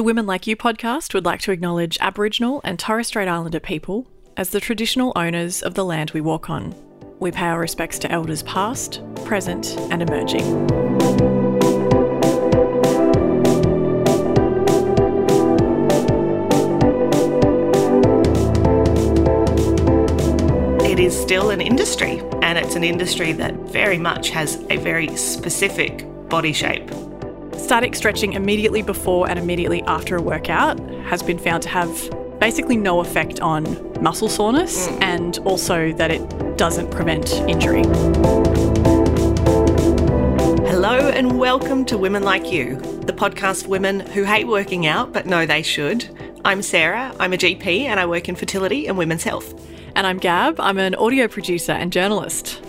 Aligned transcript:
The 0.00 0.04
Women 0.04 0.24
Like 0.24 0.46
You 0.46 0.56
podcast 0.56 1.12
would 1.12 1.26
like 1.26 1.42
to 1.42 1.52
acknowledge 1.52 1.98
Aboriginal 2.00 2.62
and 2.64 2.78
Torres 2.78 3.08
Strait 3.08 3.28
Islander 3.28 3.60
people 3.60 4.06
as 4.34 4.48
the 4.48 4.58
traditional 4.58 5.12
owners 5.14 5.60
of 5.60 5.74
the 5.74 5.84
land 5.84 6.12
we 6.12 6.22
walk 6.22 6.48
on. 6.48 6.74
We 7.18 7.30
pay 7.30 7.48
our 7.48 7.60
respects 7.60 7.98
to 7.98 8.10
elders 8.10 8.42
past, 8.44 9.02
present, 9.26 9.76
and 9.90 10.00
emerging. 10.00 10.40
It 20.90 20.98
is 20.98 21.14
still 21.14 21.50
an 21.50 21.60
industry, 21.60 22.22
and 22.40 22.56
it's 22.56 22.74
an 22.74 22.84
industry 22.84 23.32
that 23.32 23.54
very 23.70 23.98
much 23.98 24.30
has 24.30 24.64
a 24.70 24.78
very 24.78 25.14
specific 25.18 26.06
body 26.30 26.54
shape. 26.54 26.90
Static 27.70 27.94
stretching 27.94 28.32
immediately 28.32 28.82
before 28.82 29.30
and 29.30 29.38
immediately 29.38 29.80
after 29.84 30.16
a 30.16 30.20
workout 30.20 30.80
has 31.04 31.22
been 31.22 31.38
found 31.38 31.62
to 31.62 31.68
have 31.68 31.88
basically 32.40 32.76
no 32.76 32.98
effect 32.98 33.38
on 33.38 33.62
muscle 34.02 34.28
soreness 34.28 34.88
mm. 34.88 35.00
and 35.00 35.38
also 35.44 35.92
that 35.92 36.10
it 36.10 36.58
doesn't 36.58 36.90
prevent 36.90 37.30
injury. 37.48 37.84
Hello, 40.66 41.10
and 41.10 41.38
welcome 41.38 41.84
to 41.84 41.96
Women 41.96 42.24
Like 42.24 42.50
You, 42.50 42.74
the 43.02 43.12
podcast 43.12 43.62
for 43.62 43.68
women 43.68 44.00
who 44.00 44.24
hate 44.24 44.48
working 44.48 44.88
out 44.88 45.12
but 45.12 45.26
know 45.26 45.46
they 45.46 45.62
should. 45.62 46.08
I'm 46.44 46.62
Sarah, 46.62 47.14
I'm 47.20 47.32
a 47.32 47.36
GP, 47.36 47.84
and 47.84 48.00
I 48.00 48.06
work 48.06 48.28
in 48.28 48.34
fertility 48.34 48.88
and 48.88 48.98
women's 48.98 49.22
health. 49.22 49.54
And 49.94 50.08
I'm 50.08 50.18
Gab, 50.18 50.58
I'm 50.58 50.78
an 50.78 50.96
audio 50.96 51.28
producer 51.28 51.70
and 51.70 51.92
journalist. 51.92 52.60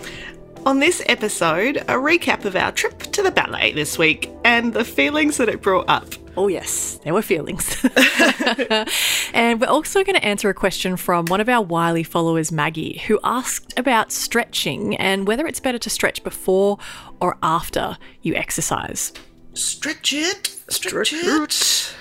On 0.64 0.78
this 0.78 1.02
episode, 1.06 1.78
a 1.78 1.94
recap 1.94 2.44
of 2.44 2.54
our 2.54 2.70
trip 2.70 3.00
to 3.00 3.22
the 3.22 3.32
ballet 3.32 3.72
this 3.72 3.98
week 3.98 4.30
and 4.44 4.72
the 4.72 4.84
feelings 4.84 5.36
that 5.38 5.48
it 5.48 5.60
brought 5.60 5.88
up. 5.88 6.14
Oh, 6.36 6.46
yes, 6.46 7.00
there 7.02 7.12
were 7.12 7.20
feelings. 7.20 7.84
and 9.34 9.60
we're 9.60 9.66
also 9.66 10.04
going 10.04 10.14
to 10.14 10.24
answer 10.24 10.48
a 10.50 10.54
question 10.54 10.96
from 10.96 11.26
one 11.26 11.40
of 11.40 11.48
our 11.48 11.62
wily 11.62 12.04
followers, 12.04 12.52
Maggie, 12.52 13.02
who 13.08 13.18
asked 13.24 13.76
about 13.76 14.12
stretching 14.12 14.96
and 14.98 15.26
whether 15.26 15.48
it's 15.48 15.58
better 15.58 15.78
to 15.78 15.90
stretch 15.90 16.22
before 16.22 16.78
or 17.20 17.36
after 17.42 17.98
you 18.22 18.36
exercise. 18.36 19.12
Stretch 19.54 20.12
it, 20.12 20.46
stretch 20.68 21.12
it. 21.12 21.92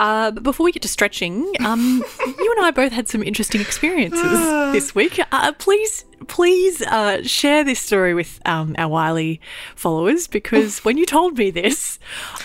Uh, 0.00 0.30
but 0.30 0.42
before 0.42 0.64
we 0.64 0.72
get 0.72 0.80
to 0.80 0.88
stretching, 0.88 1.46
um, 1.60 2.02
you 2.26 2.54
and 2.56 2.64
I 2.64 2.70
both 2.70 2.90
had 2.90 3.06
some 3.06 3.22
interesting 3.22 3.60
experiences 3.60 4.22
this 4.72 4.94
week. 4.94 5.20
Uh, 5.30 5.52
please, 5.52 6.06
please 6.26 6.80
uh, 6.80 7.22
share 7.22 7.64
this 7.64 7.80
story 7.80 8.14
with 8.14 8.40
um, 8.46 8.74
our 8.78 8.88
wily 8.88 9.42
followers 9.76 10.26
because 10.26 10.82
when 10.86 10.96
you 10.96 11.04
told 11.04 11.36
me 11.36 11.50
this, 11.50 11.98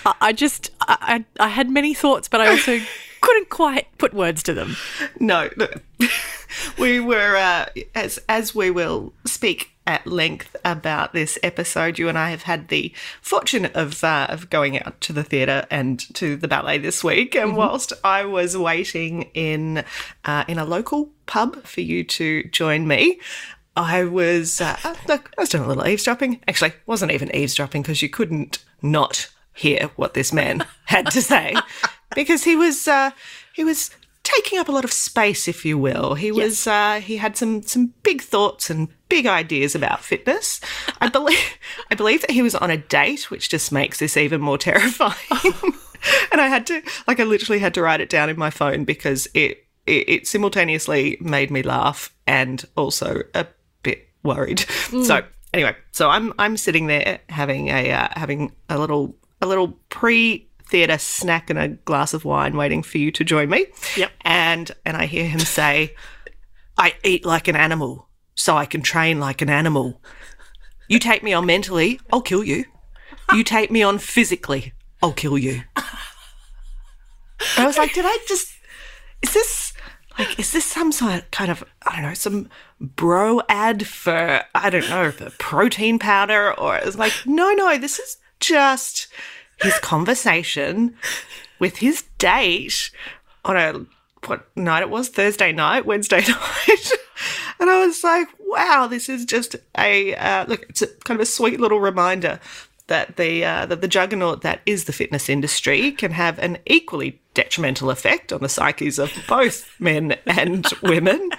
I, 0.06 0.16
I 0.20 0.34
just 0.34 0.72
I, 0.82 1.24
I 1.40 1.46
I 1.46 1.48
had 1.48 1.70
many 1.70 1.94
thoughts, 1.94 2.28
but 2.28 2.42
I 2.42 2.50
also 2.50 2.78
couldn't 3.22 3.50
quite 3.50 3.88
put 4.00 4.14
words 4.14 4.44
to 4.44 4.54
them. 4.54 4.76
No, 5.22 5.50
no. 5.56 5.68
we 6.78 7.00
were 7.00 7.38
uh, 7.38 7.68
as 7.96 8.20
as 8.28 8.54
we 8.54 8.70
will 8.70 9.14
speak 9.26 9.75
at 9.88 10.06
length 10.08 10.56
about 10.66 11.14
this 11.14 11.38
episode. 11.44 12.00
You 12.00 12.10
and 12.10 12.18
I 12.18 12.32
have 12.32 12.44
had 12.44 12.70
the 12.70 12.94
fortune 13.22 13.66
of 13.74 14.04
uh, 14.04 14.28
of 14.30 14.50
going 14.50 14.82
out 14.82 15.00
to 15.02 15.14
the 15.14 15.24
theatre 15.24 15.66
and 15.70 16.00
to 16.16 16.36
the 16.36 16.48
ballet 16.48 16.78
this 16.78 17.04
week. 17.04 17.36
And 17.36 17.56
whilst 17.56 17.94
I 18.04 18.26
was 18.26 18.58
waiting 18.58 19.24
in 19.34 19.84
uh, 20.24 20.46
in 20.48 20.58
a 20.58 20.66
local 20.66 21.12
pub 21.26 21.64
for 21.64 21.82
you 21.82 22.04
to 22.04 22.44
join 22.50 22.88
me. 22.88 23.20
I 23.78 24.06
was 24.06 24.62
uh, 24.62 24.78
look, 25.08 25.32
I 25.38 25.42
was 25.42 25.50
doing 25.50 25.66
a 25.66 25.68
little 25.68 25.86
eavesdropping. 25.86 26.42
Actually, 26.48 26.74
wasn't 26.86 27.12
even 27.12 27.36
eavesdropping 27.36 27.82
because 27.82 28.02
you 28.02 28.10
couldn't 28.10 28.64
not 28.82 29.30
hear 29.54 29.90
what 29.96 30.14
this 30.14 30.32
man 30.32 30.66
had 30.86 31.08
to 31.12 31.22
say 31.22 31.56
because 32.16 32.44
he 32.44 32.56
was 32.56 32.88
uh, 32.88 33.12
he 33.54 33.64
was 33.64 33.92
taking 34.26 34.60
up 34.60 34.68
a 34.68 34.72
lot 34.72 34.84
of 34.84 34.92
space, 34.92 35.48
if 35.48 35.64
you 35.64 35.78
will. 35.78 36.16
He 36.16 36.32
was 36.32 36.68
uh, 36.68 37.00
he 37.00 37.18
had 37.18 37.38
some 37.38 37.62
some 37.62 37.94
big 38.04 38.22
thoughts 38.22 38.70
and 38.70 38.90
big 39.08 39.26
ideas 39.26 39.76
about 39.76 40.02
fitness. 40.02 40.60
I 41.00 41.08
believe 41.08 41.58
I 41.92 41.96
believe 41.96 42.22
that 42.22 42.32
he 42.32 42.42
was 42.42 42.56
on 42.56 42.70
a 42.70 42.78
date, 42.78 43.32
which 43.32 43.48
just 43.48 43.72
makes 43.72 44.00
this 44.00 44.18
even 44.18 44.42
more 44.42 44.58
terrifying. 44.70 45.16
and 46.32 46.42
I 46.42 46.48
had 46.48 46.68
to 46.68 46.82
like 47.08 47.20
I 47.20 47.24
literally 47.24 47.60
had 47.60 47.74
to 47.76 47.82
write 47.82 48.02
it 48.02 48.10
down 48.10 48.30
in 48.30 48.38
my 48.38 48.50
phone 48.50 48.84
because 48.84 49.28
it 49.34 49.66
it, 49.86 50.10
it 50.10 50.28
simultaneously 50.28 51.18
made 51.22 51.52
me 51.52 51.62
laugh 51.62 52.14
and 52.28 52.66
also 52.76 53.22
a 53.34 53.46
bit 53.84 54.10
worried. 54.24 54.60
So 55.04 55.24
anyway, 55.54 55.76
so 55.92 56.10
I'm 56.10 56.34
I'm 56.40 56.58
sitting 56.58 56.88
there 56.88 57.20
having 57.30 57.70
a 57.70 57.92
uh, 57.92 58.08
having 58.12 58.52
a 58.70 58.80
little 58.80 59.16
a 59.42 59.48
little 59.48 59.70
pre 59.90 60.50
theatre 60.70 60.98
snack 60.98 61.50
and 61.50 61.60
a 61.60 61.68
glass 61.70 62.14
of 62.14 62.26
wine 62.26 62.58
waiting 62.58 62.84
for 62.84 62.98
you 62.98 63.12
to 63.12 63.24
join 63.24 63.50
me. 63.50 63.68
Yep. 63.96 64.12
And 64.22 64.72
and 64.86 64.98
I 64.98 65.06
hear 65.06 65.28
him 65.28 65.40
say, 65.40 65.96
I 66.78 66.96
eat 67.04 67.26
like 67.26 67.48
an 67.48 67.56
animal, 67.56 68.10
so 68.36 68.58
I 68.58 68.66
can 68.66 68.82
train 68.82 69.20
like 69.20 69.42
an 69.42 69.50
animal. 69.50 70.02
You 70.88 71.00
take 71.00 71.24
me 71.24 71.34
on 71.34 71.46
mentally, 71.46 72.00
I'll 72.12 72.22
kill 72.22 72.44
you. 72.44 72.66
You 73.34 73.44
take 73.44 73.72
me 73.72 73.82
on 73.82 73.98
physically, 73.98 74.74
I'll 75.02 75.14
kill 75.14 75.38
you. 75.38 75.64
And 75.76 77.64
I 77.64 77.68
was 77.68 77.78
like, 77.78 77.94
did 77.94 78.06
I 78.06 78.18
just 78.28 78.54
is 79.22 79.34
this 79.34 79.74
like 80.18 80.40
is 80.40 80.52
this 80.52 80.66
some 80.66 80.92
sort 80.92 81.16
of 81.16 81.32
kind 81.32 81.52
of 81.52 81.64
I 81.86 81.96
don't 81.96 82.04
know, 82.10 82.14
some 82.14 82.50
bro 82.80 83.42
ad 83.50 83.88
for 83.88 84.44
I 84.54 84.70
don't 84.70 84.90
know, 84.90 85.12
for 85.12 85.30
protein 85.38 86.00
powder 86.00 86.54
or 86.60 86.78
it 86.78 86.86
was 86.86 86.98
like, 86.98 87.14
no, 87.26 87.52
no, 87.52 87.78
this 87.78 88.00
is 88.00 88.18
just 88.40 89.08
his 89.62 89.78
conversation 89.80 90.96
with 91.60 91.78
his 91.78 92.04
date 92.18 92.92
on 93.44 93.58
a 93.58 93.86
what 94.28 94.48
night 94.56 94.82
it 94.82 94.90
was 94.90 95.10
Thursday 95.10 95.52
night, 95.52 95.86
Wednesday 95.86 96.22
night, 96.28 96.92
and 97.60 97.70
I 97.70 97.86
was 97.86 98.04
like, 98.04 98.28
wow, 98.40 98.88
this 98.88 99.10
is 99.10 99.26
just 99.26 99.56
a 99.78 100.16
uh, 100.16 100.46
look. 100.46 100.66
It's 100.70 100.82
a 100.82 100.88
kind 100.88 101.20
of 101.20 101.22
a 101.22 101.28
sweet 101.28 101.60
little 101.60 101.80
reminder 101.80 102.40
that 102.88 103.18
the 103.18 103.44
uh, 103.44 103.66
that 103.66 103.82
the 103.82 103.88
juggernaut 103.88 104.42
that 104.42 104.62
is 104.66 104.86
the 104.86 104.94
fitness 104.94 105.30
industry 105.30 105.92
can 105.92 106.12
have 106.12 106.38
an 106.40 106.58
equally 106.66 107.20
detrimental 107.34 107.90
effect 107.90 108.32
on 108.32 108.42
the 108.42 108.50
psyches 108.50 109.00
of 109.00 109.12
both 109.28 109.70
men 109.80 110.18
and 110.26 110.68
women. 110.84 111.32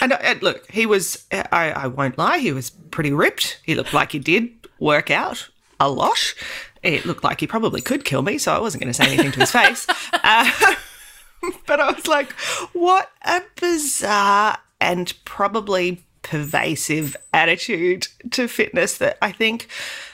And, 0.00 0.12
uh, 0.12 0.18
and 0.20 0.42
look, 0.42 0.70
he 0.70 0.86
was 0.86 1.24
I, 1.32 1.72
I 1.72 1.86
won't 1.86 2.18
lie, 2.18 2.38
he 2.38 2.52
was 2.52 2.70
pretty 2.70 3.12
ripped. 3.12 3.60
He 3.64 3.74
looked 3.74 3.94
like 3.94 4.12
he 4.12 4.18
did 4.18 4.50
work 4.78 5.10
out 5.10 5.48
a 5.80 5.90
lot. 5.90 6.34
It 6.82 7.06
looked 7.06 7.24
like 7.24 7.40
he 7.40 7.46
probably 7.46 7.80
could 7.80 8.04
kill 8.04 8.22
me, 8.22 8.38
so 8.38 8.52
I 8.52 8.58
wasn't 8.58 8.82
going 8.82 8.92
to 8.92 8.94
say 8.94 9.06
anything 9.06 9.32
to 9.32 9.40
his 9.40 9.50
face. 9.50 9.86
Uh, 10.24 10.74
but 11.66 11.80
I 11.80 11.90
was 11.90 12.06
like, 12.06 12.30
what 12.72 13.10
a 13.24 13.42
bizarre 13.60 14.58
and 14.80 15.12
probably 15.24 16.04
pervasive 16.22 17.16
attitude 17.32 18.06
to 18.30 18.46
fitness 18.46 18.98
that 18.98 19.18
I 19.20 19.32
think, 19.32 19.68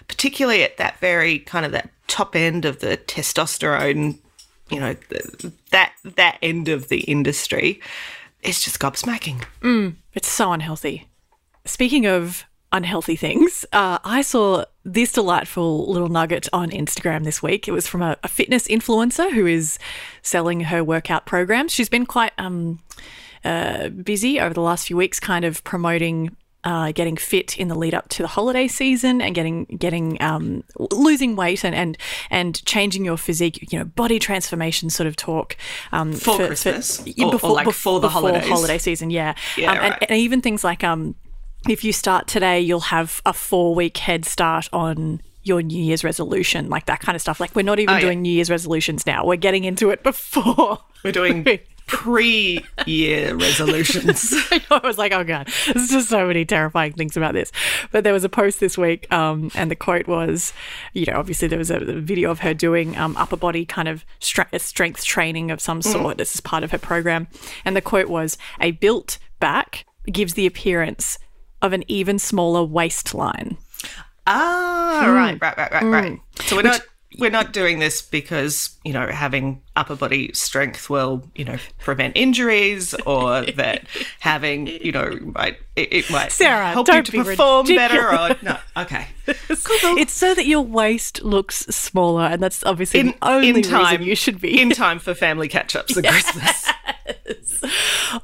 particularly 0.09 0.63
at 0.63 0.79
that 0.79 0.99
very 0.99 1.41
kind 1.41 1.67
of 1.67 1.73
that 1.73 1.91
top 2.07 2.35
end 2.35 2.65
of 2.65 2.81
the 2.81 2.97
testosterone, 2.97 4.19
you 4.71 4.81
know, 4.81 4.95
th- 4.95 5.53
that 5.71 5.93
that 6.05 6.39
end 6.43 6.69
of 6.69 6.89
the 6.89 7.01
industry, 7.01 7.81
it's 8.43 8.65
just 8.65 8.79
gobsmacking. 8.79 9.45
It's 10.15 10.29
so 10.29 10.53
unhealthy. 10.53 11.09
Speaking 11.65 12.07
of 12.07 12.45
unhealthy 12.73 13.17
things, 13.17 13.65
uh, 13.73 13.99
I 14.05 14.23
saw 14.23 14.65
this 14.85 15.13
delightful 15.13 15.91
little 15.91 16.09
nugget 16.09 16.49
on 16.53 16.71
Instagram 16.71 17.25
this 17.25 17.43
week. 17.43 17.69
It 17.69 17.73
was 17.73 17.87
from 17.87 18.03
a, 18.03 18.17
a 18.23 18.29
fitness 18.29 18.67
influencer 18.69 19.33
who 19.33 19.47
is 19.47 19.79
selling 20.23 20.61
her 20.61 20.83
workout 20.85 21.27
programs. 21.27 21.73
She's 21.73 21.89
been 21.89 22.07
quite 22.07 22.33
um, 22.39 22.81
uh, 23.45 23.89
busy 23.89 24.41
over 24.41 24.53
the 24.55 24.61
last 24.63 24.87
few 24.87 24.97
weeks, 24.97 25.21
kind 25.21 25.45
of 25.45 25.63
promoting. 25.65 26.37
Uh, 26.65 26.91
getting 26.91 27.17
fit 27.17 27.57
in 27.57 27.69
the 27.69 27.75
lead 27.75 27.95
up 27.95 28.09
to 28.09 28.21
the 28.21 28.27
holiday 28.29 28.67
season 28.67 29.23
and 29.23 29.33
getting 29.33 29.65
getting 29.67 30.21
um, 30.21 30.65
losing 30.91 31.37
weight 31.37 31.65
and, 31.65 31.73
and 31.73 31.97
and 32.31 32.63
changing 32.67 33.05
your 33.05 33.17
physique, 33.17 33.73
you 33.73 33.79
know, 33.79 33.85
body 33.85 34.19
transformation 34.19 34.91
sort 34.91 35.07
of 35.07 35.15
talk 35.15 35.57
um, 35.93 36.13
For 36.13 36.37
Christmas? 36.37 37.01
yeah, 37.07 37.27
Or- 37.27 37.39
or 37.41 37.53
like 37.53 37.65
before 37.65 38.01
the 38.01 38.09
holidays? 38.09 38.49
holiday 38.49 38.77
season, 38.77 39.09
yeah, 39.11 39.35
Yeah, 39.57 39.71
um, 39.71 39.79
and, 39.79 39.97
and 40.11 40.19
even 40.19 40.41
things 40.43 40.65
like 40.65 40.83
um, 40.83 41.15
if 41.69 41.85
you 41.85 41.93
start 41.93 42.27
today, 42.27 42.61
you'll 42.61 42.81
have 42.81 43.21
a 43.27 43.33
four 43.33 43.75
week 43.75 43.97
head 43.99 44.25
start 44.25 44.69
on 44.73 45.21
your 45.43 45.63
New 45.63 45.83
Year's 45.83 46.05
resolution, 46.05 46.69
like 46.69 46.87
that 46.87 47.01
kind 47.01 47.17
of 47.17 47.23
stuff. 47.23 47.41
Like 47.41 47.55
we're 47.55 47.63
not 47.63 47.79
even 47.79 47.95
Oh, 47.95 47.99
yeah. 47.99 48.03
doing 48.03 48.23
New 48.23 48.33
Year's 48.33 48.51
resolutions 48.51 49.07
now. 49.07 49.25
We're 49.25 49.37
getting 49.37 49.65
into 49.65 49.91
it 49.91 50.03
before. 50.03 50.79
We're 51.05 51.13
doing 51.13 51.45
pre 51.87 52.63
year 52.87 53.35
resolutions. 53.35 54.35
I 54.71 54.81
was 54.85 54.99
like, 54.99 55.13
oh 55.13 55.25
god, 55.25 55.49
there's 55.73 55.89
just 55.89 56.09
so 56.11 56.27
many 56.27 56.45
terrifying 56.45 56.93
things 56.93 57.17
about 57.17 57.33
this. 57.35 57.51
But 57.93 58.05
there 58.05 58.13
was 58.13 58.25
a 58.25 58.29
post 58.29 58.61
this 58.61 58.77
week, 58.77 59.11
um, 59.13 59.51
and 59.55 59.71
the 59.71 59.77
quote 59.77 60.07
was, 60.07 60.53
you 60.93 61.07
know, 61.07 61.15
obviously 61.19 61.49
there 61.49 61.59
was 61.59 61.71
a, 61.71 61.77
a 61.77 62.01
video 62.01 62.31
of 62.31 62.41
her 62.41 62.53
doing 62.53 62.97
um, 62.99 63.17
upper 63.17 63.37
body 63.37 63.65
kind 63.65 63.89
of 63.89 64.05
stre- 64.21 64.61
strength 64.61 65.05
training 65.05 65.51
of 65.51 65.61
some 65.63 65.81
sort. 65.81 66.19
This 66.19 66.35
is 66.35 66.41
part 66.43 66.63
of 66.63 66.73
her 66.73 66.79
program, 66.79 67.29
and 67.65 67.75
the 67.75 67.81
quote 67.81 68.09
was, 68.09 68.37
"A 68.61 68.73
built 68.73 69.19
back 69.41 69.87
gives 70.13 70.35
the 70.35 70.47
appearance 70.47 71.19
of 71.63 71.73
an 71.73 71.85
even 71.89 72.19
smaller 72.19 72.65
waistline." 72.65 73.57
ah, 74.27 75.07
right, 75.07 75.41
right, 75.41 75.57
right, 75.57 75.73
right, 75.73 75.85
right. 75.85 76.21
So 76.43 76.57
we're 76.57 76.63
not 76.63 76.83
we're 77.19 77.31
not 77.31 77.53
doing 77.53 77.79
this 77.79 78.03
because 78.03 78.77
you 78.85 78.93
know 78.93 79.07
having 79.09 79.63
upper 79.75 79.97
body 79.97 80.31
strength 80.35 80.91
will 80.91 81.29
you 81.35 81.45
know 81.45 81.57
prevent 81.79 82.17
injuries 82.17 82.95
or 83.07 83.43
that 83.47 83.85
having 84.21 84.67
you 84.67 84.93
know 84.93 85.19
might 85.35 85.57
it, 85.75 85.93
it 85.93 86.11
might 86.11 86.31
Sarah, 86.31 86.71
help 86.71 86.89
you 86.89 87.03
to 87.03 87.13
be 87.13 87.19
perform 87.19 87.67
better 87.67 88.09
or 88.09 88.29
ridiculous. 88.29 88.43
no 88.43 88.83
okay 88.83 89.07
It's 89.51 90.13
so 90.13 90.35
that 90.35 90.47
your 90.47 90.63
waist 90.63 91.23
looks 91.23 91.57
smaller, 91.67 92.25
and 92.25 92.43
that's 92.43 92.65
obviously 92.65 93.01
in, 93.01 93.07
the 93.09 93.17
only 93.23 93.49
in 93.51 93.63
time 93.63 93.93
reason 93.97 94.07
you 94.07 94.15
should 94.15 94.41
be. 94.41 94.61
in 94.61 94.71
time 94.71 94.99
for 94.99 95.15
family 95.15 95.49
catch-ups 95.49 95.97
at 95.97 96.05
christmas 96.13 96.71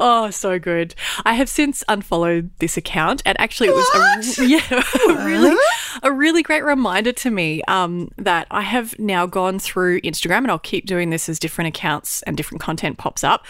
Oh, 0.00 0.30
so 0.30 0.58
good. 0.58 0.94
I 1.24 1.34
have 1.34 1.48
since 1.48 1.84
unfollowed 1.88 2.50
this 2.58 2.76
account, 2.76 3.22
and 3.26 3.38
actually, 3.40 3.68
it 3.68 3.74
was 3.74 4.38
a, 4.38 4.46
yeah, 4.46 4.82
a 5.10 5.24
really, 5.24 5.56
a 6.02 6.12
really 6.12 6.42
great 6.42 6.64
reminder 6.64 7.12
to 7.12 7.30
me 7.30 7.62
um, 7.68 8.10
that 8.16 8.46
I 8.50 8.62
have 8.62 8.98
now 8.98 9.26
gone 9.26 9.58
through 9.58 10.00
Instagram, 10.00 10.38
and 10.38 10.50
I'll 10.50 10.58
keep 10.58 10.86
doing 10.86 11.10
this 11.10 11.28
as 11.28 11.38
different 11.38 11.68
accounts 11.68 12.22
and 12.22 12.36
different 12.36 12.60
content 12.60 12.98
pops 12.98 13.22
up. 13.22 13.44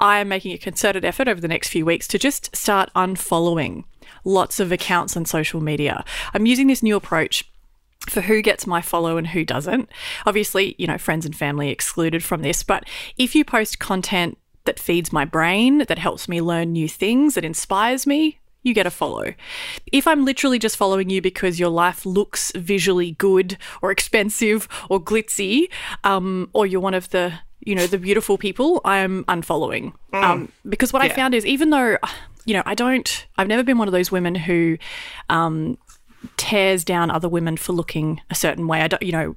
I 0.00 0.20
am 0.20 0.28
making 0.28 0.52
a 0.52 0.58
concerted 0.58 1.04
effort 1.04 1.28
over 1.28 1.40
the 1.40 1.48
next 1.48 1.68
few 1.68 1.84
weeks 1.84 2.08
to 2.08 2.18
just 2.18 2.54
start 2.56 2.90
unfollowing 2.96 3.84
lots 4.24 4.58
of 4.58 4.72
accounts 4.72 5.16
on 5.16 5.24
social 5.26 5.60
media. 5.60 6.04
I'm 6.32 6.46
using 6.46 6.66
this 6.66 6.82
new 6.82 6.96
approach 6.96 7.44
for 8.08 8.22
who 8.22 8.40
gets 8.40 8.66
my 8.66 8.80
follow 8.80 9.18
and 9.18 9.26
who 9.26 9.44
doesn't. 9.44 9.90
Obviously, 10.24 10.74
you 10.78 10.86
know, 10.86 10.96
friends 10.96 11.26
and 11.26 11.36
family 11.36 11.68
excluded 11.68 12.24
from 12.24 12.40
this, 12.40 12.62
but 12.62 12.84
if 13.18 13.34
you 13.34 13.44
post 13.44 13.78
content 13.78 14.38
that 14.64 14.78
feeds 14.78 15.12
my 15.12 15.24
brain, 15.24 15.78
that 15.88 15.98
helps 15.98 16.28
me 16.28 16.40
learn 16.40 16.72
new 16.72 16.88
things, 16.88 17.34
that 17.34 17.44
inspires 17.44 18.06
me, 18.06 18.40
you 18.62 18.74
get 18.74 18.86
a 18.86 18.90
follow. 18.90 19.34
If 19.90 20.06
I'm 20.06 20.24
literally 20.24 20.58
just 20.58 20.76
following 20.76 21.10
you 21.10 21.22
because 21.22 21.58
your 21.58 21.70
life 21.70 22.04
looks 22.04 22.52
visually 22.54 23.12
good 23.12 23.56
or 23.82 23.90
expensive 23.90 24.68
or 24.88 25.00
glitzy, 25.00 25.70
um, 26.04 26.50
or 26.52 26.66
you're 26.66 26.80
one 26.80 26.94
of 26.94 27.10
the 27.10 27.32
you 27.60 27.74
know 27.74 27.86
the 27.86 27.98
beautiful 27.98 28.38
people, 28.38 28.80
I'm 28.84 29.24
unfollowing. 29.24 29.92
Um, 30.12 30.50
because 30.68 30.92
what 30.92 31.02
I 31.02 31.10
found 31.10 31.34
is 31.34 31.44
even 31.44 31.70
though 31.70 31.98
you 32.44 32.54
know 32.54 32.62
I 32.66 32.74
don't, 32.74 33.26
I've 33.36 33.48
never 33.48 33.62
been 33.62 33.78
one 33.78 33.88
of 33.88 33.92
those 33.92 34.10
women 34.10 34.34
who 34.34 34.78
um, 35.28 35.78
tears 36.36 36.84
down 36.84 37.10
other 37.10 37.28
women 37.28 37.56
for 37.56 37.72
looking 37.72 38.20
a 38.30 38.34
certain 38.34 38.66
way. 38.66 38.80
I 38.80 38.88
don't, 38.88 39.02
you 39.02 39.12
know, 39.12 39.36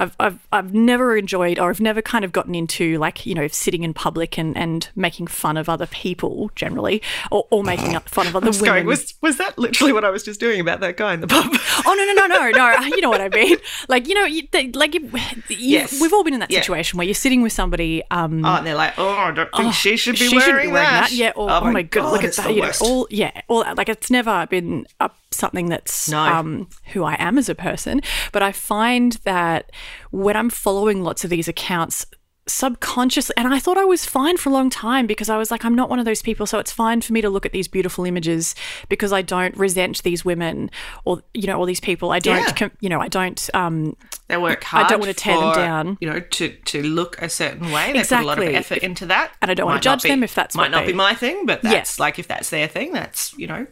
I've, 0.00 0.16
I've, 0.18 0.38
I've 0.50 0.74
never 0.74 1.16
enjoyed 1.16 1.58
or 1.58 1.70
I've 1.70 1.80
never 1.80 2.00
kind 2.02 2.24
of 2.24 2.32
gotten 2.32 2.54
into 2.54 2.98
like, 2.98 3.26
you 3.26 3.34
know, 3.34 3.46
sitting 3.48 3.84
in 3.84 3.92
public 3.94 4.38
and, 4.38 4.56
and 4.56 4.88
making 4.96 5.26
fun 5.28 5.56
of 5.56 5.68
other 5.68 5.86
people 5.86 6.50
generally 6.56 7.02
or, 7.30 7.46
or 7.50 7.62
making 7.62 7.96
fun 8.00 8.26
of 8.26 8.34
other 8.34 8.46
Just 8.50 8.62
women. 8.62 8.74
going, 8.76 8.86
was 8.86 9.14
was 9.20 9.36
that 9.36 9.58
literally 9.58 9.92
what 9.92 10.04
I 10.04 10.10
was 10.10 10.22
just 10.22 10.40
doing 10.40 10.58
about 10.58 10.80
that 10.80 10.96
guy 10.96 11.12
in 11.14 11.20
the 11.20 11.26
pub? 11.26 11.46
Oh 11.86 11.94
no 11.94 12.04
no 12.04 12.26
no 12.26 12.50
no 12.50 12.50
no! 12.50 12.86
You 12.96 13.00
know 13.02 13.10
what 13.10 13.20
I 13.20 13.28
mean? 13.28 13.56
Like 13.88 14.08
you 14.08 14.14
know, 14.14 14.24
you, 14.24 14.48
they, 14.50 14.68
like 14.72 14.94
you, 14.94 15.10
Yes. 15.48 16.00
we've 16.00 16.12
all 16.12 16.24
been 16.24 16.34
in 16.34 16.40
that 16.40 16.50
Yeah. 16.50 16.60
situation 16.60 16.96
where 16.98 17.06
you're 17.06 17.14
sitting 17.14 17.42
with 17.42 17.52
somebody. 17.52 18.02
Um, 18.10 18.44
Oh, 18.44 18.56
and 18.56 18.66
they're 18.66 18.74
like, 18.74 18.94
oh, 18.98 19.08
I 19.10 19.30
don't 19.32 19.48
think 19.54 19.74
she 19.74 19.96
should 19.96 20.12
be 20.14 20.26
she 20.28 20.36
wearing, 20.36 20.44
shouldn't 20.44 20.62
be 20.62 20.72
wearing 20.72 20.88
that. 20.88 21.10
that. 21.10 21.12
Yeah. 21.12 21.32
Or, 21.36 21.50
oh, 21.50 21.70
my 21.70 21.82
god, 21.82 22.12
look 22.12 22.24
at 22.24 22.34
that. 22.36 22.54
You 22.54 22.62
know, 22.62 22.72
all 22.80 23.06
yeah, 23.10 23.40
all 23.48 23.64
that. 23.64 23.76
like 23.76 23.88
it's 23.90 24.10
never 24.10 24.46
been 24.48 24.86
up 24.98 25.16
something 25.32 25.68
that's 25.68 26.08
No. 26.10 26.18
um 26.18 26.68
who 26.92 27.04
I 27.04 27.14
am 27.18 27.38
as 27.38 27.48
a 27.48 27.54
person. 27.54 28.00
But 28.32 28.42
I 28.42 28.52
find 28.52 29.12
that 29.24 29.70
when 30.10 30.36
I'm 30.36 30.50
following 30.50 31.02
lots 31.02 31.24
of 31.24 31.30
these 31.30 31.48
accounts 31.48 32.06
subconsciously 32.46 33.32
and 33.36 33.46
I 33.54 33.60
thought 33.60 33.78
I 33.78 33.84
was 33.84 34.04
fine 34.04 34.36
for 34.36 34.48
a 34.48 34.52
long 34.52 34.70
time 34.70 35.06
because 35.06 35.28
I 35.30 35.36
was 35.38 35.50
like 35.52 35.64
I'm 35.64 35.74
not 35.76 35.88
one 35.88 36.00
of 36.00 36.04
those 36.04 36.20
people 36.20 36.46
so 36.46 36.58
it's 36.58 36.72
fine 36.72 37.00
for 37.00 37.12
me 37.12 37.20
to 37.20 37.30
look 37.30 37.46
at 37.46 37.52
these 37.52 37.68
beautiful 37.68 38.04
images 38.04 38.56
because 38.88 39.12
I 39.12 39.22
don't 39.22 39.56
resent 39.56 40.02
these 40.02 40.24
women 40.24 40.68
or 41.04 41.22
you 41.32 41.46
know 41.46 41.56
all 41.58 41.64
these 41.66 41.78
people 41.80 42.10
I 42.10 42.18
don't 42.18 42.60
Yeah. 42.60 42.68
you 42.80 42.88
know 42.88 42.98
I 43.00 43.06
don't 43.08 43.48
um 43.54 43.96
They 44.26 44.36
work 44.36 44.64
hard. 44.64 44.88
don't 44.88 44.98
wanna 44.98 45.14
tear 45.14 45.38
them 45.38 45.54
down. 45.54 45.98
You 46.00 46.10
know, 46.10 46.18
to 46.20 46.48
to 46.48 46.82
look 46.82 47.20
a 47.22 47.28
certain 47.28 47.70
way. 47.70 47.92
They 47.92 48.00
put 48.00 48.12
a 48.12 48.22
lot 48.22 48.38
of 48.38 48.44
effort 48.48 48.78
into 48.78 49.06
that. 49.06 49.32
And 49.40 49.50
I 49.50 49.54
don't 49.54 49.66
wanna 49.66 49.80
judge 49.80 50.02
be- 50.02 50.08
them 50.08 50.24
if 50.24 50.34
that's 50.34 50.56
might 50.56 50.70
not 50.72 50.86
they- 50.86 50.92
be 50.92 50.96
my 50.96 51.14
thing, 51.14 51.46
but 51.46 51.62
Yeah. 51.62 51.84
like 52.00 52.18
if 52.18 52.26
that's 52.26 52.50
their 52.50 52.66
thing, 52.66 52.92
that's 52.92 53.32
you 53.38 53.46
know, 53.46 53.66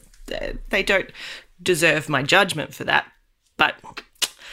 they 0.71 0.82
don't 0.85 1.11
deserve 1.61 2.09
my 2.09 2.23
judgment 2.23 2.75
for 2.75 2.85
that. 2.85 3.06
But 3.56 3.75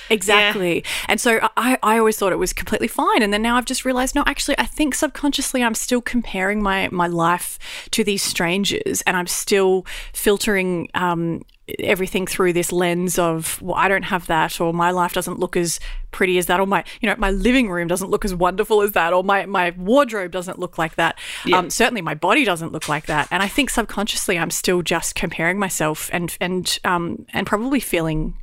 Exactly. 0.09 0.83
And 1.07 1.19
so 1.19 1.39
I, 1.57 1.77
I 1.81 1.97
always 1.97 2.17
thought 2.17 2.31
it 2.31 2.39
was 2.39 2.53
completely 2.53 2.87
fine. 2.87 3.21
And 3.21 3.33
then 3.33 3.41
now 3.41 3.55
I've 3.55 3.65
just 3.65 3.85
realized, 3.85 4.15
no, 4.15 4.23
actually, 4.25 4.57
I 4.57 4.65
think 4.65 4.95
subconsciously 4.95 5.63
I'm 5.63 5.75
still 5.75 6.01
comparing 6.01 6.61
my, 6.61 6.89
my 6.91 7.07
life 7.07 7.59
to 7.91 8.03
these 8.03 8.21
strangers 8.21 9.01
and 9.05 9.17
I'm 9.17 9.27
still 9.27 9.85
filtering 10.13 10.89
um, 10.93 11.43
everything 11.79 12.27
through 12.27 12.53
this 12.53 12.71
lens 12.71 13.17
of, 13.17 13.59
well, 13.61 13.75
I 13.75 13.87
don't 13.87 14.03
have 14.03 14.27
that, 14.27 14.61
or 14.61 14.71
my 14.73 14.91
life 14.91 15.13
doesn't 15.13 15.39
look 15.39 15.57
as 15.57 15.79
pretty 16.11 16.37
as 16.37 16.45
that, 16.45 16.59
or 16.59 16.67
my, 16.67 16.83
you 17.01 17.09
know, 17.09 17.15
my 17.17 17.31
living 17.31 17.69
room 17.69 17.87
doesn't 17.87 18.11
look 18.11 18.23
as 18.23 18.35
wonderful 18.35 18.81
as 18.81 18.91
that, 18.91 19.13
or 19.13 19.23
my, 19.23 19.45
my 19.47 19.71
wardrobe 19.71 20.31
doesn't 20.31 20.59
look 20.59 20.77
like 20.77 20.95
that. 20.95 21.17
Um, 21.51 21.69
certainly 21.69 22.01
my 22.01 22.13
body 22.13 22.45
doesn't 22.45 22.71
look 22.71 22.87
like 22.87 23.07
that. 23.07 23.27
And 23.31 23.41
I 23.41 23.47
think 23.47 23.71
subconsciously 23.71 24.37
I'm 24.37 24.51
still 24.51 24.83
just 24.83 25.15
comparing 25.15 25.57
myself 25.57 26.09
and, 26.13 26.37
and, 26.39 26.77
um, 26.83 27.25
and 27.33 27.47
probably 27.47 27.79
feeling 27.79 28.37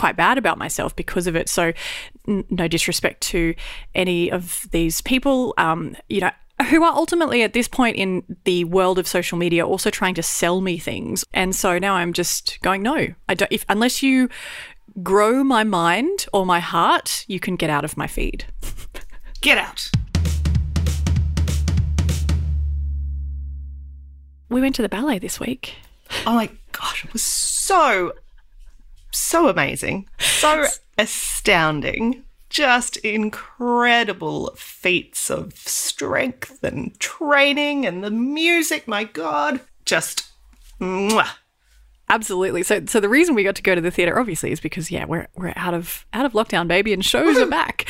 quite 0.00 0.16
bad 0.16 0.38
about 0.38 0.56
myself 0.56 0.96
because 0.96 1.26
of 1.26 1.36
it. 1.36 1.46
So, 1.48 1.74
n- 2.26 2.44
no 2.48 2.66
disrespect 2.66 3.20
to 3.22 3.54
any 3.94 4.32
of 4.32 4.66
these 4.70 5.02
people, 5.02 5.52
um, 5.58 5.94
you 6.08 6.22
know, 6.22 6.30
who 6.70 6.82
are 6.84 6.94
ultimately 6.94 7.42
at 7.42 7.52
this 7.52 7.68
point 7.68 7.96
in 7.96 8.22
the 8.44 8.64
world 8.64 8.98
of 8.98 9.06
social 9.06 9.36
media 9.36 9.66
also 9.66 9.90
trying 9.90 10.14
to 10.14 10.22
sell 10.22 10.62
me 10.62 10.78
things. 10.78 11.22
And 11.34 11.54
so 11.54 11.78
now 11.78 11.94
I'm 11.94 12.14
just 12.14 12.58
going, 12.62 12.82
no, 12.82 13.08
I 13.28 13.34
don't. 13.34 13.52
If 13.52 13.66
unless 13.68 14.02
you 14.02 14.30
grow 15.02 15.44
my 15.44 15.64
mind 15.64 16.26
or 16.32 16.46
my 16.46 16.60
heart, 16.60 17.24
you 17.28 17.38
can 17.38 17.56
get 17.56 17.68
out 17.68 17.84
of 17.84 17.96
my 17.98 18.06
feed. 18.06 18.46
get 19.42 19.58
out. 19.58 19.90
We 24.48 24.62
went 24.62 24.74
to 24.76 24.82
the 24.82 24.88
ballet 24.88 25.18
this 25.18 25.38
week. 25.38 25.76
Oh 26.26 26.34
my 26.34 26.48
gosh, 26.72 27.04
it 27.04 27.12
was 27.12 27.22
so, 27.22 28.12
so 29.10 29.48
amazing. 29.48 30.08
So 30.18 30.66
astounding. 30.98 32.24
Just 32.48 32.96
incredible 32.98 34.52
feats 34.56 35.30
of 35.30 35.56
strength 35.56 36.64
and 36.64 36.98
training 36.98 37.86
and 37.86 38.02
the 38.02 38.10
music, 38.10 38.88
my 38.88 39.04
God. 39.04 39.60
Just 39.84 40.32
mwah. 40.80 41.28
Absolutely. 42.10 42.64
So, 42.64 42.84
so 42.86 42.98
the 42.98 43.08
reason 43.08 43.36
we 43.36 43.44
got 43.44 43.54
to 43.54 43.62
go 43.62 43.76
to 43.76 43.80
the 43.80 43.92
theater, 43.92 44.18
obviously, 44.18 44.50
is 44.50 44.58
because 44.60 44.90
yeah, 44.90 45.04
we're 45.04 45.28
we're 45.36 45.52
out 45.54 45.74
of 45.74 46.04
out 46.12 46.26
of 46.26 46.32
lockdown, 46.32 46.66
baby, 46.66 46.92
and 46.92 47.04
shows 47.04 47.38
are 47.38 47.46
back, 47.46 47.88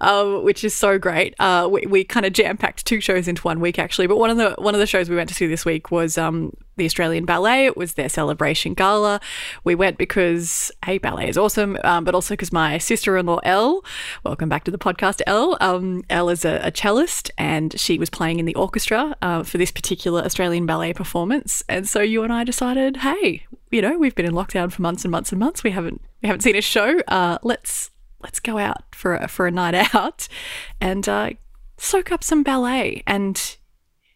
uh, 0.00 0.38
which 0.38 0.64
is 0.64 0.74
so 0.74 0.98
great. 0.98 1.34
Uh, 1.38 1.68
we 1.70 1.82
we 1.82 2.02
kind 2.02 2.24
of 2.24 2.32
jam 2.32 2.56
packed 2.56 2.86
two 2.86 3.02
shows 3.02 3.28
into 3.28 3.42
one 3.42 3.60
week, 3.60 3.78
actually. 3.78 4.06
But 4.06 4.16
one 4.16 4.30
of 4.30 4.38
the 4.38 4.54
one 4.56 4.74
of 4.74 4.80
the 4.80 4.86
shows 4.86 5.10
we 5.10 5.16
went 5.16 5.28
to 5.28 5.34
see 5.34 5.46
this 5.46 5.66
week 5.66 5.90
was 5.90 6.16
um, 6.16 6.54
the 6.78 6.86
Australian 6.86 7.26
Ballet. 7.26 7.66
It 7.66 7.76
was 7.76 7.94
their 7.94 8.08
celebration 8.08 8.72
gala. 8.72 9.20
We 9.64 9.74
went 9.74 9.98
because 9.98 10.72
hey, 10.84 10.96
ballet 10.96 11.28
is 11.28 11.36
awesome, 11.36 11.76
um, 11.84 12.04
but 12.04 12.14
also 12.14 12.32
because 12.32 12.52
my 12.52 12.78
sister-in-law 12.78 13.40
Elle, 13.44 13.84
welcome 14.24 14.48
back 14.48 14.64
to 14.64 14.70
the 14.70 14.78
podcast, 14.78 15.20
Elle. 15.26 15.58
Um, 15.60 16.02
Elle 16.08 16.30
is 16.30 16.44
a, 16.44 16.60
a 16.64 16.70
cellist, 16.70 17.30
and 17.36 17.78
she 17.78 17.98
was 17.98 18.08
playing 18.08 18.38
in 18.38 18.46
the 18.46 18.54
orchestra 18.54 19.14
uh, 19.20 19.42
for 19.42 19.58
this 19.58 19.70
particular 19.70 20.22
Australian 20.22 20.64
ballet 20.64 20.94
performance. 20.94 21.62
And 21.68 21.86
so 21.86 22.00
you 22.00 22.22
and 22.22 22.32
I 22.32 22.44
decided, 22.44 22.98
hey, 22.98 23.44
you 23.70 23.82
know, 23.82 23.98
we've 23.98 24.14
been 24.14 24.26
in 24.26 24.32
lockdown 24.32 24.72
for 24.72 24.80
months 24.80 25.04
and 25.04 25.12
months 25.12 25.32
and 25.32 25.38
months. 25.38 25.62
We 25.62 25.72
haven't 25.72 26.00
we 26.22 26.28
haven't 26.28 26.40
seen 26.40 26.56
a 26.56 26.62
show. 26.62 27.00
Uh, 27.08 27.38
let's 27.42 27.90
let's 28.20 28.40
go 28.40 28.58
out 28.58 28.84
for 28.94 29.16
a, 29.16 29.28
for 29.28 29.46
a 29.46 29.50
night 29.50 29.74
out 29.94 30.28
and 30.80 31.08
uh, 31.08 31.30
soak 31.76 32.12
up 32.12 32.24
some 32.24 32.42
ballet. 32.42 33.02
And 33.06 33.56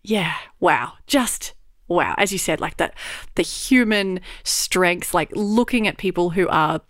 yeah, 0.03 0.35
wow, 0.61 0.95
just 1.07 1.55
wow. 1.93 2.15
As 2.19 2.33
you 2.33 2.39
said, 2.39 2.61
like 2.61 2.77
that, 2.79 2.95
the 3.35 3.43
human 3.43 4.21
strength, 4.45 5.15
like 5.15 5.31
looking 5.35 5.87
at 5.87 5.99
people 5.99 6.31
who 6.31 6.49
are 6.49 6.81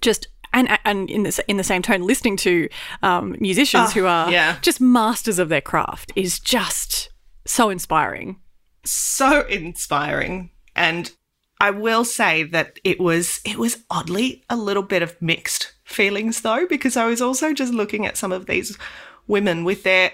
just. 0.00 0.28
And, 0.52 0.68
and 0.84 1.08
in 1.08 1.22
the, 1.22 1.44
in 1.46 1.58
the 1.58 1.62
same 1.62 1.80
tone, 1.80 2.02
listening 2.02 2.36
to 2.38 2.68
um, 3.04 3.36
musicians 3.38 3.92
who 3.92 4.06
are 4.06 4.32
yeah. 4.32 4.58
just 4.62 4.80
masters 4.80 5.38
of 5.38 5.48
their 5.48 5.60
craft 5.60 6.10
is 6.16 6.40
just 6.40 7.10
so 7.46 7.70
inspiring. 7.70 8.40
so 8.82 9.42
inspiring 9.42 10.50
and 10.74 11.12
I 11.60 11.70
will 11.70 12.04
say 12.04 12.42
that 12.44 12.78
it 12.84 12.98
was 12.98 13.40
it 13.44 13.58
was 13.58 13.84
oddly 13.90 14.42
a 14.48 14.56
little 14.56 14.82
bit 14.82 15.02
of 15.02 15.20
mixed 15.20 15.72
feelings 15.84 16.40
though 16.40 16.66
because 16.66 16.96
I 16.96 17.06
was 17.06 17.20
also 17.20 17.52
just 17.52 17.74
looking 17.74 18.06
at 18.06 18.16
some 18.16 18.32
of 18.32 18.46
these 18.46 18.78
women 19.26 19.64
with 19.64 19.82
their 19.82 20.12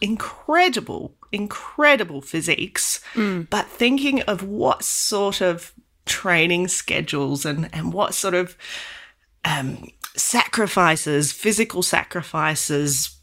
incredible 0.00 1.14
incredible 1.32 2.20
physiques 2.20 3.00
but 3.50 3.66
thinking 3.66 4.22
of 4.22 4.42
what 4.42 4.82
sort 4.82 5.40
of 5.40 5.72
training 6.06 6.68
schedules 6.68 7.44
and 7.44 7.68
and 7.72 7.92
what 7.92 8.14
sort 8.14 8.34
of 8.34 8.56
um 9.44 9.86
sacrifices 10.16 11.32
physical 11.32 11.82
sacrifices 11.82 13.18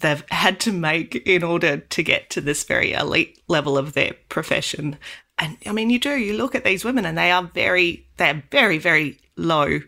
they've 0.00 0.24
had 0.30 0.60
to 0.60 0.72
make 0.72 1.14
in 1.26 1.42
order 1.42 1.78
to 1.78 2.02
get 2.02 2.30
to 2.30 2.40
this 2.40 2.64
very 2.64 2.92
elite 2.92 3.38
level 3.48 3.78
of 3.78 3.92
their 3.92 4.14
profession. 4.28 4.98
And 5.38 5.56
I 5.66 5.72
mean, 5.72 5.90
you 5.90 5.98
do, 5.98 6.16
you 6.16 6.36
look 6.36 6.54
at 6.54 6.64
these 6.64 6.84
women 6.84 7.04
and 7.04 7.16
they 7.18 7.30
are 7.30 7.42
very, 7.42 8.06
they're 8.16 8.42
very, 8.50 8.78
very 8.78 9.18
low 9.36 9.80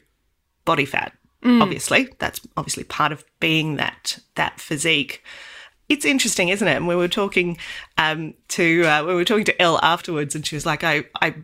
body 0.64 0.84
fat. 0.84 1.12
Obviously, 1.62 2.08
that's 2.18 2.40
obviously 2.56 2.82
part 2.84 3.12
of 3.12 3.24
being 3.38 3.76
that 3.76 4.18
that 4.34 4.58
physique. 4.58 5.22
It's 5.88 6.04
interesting, 6.04 6.48
isn't 6.48 6.66
it? 6.66 6.76
And 6.76 6.88
we 6.88 6.96
were 6.96 7.08
talking 7.08 7.58
um, 7.96 8.34
to 8.48 8.84
uh, 8.84 9.04
we 9.04 9.14
were 9.14 9.24
talking 9.24 9.44
to 9.44 9.62
Elle 9.62 9.78
afterwards, 9.82 10.34
and 10.34 10.44
she 10.46 10.56
was 10.56 10.66
like, 10.66 10.82
"I 10.82 11.04
I 11.20 11.34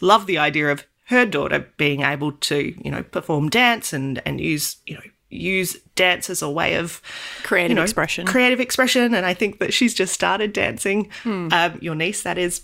love 0.00 0.26
the 0.26 0.38
idea 0.38 0.70
of 0.70 0.86
her 1.06 1.26
daughter 1.26 1.68
being 1.76 2.02
able 2.02 2.32
to 2.32 2.74
you 2.82 2.90
know 2.90 3.02
perform 3.02 3.48
dance 3.48 3.92
and 3.92 4.22
and 4.24 4.40
use 4.40 4.76
you 4.86 4.94
know 4.94 5.02
use 5.28 5.76
dance 5.94 6.30
as 6.30 6.42
a 6.42 6.50
way 6.50 6.74
of 6.74 7.00
Creative 7.42 7.70
you 7.70 7.74
know, 7.76 7.82
expression. 7.82 8.26
creative 8.26 8.58
expression. 8.60 9.14
And 9.14 9.24
i 9.24 9.34
think 9.34 9.58
that 9.60 9.72
she's 9.72 9.94
just 9.94 10.12
started 10.12 10.52
dancing 10.52 11.08
um, 11.24 11.78
your 11.80 11.94
niece 11.94 12.22
that 12.22 12.38
is. 12.38 12.62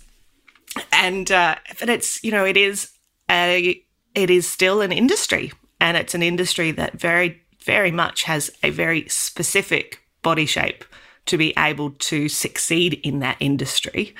And 0.91 1.31
uh, 1.31 1.55
but 1.79 1.89
it's 1.89 2.23
you 2.23 2.31
know 2.31 2.45
it 2.45 2.57
is 2.57 2.91
a 3.29 3.81
it 4.15 4.29
is 4.29 4.49
still 4.49 4.81
an 4.81 4.91
industry. 4.91 5.51
And 5.79 5.95
it's 5.95 6.15
an 6.15 6.23
industry 6.23 6.71
that 6.71 6.99
very 6.99 7.41
very 7.63 7.91
much 7.91 8.23
has 8.23 8.49
a 8.63 8.69
very 8.69 9.07
specific 9.09 9.99
body 10.23 10.45
shape 10.45 10.83
to 11.27 11.37
be 11.37 11.53
able 11.57 11.91
to 11.91 12.27
succeed 12.27 12.95
in 13.03 13.19
that 13.19 13.37
industry 13.39 14.15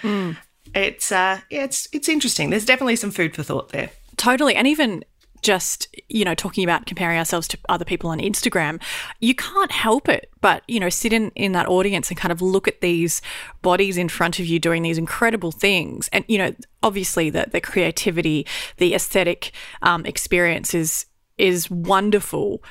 it's 0.75 1.11
uh 1.11 1.39
yeah, 1.49 1.63
it's 1.63 1.87
it's 1.91 2.09
interesting 2.09 2.49
there's 2.49 2.65
definitely 2.65 2.95
some 2.95 3.11
food 3.11 3.35
for 3.35 3.43
thought 3.43 3.69
there 3.69 3.89
Totally. 4.17 4.55
And 4.55 4.67
even 4.67 5.05
just, 5.43 5.95
you 6.09 6.25
know, 6.25 6.33
talking 6.33 6.63
about 6.63 6.87
comparing 6.87 7.17
ourselves 7.17 7.47
to 7.47 7.57
other 7.69 7.85
people 7.85 8.09
on 8.09 8.19
Instagram, 8.19 8.81
you 9.21 9.35
can't 9.35 9.71
help 9.71 10.09
it 10.09 10.29
but, 10.41 10.63
you 10.67 10.79
know, 10.79 10.89
sit 10.89 11.13
in, 11.13 11.29
in 11.35 11.51
that 11.51 11.67
audience 11.67 12.09
and 12.09 12.17
kind 12.17 12.31
of 12.31 12.41
look 12.41 12.67
at 12.67 12.81
these 12.81 13.21
bodies 13.61 13.97
in 13.97 14.09
front 14.09 14.39
of 14.39 14.45
you 14.45 14.59
doing 14.59 14.81
these 14.81 14.97
incredible 14.97 15.51
things. 15.51 16.09
And, 16.11 16.25
you 16.27 16.39
know, 16.39 16.55
obviously 16.81 17.29
the, 17.29 17.45
the 17.51 17.61
creativity, 17.61 18.47
the 18.77 18.95
aesthetic 18.95 19.51
um, 19.83 20.05
experience 20.05 20.73
is, 20.73 21.05
is 21.37 21.69
wonderful. 21.69 22.63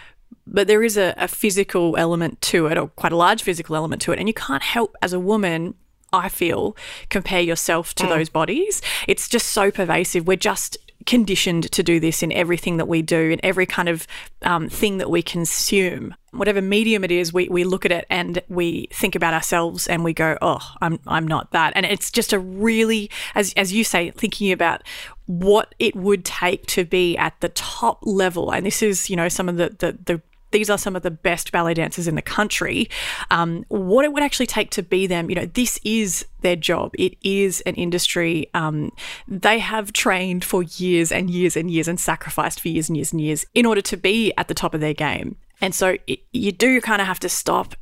But 0.46 0.68
there 0.68 0.82
is 0.82 0.96
a, 0.96 1.14
a 1.16 1.28
physical 1.28 1.96
element 1.96 2.40
to 2.42 2.66
it, 2.66 2.78
or 2.78 2.88
quite 2.88 3.12
a 3.12 3.16
large 3.16 3.42
physical 3.42 3.76
element 3.76 4.02
to 4.02 4.12
it. 4.12 4.18
And 4.18 4.28
you 4.28 4.34
can't 4.34 4.62
help 4.62 4.96
as 5.02 5.12
a 5.12 5.20
woman 5.20 5.74
I 6.12 6.28
feel, 6.28 6.76
compare 7.10 7.40
yourself 7.40 7.94
to 7.96 8.06
those 8.06 8.28
bodies. 8.28 8.80
It's 9.08 9.28
just 9.28 9.48
so 9.48 9.70
pervasive. 9.70 10.26
We're 10.26 10.36
just 10.36 10.78
conditioned 11.04 11.70
to 11.70 11.82
do 11.82 12.00
this 12.00 12.22
in 12.22 12.32
everything 12.32 12.78
that 12.78 12.86
we 12.86 13.02
do, 13.02 13.30
in 13.30 13.40
every 13.42 13.66
kind 13.66 13.88
of 13.88 14.06
um, 14.42 14.68
thing 14.68 14.98
that 14.98 15.10
we 15.10 15.22
consume. 15.22 16.14
Whatever 16.32 16.62
medium 16.62 17.04
it 17.04 17.10
is, 17.10 17.32
we, 17.32 17.48
we 17.48 17.64
look 17.64 17.84
at 17.84 17.92
it 17.92 18.06
and 18.10 18.42
we 18.48 18.88
think 18.92 19.14
about 19.14 19.34
ourselves 19.34 19.86
and 19.86 20.04
we 20.04 20.12
go, 20.12 20.38
oh, 20.42 20.74
I'm, 20.80 20.98
I'm 21.06 21.26
not 21.26 21.52
that. 21.52 21.72
And 21.76 21.86
it's 21.86 22.10
just 22.10 22.32
a 22.32 22.38
really, 22.38 23.10
as, 23.34 23.52
as 23.56 23.72
you 23.72 23.84
say, 23.84 24.10
thinking 24.10 24.52
about 24.52 24.82
what 25.26 25.74
it 25.78 25.94
would 25.96 26.24
take 26.24 26.66
to 26.66 26.84
be 26.84 27.16
at 27.16 27.40
the 27.40 27.50
top 27.50 27.98
level. 28.02 28.52
And 28.52 28.64
this 28.64 28.82
is, 28.82 29.10
you 29.10 29.16
know, 29.16 29.28
some 29.28 29.48
of 29.48 29.56
the, 29.56 29.76
the, 29.78 29.98
the 30.04 30.22
these 30.56 30.70
are 30.70 30.78
some 30.78 30.96
of 30.96 31.02
the 31.02 31.10
best 31.10 31.52
ballet 31.52 31.74
dancers 31.74 32.08
in 32.08 32.14
the 32.14 32.22
country. 32.22 32.88
Um, 33.30 33.66
what 33.68 34.06
it 34.06 34.12
would 34.14 34.22
actually 34.22 34.46
take 34.46 34.70
to 34.70 34.82
be 34.82 35.06
them, 35.06 35.28
you 35.28 35.36
know, 35.36 35.44
this 35.44 35.78
is 35.84 36.24
their 36.40 36.56
job. 36.56 36.92
It 36.98 37.14
is 37.22 37.60
an 37.62 37.74
industry. 37.74 38.48
Um, 38.54 38.90
they 39.28 39.58
have 39.58 39.92
trained 39.92 40.44
for 40.44 40.62
years 40.62 41.12
and 41.12 41.28
years 41.28 41.58
and 41.58 41.70
years 41.70 41.88
and 41.88 42.00
sacrificed 42.00 42.60
for 42.60 42.68
years 42.68 42.88
and 42.88 42.96
years 42.96 43.12
and 43.12 43.20
years 43.20 43.44
in 43.52 43.66
order 43.66 43.82
to 43.82 43.98
be 43.98 44.32
at 44.38 44.48
the 44.48 44.54
top 44.54 44.72
of 44.72 44.80
their 44.80 44.94
game. 44.94 45.36
And 45.60 45.74
so 45.74 45.98
it, 46.06 46.20
you 46.32 46.52
do 46.52 46.80
kind 46.80 47.02
of 47.02 47.06
have 47.06 47.20
to 47.20 47.28
stop, 47.28 47.74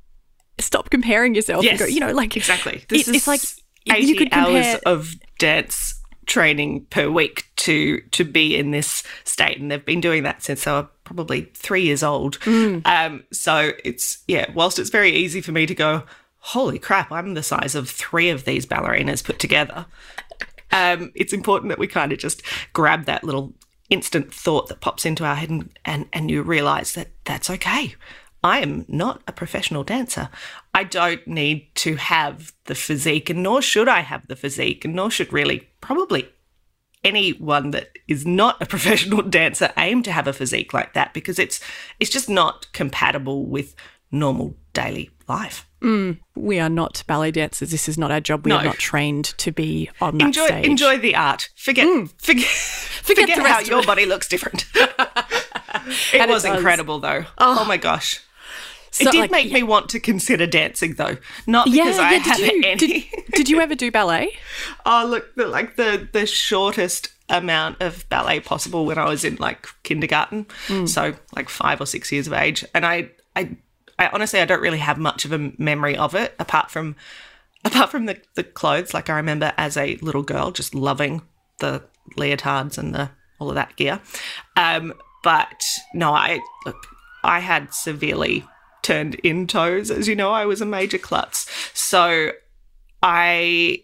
stop 0.59 0.91
comparing 0.91 1.37
yourself. 1.37 1.65
And 1.65 1.79
go, 1.79 1.87
you 1.87 2.01
know, 2.01 2.13
like 2.13 2.37
exactly 2.37 2.85
this 2.89 3.07
is 3.07 3.15
it's 3.15 3.27
like 3.29 3.41
80 3.89 4.07
you 4.07 4.17
could 4.17 4.33
hours 4.33 4.81
of 4.85 5.15
dance 5.39 6.01
training 6.27 6.87
per 6.91 7.09
week 7.09 7.45
to 7.57 8.01
to 8.11 8.25
be 8.25 8.57
in 8.57 8.71
this 8.71 9.05
state 9.25 9.61
and 9.61 9.71
they've 9.71 9.85
been 9.85 10.01
doing 10.01 10.23
that 10.23 10.43
since 10.43 10.65
they 10.65 10.73
were 10.73 10.89
probably 11.05 11.43
three 11.55 11.83
years 11.83 12.03
old 12.03 12.39
Mm. 12.41 12.85
um 12.87 13.25
so 13.33 13.73
it's 13.85 14.19
yeah 14.27 14.51
whilst 14.55 14.79
it's 14.79 14.91
very 14.91 15.11
easy 15.11 15.41
for 15.41 15.53
me 15.53 15.67
to 15.67 15.75
go 15.75 16.03
holy 16.39 16.79
crap 16.79 17.13
i'm 17.13 17.35
the 17.35 17.43
size 17.43 17.75
of 17.75 17.89
three 17.89 18.31
of 18.31 18.45
these 18.45 18.67
ballerinas 18.67 19.23
put 19.25 19.39
together 19.39 19.87
um 20.73 21.13
it's 21.15 21.33
important 21.33 21.69
that 21.69 21.79
we 21.79 21.87
kind 21.87 22.13
of 22.13 22.19
just 22.19 22.43
grab 22.73 23.05
that 23.05 23.25
little 23.25 23.53
instant 23.91 24.33
thought 24.33 24.69
that 24.69 24.81
pops 24.81 25.05
into 25.05 25.25
our 25.25 25.35
head 25.35 25.51
and 25.51 25.71
and, 25.85 26.07
and 26.13 26.31
you 26.31 26.43
realize 26.43 26.95
that 26.95 27.09
that's 27.25 27.51
okay 27.51 27.95
I 28.43 28.59
am 28.59 28.85
not 28.89 29.23
a 29.27 29.33
professional 29.33 29.85
dancer. 29.85 30.29
I 30.75 30.85
don't 30.85 31.27
need 31.27 31.75
to 31.77 31.97
have 31.97 32.53
the 32.67 32.75
physique, 32.75 33.31
and 33.31 33.43
nor 33.43 33.63
should 33.63 33.89
I 33.89 34.01
have 34.01 34.27
the 34.29 34.37
physique, 34.37 34.85
and 34.85 34.95
nor 34.95 35.11
should 35.11 35.33
really 35.33 35.67
probably 35.81 36.29
anyone 37.05 37.71
that 37.73 37.91
is 38.09 38.27
not 38.27 38.61
a 38.63 38.67
professional 38.75 39.23
dancer 39.23 39.73
aim 39.77 40.03
to 40.03 40.13
have 40.13 40.27
a 40.27 40.33
physique 40.33 40.73
like 40.73 40.95
that 40.95 41.13
because 41.15 41.39
it's 41.39 41.61
it's 42.01 42.11
just 42.11 42.29
not 42.29 42.67
compatible 42.73 43.45
with 43.47 43.75
normal 44.11 44.55
daily 44.73 45.11
life. 45.29 45.67
Mm. 45.83 46.19
we 46.35 46.59
are 46.61 46.71
not 46.71 47.03
ballet 47.07 47.31
dancers. 47.31 47.71
This 47.71 47.89
is 47.91 47.99
not 47.99 48.11
our 48.11 48.21
job. 48.21 48.47
We 48.47 48.49
No. 48.51 48.57
are 48.57 48.65
not 48.65 48.77
trained 48.79 49.27
to 49.37 49.53
be 49.53 49.91
on 50.01 50.17
that 50.19 50.25
Enjoy 50.27 50.47
stage. 50.47 50.65
enjoy 50.65 50.99
the 50.99 51.15
art. 51.15 51.51
Forget 51.57 51.87
mm. 51.87 52.09
forget 52.23 52.47
forget, 52.47 53.37
the 53.37 53.43
how 53.49 53.61
your 53.61 53.81
it. 53.81 53.87
body 53.87 54.07
looks 54.07 54.27
different. 54.29 54.65
it 54.75 56.21
And 56.21 56.31
was 56.31 56.43
does. 56.45 56.57
incredible 56.57 57.01
though. 57.01 57.25
Oh, 57.39 57.59
oh 57.61 57.65
my 57.67 57.77
gosh. 57.77 58.21
So, 58.95 59.09
it 59.09 59.13
did 59.13 59.19
like, 59.23 59.31
make 59.33 59.53
me 59.53 59.65
want 59.65 59.89
to 59.89 59.99
consider 59.99 60.47
dancing 60.47 60.95
though. 60.95 61.17
Not 61.49 61.65
because 61.65 61.99
I 61.99 62.11
did 62.11 62.23
have 62.23 62.39
you, 62.39 62.63
any 62.65 62.77
did, 62.77 63.05
did 63.33 63.49
you 63.49 63.61
ever 63.61 63.75
do 63.75 63.91
ballet? 63.91 64.31
Oh, 64.87 65.05
look, 65.09 65.35
the, 65.35 65.49
like 65.49 65.75
the 65.75 66.09
the 66.13 66.27
shortest 66.27 67.13
amount 67.29 67.83
of 67.83 68.09
ballet 68.09 68.39
possible 68.39 68.87
when 68.87 68.97
I 68.97 69.07
was 69.09 69.25
in 69.25 69.35
like 69.37 69.67
kindergarten, 69.83 70.47
so 70.87 71.15
like 71.35 71.49
five 71.49 71.81
or 71.81 71.87
six 71.87 72.13
years 72.13 72.29
of 72.29 72.35
age, 72.35 72.65
and 72.73 72.87
I, 72.87 73.11
I, 73.35 73.57
I 73.99 74.09
honestly 74.13 74.41
I 74.41 74.45
don't 74.45 74.61
really 74.61 74.79
have 74.79 74.99
much 74.99 75.25
of 75.25 75.33
a 75.33 75.53
memory 75.59 75.97
of 75.97 76.15
it 76.15 76.35
apart 76.39 76.71
from, 76.71 76.95
apart 77.65 77.91
from 77.91 78.07
the 78.07 78.21
the 78.35 78.45
clothes. 78.45 78.95
Like 78.95 79.11
I 79.11 79.17
remember 79.17 79.53
as 79.57 79.77
a 79.77 79.97
little 79.97 80.23
girl 80.23 80.53
just 80.53 80.73
loving 80.73 81.23
the 81.59 81.83
leotards 82.17 82.79
and 82.79 82.95
the 82.95 83.11
all 83.41 83.49
of 83.49 83.57
that 83.57 83.75
gear, 83.75 84.01
um, 84.57 84.95
but 85.25 85.65
no, 85.95 86.13
I 86.13 86.39
look, 86.65 86.77
I 87.25 87.41
had 87.41 87.75
severely 87.75 88.45
turned 88.85 89.17
in 89.17 89.47
toes, 89.49 89.91
as 89.91 90.07
you 90.07 90.15
know, 90.15 90.31
I 90.31 90.47
was 90.47 90.61
a 90.61 90.67
major 90.67 90.99
klutz, 90.99 91.51
so 91.73 92.31
I 93.03 93.83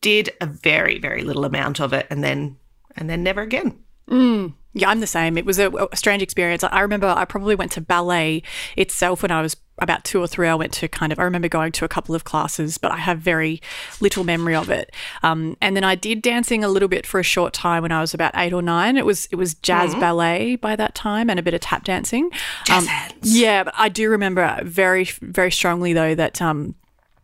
did 0.00 0.30
a 0.40 0.46
very 0.46 0.98
very 0.98 1.22
little 1.22 1.44
amount 1.44 1.80
of 1.80 1.92
it 1.92 2.06
and 2.08 2.22
then 2.22 2.56
and 2.96 3.10
then 3.10 3.22
never 3.24 3.42
again 3.42 3.80
mm. 4.08 4.54
Yeah, 4.74 4.90
I'm 4.90 5.00
the 5.00 5.06
same. 5.08 5.36
It 5.36 5.46
was 5.46 5.58
a, 5.58 5.70
a 5.70 5.96
strange 5.96 6.22
experience. 6.22 6.62
I 6.62 6.80
remember 6.80 7.08
I 7.08 7.24
probably 7.24 7.56
went 7.56 7.72
to 7.72 7.80
ballet 7.80 8.42
itself 8.76 9.22
when 9.22 9.32
I 9.32 9.42
was 9.42 9.56
about 9.80 10.04
two 10.04 10.20
or 10.20 10.26
three. 10.26 10.48
I 10.48 10.54
went 10.54 10.72
to 10.74 10.88
kind 10.88 11.12
of, 11.12 11.18
I 11.18 11.22
remember 11.22 11.48
going 11.48 11.72
to 11.72 11.84
a 11.84 11.88
couple 11.88 12.14
of 12.14 12.24
classes, 12.24 12.78
but 12.78 12.90
I 12.90 12.96
have 12.98 13.18
very 13.18 13.60
little 14.00 14.24
memory 14.24 14.54
of 14.54 14.70
it. 14.70 14.94
Um, 15.22 15.56
and 15.60 15.76
then 15.76 15.84
I 15.84 15.94
did 15.94 16.22
dancing 16.22 16.64
a 16.64 16.68
little 16.68 16.88
bit 16.88 17.06
for 17.06 17.20
a 17.20 17.22
short 17.24 17.52
time 17.52 17.82
when 17.82 17.92
I 17.92 18.00
was 18.00 18.14
about 18.14 18.32
eight 18.36 18.52
or 18.52 18.62
nine. 18.62 18.96
It 18.96 19.06
was 19.06 19.26
it 19.30 19.36
was 19.36 19.54
jazz 19.54 19.94
ballet 19.94 20.56
by 20.56 20.76
that 20.76 20.94
time 20.94 21.30
and 21.30 21.38
a 21.38 21.42
bit 21.42 21.54
of 21.54 21.60
tap 21.60 21.84
dancing. 21.84 22.30
Jazz 22.64 22.84
Um, 22.84 22.86
hands. 22.86 23.38
Yeah, 23.38 23.64
but 23.64 23.74
I 23.76 23.88
do 23.88 24.10
remember 24.10 24.60
very 24.64 25.04
very 25.22 25.50
strongly 25.50 25.92
though 25.92 26.14
that. 26.14 26.40
Um, 26.42 26.74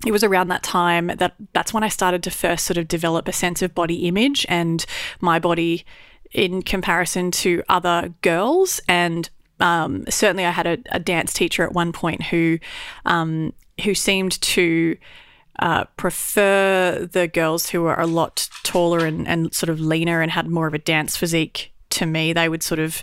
it 0.06 0.12
was 0.12 0.22
around 0.22 0.48
that 0.48 0.62
time 0.62 1.06
that 1.06 1.34
that's 1.54 1.72
when 1.72 1.82
I 1.82 1.88
started 1.88 2.22
to 2.24 2.30
first 2.30 2.66
sort 2.66 2.76
of 2.76 2.88
develop 2.88 3.26
a 3.26 3.32
sense 3.32 3.62
of 3.62 3.74
body 3.74 4.06
image 4.06 4.44
and 4.50 4.84
my 5.20 5.38
body 5.38 5.86
in 6.30 6.60
comparison 6.60 7.30
to 7.30 7.62
other 7.70 8.12
girls. 8.20 8.82
And 8.86 9.30
um, 9.60 10.04
certainly, 10.08 10.44
I 10.44 10.50
had 10.50 10.66
a, 10.66 10.78
a 10.90 10.98
dance 10.98 11.32
teacher 11.32 11.62
at 11.62 11.72
one 11.72 11.92
point 11.92 12.22
who 12.24 12.58
um, 13.04 13.52
who 13.82 13.94
seemed 13.94 14.40
to 14.40 14.96
uh, 15.58 15.84
prefer 15.96 17.08
the 17.10 17.28
girls 17.28 17.70
who 17.70 17.82
were 17.82 17.94
a 17.94 18.06
lot 18.06 18.48
taller 18.62 19.04
and, 19.04 19.26
and 19.26 19.54
sort 19.54 19.70
of 19.70 19.80
leaner 19.80 20.20
and 20.20 20.30
had 20.30 20.48
more 20.48 20.66
of 20.66 20.74
a 20.74 20.78
dance 20.78 21.16
physique 21.16 21.72
to 21.90 22.06
me. 22.06 22.32
They 22.32 22.48
would 22.48 22.62
sort 22.62 22.80
of 22.80 23.02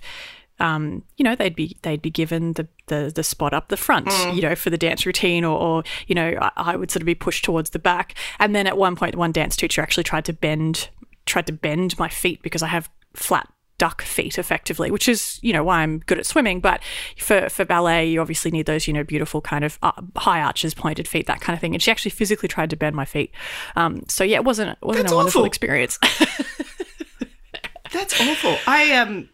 um, 0.62 1.03
you 1.17 1.24
know, 1.24 1.36
they'd 1.36 1.55
be 1.55 1.75
they'd 1.81 2.01
be 2.01 2.12
given 2.12 2.53
the, 2.53 2.67
the 2.86 3.12
the 3.13 3.24
spot 3.24 3.53
up 3.53 3.70
the 3.70 3.77
front, 3.77 4.10
you 4.34 4.41
know, 4.41 4.55
for 4.55 4.70
the 4.70 4.77
dance 4.77 5.05
routine, 5.05 5.43
or, 5.43 5.60
or 5.60 5.84
you 6.08 6.13
know, 6.13 6.38
I, 6.39 6.51
I 6.55 6.75
would 6.75 6.91
sort 6.91 7.01
of 7.01 7.08
be 7.08 7.15
pushed 7.15 7.43
towards 7.43 7.72
the 7.72 7.79
back. 7.79 8.15
And 8.39 8.55
then 8.55 8.67
at 8.67 8.77
one 8.77 8.96
point, 8.96 9.15
one 9.15 9.31
dance 9.31 9.55
teacher 9.55 9.81
actually 9.81 10.03
tried 10.03 10.25
to 10.25 10.34
bend 10.34 10.89
tried 11.25 11.48
to 11.48 11.53
bend 11.53 11.98
my 11.98 12.10
feet 12.10 12.41
because 12.43 12.62
I 12.62 12.67
have 12.67 12.89
flat 13.13 13.48
duck 13.81 14.03
feet 14.03 14.38
effectively 14.38 14.91
which 14.91 15.09
is 15.09 15.39
you 15.41 15.51
know 15.51 15.63
why 15.63 15.81
i'm 15.81 15.97
good 16.05 16.19
at 16.19 16.25
swimming. 16.27 16.59
But 16.59 16.81
for 17.17 17.50
for 17.50 17.65
ballet 17.65 18.07
you 18.07 18.21
obviously 18.21 18.51
need 18.51 18.67
those 18.67 18.88
you 18.88 18.93
know 18.93 19.03
beautiful 19.03 19.41
kind 19.41 19.63
of 19.65 19.79
uh, 19.81 19.91
high 20.15 20.39
arches 20.41 20.75
pointed 20.75 21.07
feet 21.07 21.25
that 21.25 21.41
kind 21.41 21.55
of 21.55 21.61
thing. 21.61 21.73
And 21.73 21.81
she 21.81 21.89
actually 21.89 22.11
physically 22.11 22.47
tried 22.47 22.69
to 22.69 22.75
bend 22.75 22.95
my 22.95 23.05
feet. 23.05 23.31
Um, 23.75 24.03
so 24.07 24.23
yeah 24.23 24.35
it 24.38 24.43
wasn't 24.43 24.69
it 24.69 24.85
wasn't 24.85 25.05
That's 25.05 25.13
a 25.13 25.15
wonderful 25.15 25.41
awful. 25.41 25.47
experience. 25.47 25.97
That's 27.91 28.21
awful. 28.21 28.57
I 28.67 28.93
um 28.93 29.29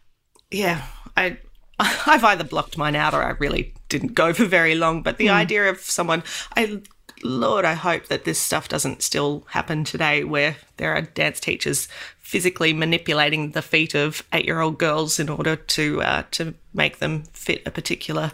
yeah 0.49 0.81
i 1.17 1.37
i've 1.79 2.23
either 2.23 2.45
blocked 2.45 2.77
mine 2.77 2.95
out 2.95 3.13
or 3.13 3.21
i 3.21 3.31
really 3.39 3.73
didn't 3.89 4.13
go 4.13 4.33
for 4.33 4.45
very 4.45 4.75
long. 4.75 5.03
But 5.03 5.17
the 5.17 5.29
idea 5.29 5.69
of 5.69 5.79
someone 5.81 6.23
i 6.55 6.81
Lord, 7.23 7.65
I 7.65 7.73
hope 7.73 8.07
that 8.07 8.25
this 8.25 8.39
stuff 8.39 8.67
doesn't 8.69 9.01
still 9.01 9.45
happen 9.49 9.83
today 9.83 10.23
where 10.23 10.57
there 10.77 10.93
are 10.95 11.01
dance 11.01 11.39
teachers 11.39 11.87
physically 12.19 12.73
manipulating 12.73 13.51
the 13.51 13.61
feet 13.61 13.95
of 13.95 14.23
eight 14.33 14.45
year 14.45 14.59
old 14.59 14.77
girls 14.77 15.19
in 15.19 15.29
order 15.29 15.55
to 15.55 16.01
uh, 16.01 16.23
to 16.31 16.53
make 16.73 16.99
them 16.99 17.23
fit 17.33 17.61
a 17.65 17.71
particular 17.71 18.31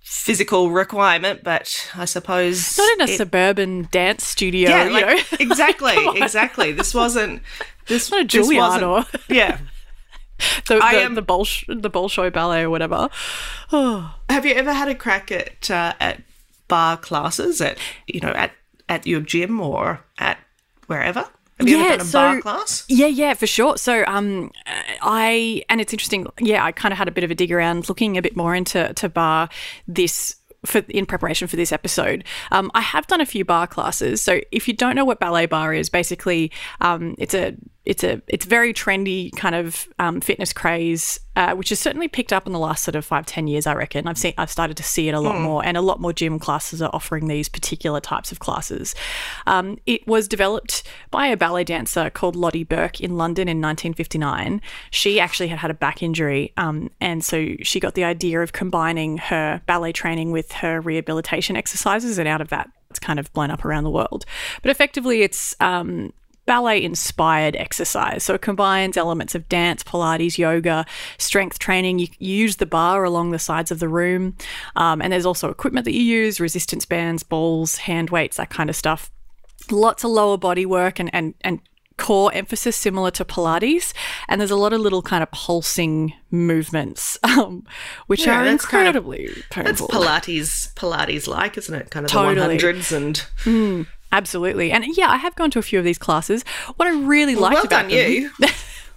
physical 0.00 0.70
requirement, 0.70 1.42
but 1.42 1.90
I 1.96 2.04
suppose 2.04 2.76
Not 2.76 2.92
in 2.94 3.00
a 3.00 3.12
it- 3.12 3.16
suburban 3.16 3.88
dance 3.90 4.24
studio, 4.26 4.68
yeah, 4.68 4.84
you 4.84 4.90
like, 4.92 5.06
know. 5.06 5.22
exactly, 5.40 5.96
exactly. 6.20 6.72
This 6.72 6.92
wasn't 6.94 7.42
this 7.86 8.10
Not 8.10 8.22
a 8.22 8.24
Juilliard 8.26 8.82
wasn't- 8.82 8.84
or- 8.84 9.04
yeah. 9.34 9.58
the, 10.66 10.80
I 10.82 10.94
am- 10.94 11.14
the 11.14 11.22
Bolsh- 11.22 11.64
the 11.66 11.90
Bolshoi 11.90 12.32
ballet 12.32 12.62
or 12.62 12.70
whatever. 12.70 13.08
Oh, 13.72 14.14
Have 14.28 14.44
you 14.44 14.54
ever 14.54 14.72
had 14.72 14.88
a 14.88 14.94
crack 14.94 15.30
at 15.32 15.70
uh, 15.70 15.94
at 16.00 16.20
bar 16.72 16.96
classes 16.96 17.60
at 17.60 17.78
you 18.06 18.20
know 18.20 18.32
at 18.44 18.50
at 18.88 19.06
your 19.06 19.20
gym 19.20 19.60
or 19.60 20.00
at 20.18 20.38
wherever? 20.86 21.24
Have 21.58 21.68
you 21.68 21.76
Yeah, 21.78 21.84
ever 21.84 21.96
done 21.98 22.00
a 22.00 22.04
so- 22.04 22.18
bar 22.18 22.40
class? 22.40 22.84
Yeah, 22.88 23.06
yeah, 23.22 23.34
for 23.34 23.46
sure. 23.46 23.76
So, 23.76 24.04
um, 24.06 24.50
I 25.02 25.62
and 25.68 25.80
it's 25.80 25.92
interesting. 25.92 26.26
Yeah, 26.40 26.64
I 26.64 26.72
kind 26.72 26.92
of 26.92 26.98
had 26.98 27.08
a 27.08 27.12
bit 27.12 27.24
of 27.24 27.30
a 27.30 27.34
dig 27.34 27.52
around, 27.52 27.88
looking 27.88 28.16
a 28.16 28.22
bit 28.22 28.36
more 28.36 28.54
into 28.54 28.92
to 28.94 29.08
bar 29.08 29.48
this 29.86 30.36
for 30.64 30.78
in 30.88 31.06
preparation 31.06 31.48
for 31.48 31.56
this 31.56 31.72
episode. 31.72 32.24
Um, 32.50 32.70
I 32.74 32.80
have 32.80 33.06
done 33.06 33.20
a 33.20 33.26
few 33.26 33.44
bar 33.44 33.66
classes. 33.66 34.22
So, 34.22 34.40
if 34.50 34.66
you 34.68 34.74
don't 34.74 34.96
know 34.96 35.04
what 35.04 35.20
ballet 35.20 35.46
bar 35.46 35.74
is, 35.74 35.88
basically, 35.90 36.50
um, 36.80 37.14
it's 37.18 37.34
a 37.34 37.54
it's 37.84 38.04
a 38.04 38.22
it's 38.28 38.44
very 38.44 38.72
trendy 38.72 39.34
kind 39.34 39.54
of 39.54 39.88
um, 39.98 40.20
fitness 40.20 40.52
craze, 40.52 41.18
uh, 41.34 41.54
which 41.54 41.70
has 41.70 41.80
certainly 41.80 42.06
picked 42.06 42.32
up 42.32 42.46
in 42.46 42.52
the 42.52 42.58
last 42.58 42.84
sort 42.84 42.94
of 42.94 43.04
five 43.04 43.26
ten 43.26 43.48
years. 43.48 43.66
I 43.66 43.74
reckon 43.74 44.06
I've 44.06 44.18
seen 44.18 44.34
I've 44.38 44.50
started 44.50 44.76
to 44.76 44.84
see 44.84 45.08
it 45.08 45.14
a 45.14 45.20
lot 45.20 45.40
more, 45.40 45.64
and 45.64 45.76
a 45.76 45.80
lot 45.80 46.00
more 46.00 46.12
gym 46.12 46.38
classes 46.38 46.80
are 46.80 46.90
offering 46.92 47.26
these 47.26 47.48
particular 47.48 48.00
types 48.00 48.30
of 48.30 48.38
classes. 48.38 48.94
Um, 49.46 49.78
it 49.84 50.06
was 50.06 50.28
developed 50.28 50.84
by 51.10 51.26
a 51.26 51.36
ballet 51.36 51.64
dancer 51.64 52.08
called 52.08 52.36
Lotte 52.36 52.68
Berk 52.68 53.00
in 53.00 53.16
London 53.16 53.48
in 53.48 53.60
1959. 53.60 54.60
She 54.90 55.18
actually 55.18 55.48
had 55.48 55.58
had 55.58 55.70
a 55.70 55.74
back 55.74 56.02
injury, 56.04 56.52
um, 56.56 56.88
and 57.00 57.24
so 57.24 57.56
she 57.62 57.80
got 57.80 57.94
the 57.94 58.04
idea 58.04 58.42
of 58.42 58.52
combining 58.52 59.18
her 59.18 59.60
ballet 59.66 59.92
training 59.92 60.30
with 60.30 60.52
her 60.52 60.80
rehabilitation 60.80 61.56
exercises, 61.56 62.18
and 62.18 62.28
out 62.28 62.40
of 62.40 62.48
that, 62.50 62.70
it's 62.90 63.00
kind 63.00 63.18
of 63.18 63.32
blown 63.32 63.50
up 63.50 63.64
around 63.64 63.82
the 63.82 63.90
world. 63.90 64.24
But 64.60 64.70
effectively, 64.70 65.22
it's 65.22 65.56
um, 65.58 66.12
ballet 66.46 66.82
inspired 66.82 67.54
exercise. 67.56 68.24
So 68.24 68.34
it 68.34 68.42
combines 68.42 68.96
elements 68.96 69.34
of 69.34 69.48
dance, 69.48 69.82
Pilates, 69.84 70.38
yoga, 70.38 70.84
strength 71.18 71.58
training. 71.58 71.98
You, 72.00 72.08
you 72.18 72.34
use 72.34 72.56
the 72.56 72.66
bar 72.66 73.04
along 73.04 73.30
the 73.30 73.38
sides 73.38 73.70
of 73.70 73.78
the 73.78 73.88
room. 73.88 74.36
Um, 74.76 75.00
and 75.00 75.12
there's 75.12 75.26
also 75.26 75.48
equipment 75.50 75.84
that 75.84 75.92
you 75.94 76.02
use 76.02 76.40
resistance 76.40 76.84
bands, 76.84 77.22
balls, 77.22 77.76
hand 77.78 78.10
weights, 78.10 78.36
that 78.38 78.50
kind 78.50 78.68
of 78.70 78.76
stuff. 78.76 79.10
Lots 79.70 80.02
of 80.04 80.10
lower 80.10 80.36
body 80.36 80.66
work 80.66 80.98
and, 80.98 81.08
and, 81.14 81.34
and 81.42 81.60
core 81.96 82.32
emphasis 82.34 82.74
similar 82.76 83.12
to 83.12 83.24
Pilates. 83.24 83.92
And 84.28 84.40
there's 84.40 84.50
a 84.50 84.56
lot 84.56 84.72
of 84.72 84.80
little 84.80 85.02
kind 85.02 85.22
of 85.22 85.30
pulsing 85.30 86.12
movements, 86.32 87.16
um, 87.22 87.64
which 88.08 88.26
Yeah, 88.26 88.40
are 88.40 88.44
that's 88.44 88.66
kind 88.66 88.88
of- 88.88 88.96
incredibly 88.96 89.30
That's. 89.54 89.80
Pilates, 89.80 90.74
Pilates 90.74 91.28
like, 91.28 91.56
isn't 91.56 91.74
it? 91.74 91.90
Kind 91.90 92.04
of 92.06 92.10
Totally. 92.10 92.34
the 92.34 92.40
one 92.40 92.50
hundreds 92.50 92.90
and 92.90 93.86
Absolutely. 94.12 94.70
And 94.70 94.84
yeah, 94.96 95.10
I 95.10 95.16
have 95.16 95.34
gone 95.34 95.50
to 95.52 95.58
a 95.58 95.62
few 95.62 95.78
of 95.78 95.84
these 95.84 95.98
classes. 95.98 96.44
What 96.76 96.86
I 96.86 96.92
really 96.92 97.34
liked 97.34 97.54
well 97.54 97.64
about 97.64 97.88
done 97.88 97.90
them, 97.90 98.12
you. 98.12 98.30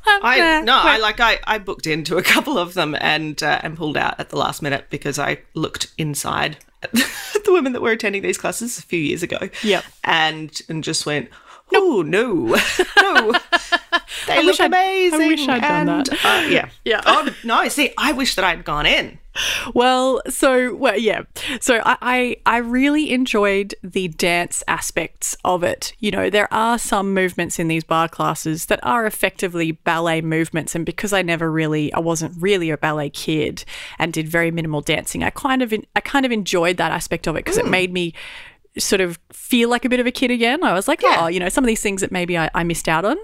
I 0.07 0.61
no, 0.61 0.75
I 0.77 0.97
like 0.99 1.19
I, 1.19 1.39
I 1.45 1.57
booked 1.57 1.87
into 1.87 2.17
a 2.17 2.21
couple 2.21 2.59
of 2.59 2.75
them 2.75 2.95
and 2.99 3.41
uh, 3.41 3.59
and 3.63 3.75
pulled 3.75 3.97
out 3.97 4.19
at 4.19 4.29
the 4.29 4.37
last 4.37 4.61
minute 4.61 4.85
because 4.91 5.17
I 5.17 5.39
looked 5.55 5.91
inside 5.97 6.57
at 6.83 6.91
the 6.93 7.51
women 7.51 7.73
that 7.73 7.81
were 7.81 7.89
attending 7.91 8.21
these 8.21 8.37
classes 8.37 8.77
a 8.77 8.83
few 8.83 8.99
years 8.99 9.23
ago. 9.23 9.39
Yep. 9.63 9.83
and 10.03 10.61
and 10.69 10.83
just 10.83 11.05
went. 11.07 11.29
Oh 11.73 12.03
no, 12.05 12.31
no! 13.01 13.31
They 14.27 14.37
wish 14.37 14.45
look 14.45 14.59
I'd- 14.59 14.63
I 14.75 14.79
amazing. 15.09 15.27
wish 15.29 15.47
I'd 15.47 15.61
done 15.63 15.85
that. 15.87 16.09
uh, 16.23 16.47
yeah, 16.47 16.69
Yeah. 16.83 17.01
Oh 17.07 17.27
no! 17.43 17.67
See, 17.69 17.91
I 17.97 18.11
wish 18.11 18.35
that 18.35 18.45
I'd 18.45 18.63
gone 18.63 18.85
in. 18.85 19.17
Well, 19.73 20.21
so 20.29 20.75
well, 20.75 20.97
yeah. 20.97 21.23
So 21.59 21.81
I, 21.85 21.97
I 22.01 22.37
I 22.45 22.57
really 22.57 23.11
enjoyed 23.11 23.75
the 23.83 24.07
dance 24.07 24.63
aspects 24.67 25.35
of 25.43 25.63
it. 25.63 25.93
You 25.99 26.11
know, 26.11 26.29
there 26.29 26.51
are 26.53 26.77
some 26.77 27.13
movements 27.13 27.59
in 27.59 27.67
these 27.67 27.83
bar 27.83 28.07
classes 28.07 28.67
that 28.67 28.79
are 28.83 29.05
effectively 29.05 29.71
ballet 29.71 30.21
movements, 30.21 30.75
and 30.75 30.85
because 30.85 31.13
I 31.13 31.21
never 31.21 31.51
really, 31.51 31.91
I 31.93 31.99
wasn't 31.99 32.41
really 32.41 32.69
a 32.69 32.77
ballet 32.77 33.09
kid 33.09 33.65
and 33.99 34.13
did 34.13 34.27
very 34.27 34.51
minimal 34.51 34.81
dancing. 34.81 35.23
I 35.23 35.29
kind 35.29 35.61
of, 35.61 35.73
I 35.95 35.99
kind 35.99 36.25
of 36.25 36.31
enjoyed 36.31 36.77
that 36.77 36.91
aspect 36.91 37.27
of 37.27 37.35
it 37.35 37.39
because 37.39 37.57
it 37.57 37.65
hmm. 37.65 37.71
made 37.71 37.91
me 37.91 38.13
sort 38.77 39.01
of 39.01 39.19
feel 39.31 39.69
like 39.69 39.85
a 39.85 39.89
bit 39.89 39.99
of 39.99 40.05
a 40.07 40.11
kid 40.11 40.31
again. 40.31 40.63
I 40.63 40.73
was 40.73 40.87
like, 40.87 41.01
Yeah. 41.01 41.17
oh, 41.19 41.27
you 41.27 41.39
know, 41.39 41.49
some 41.49 41.63
of 41.63 41.67
these 41.67 41.81
things 41.81 42.01
that 42.01 42.11
maybe 42.11 42.37
I, 42.37 42.49
I 42.53 42.63
missed 42.63 42.87
out 42.89 43.05
on. 43.05 43.17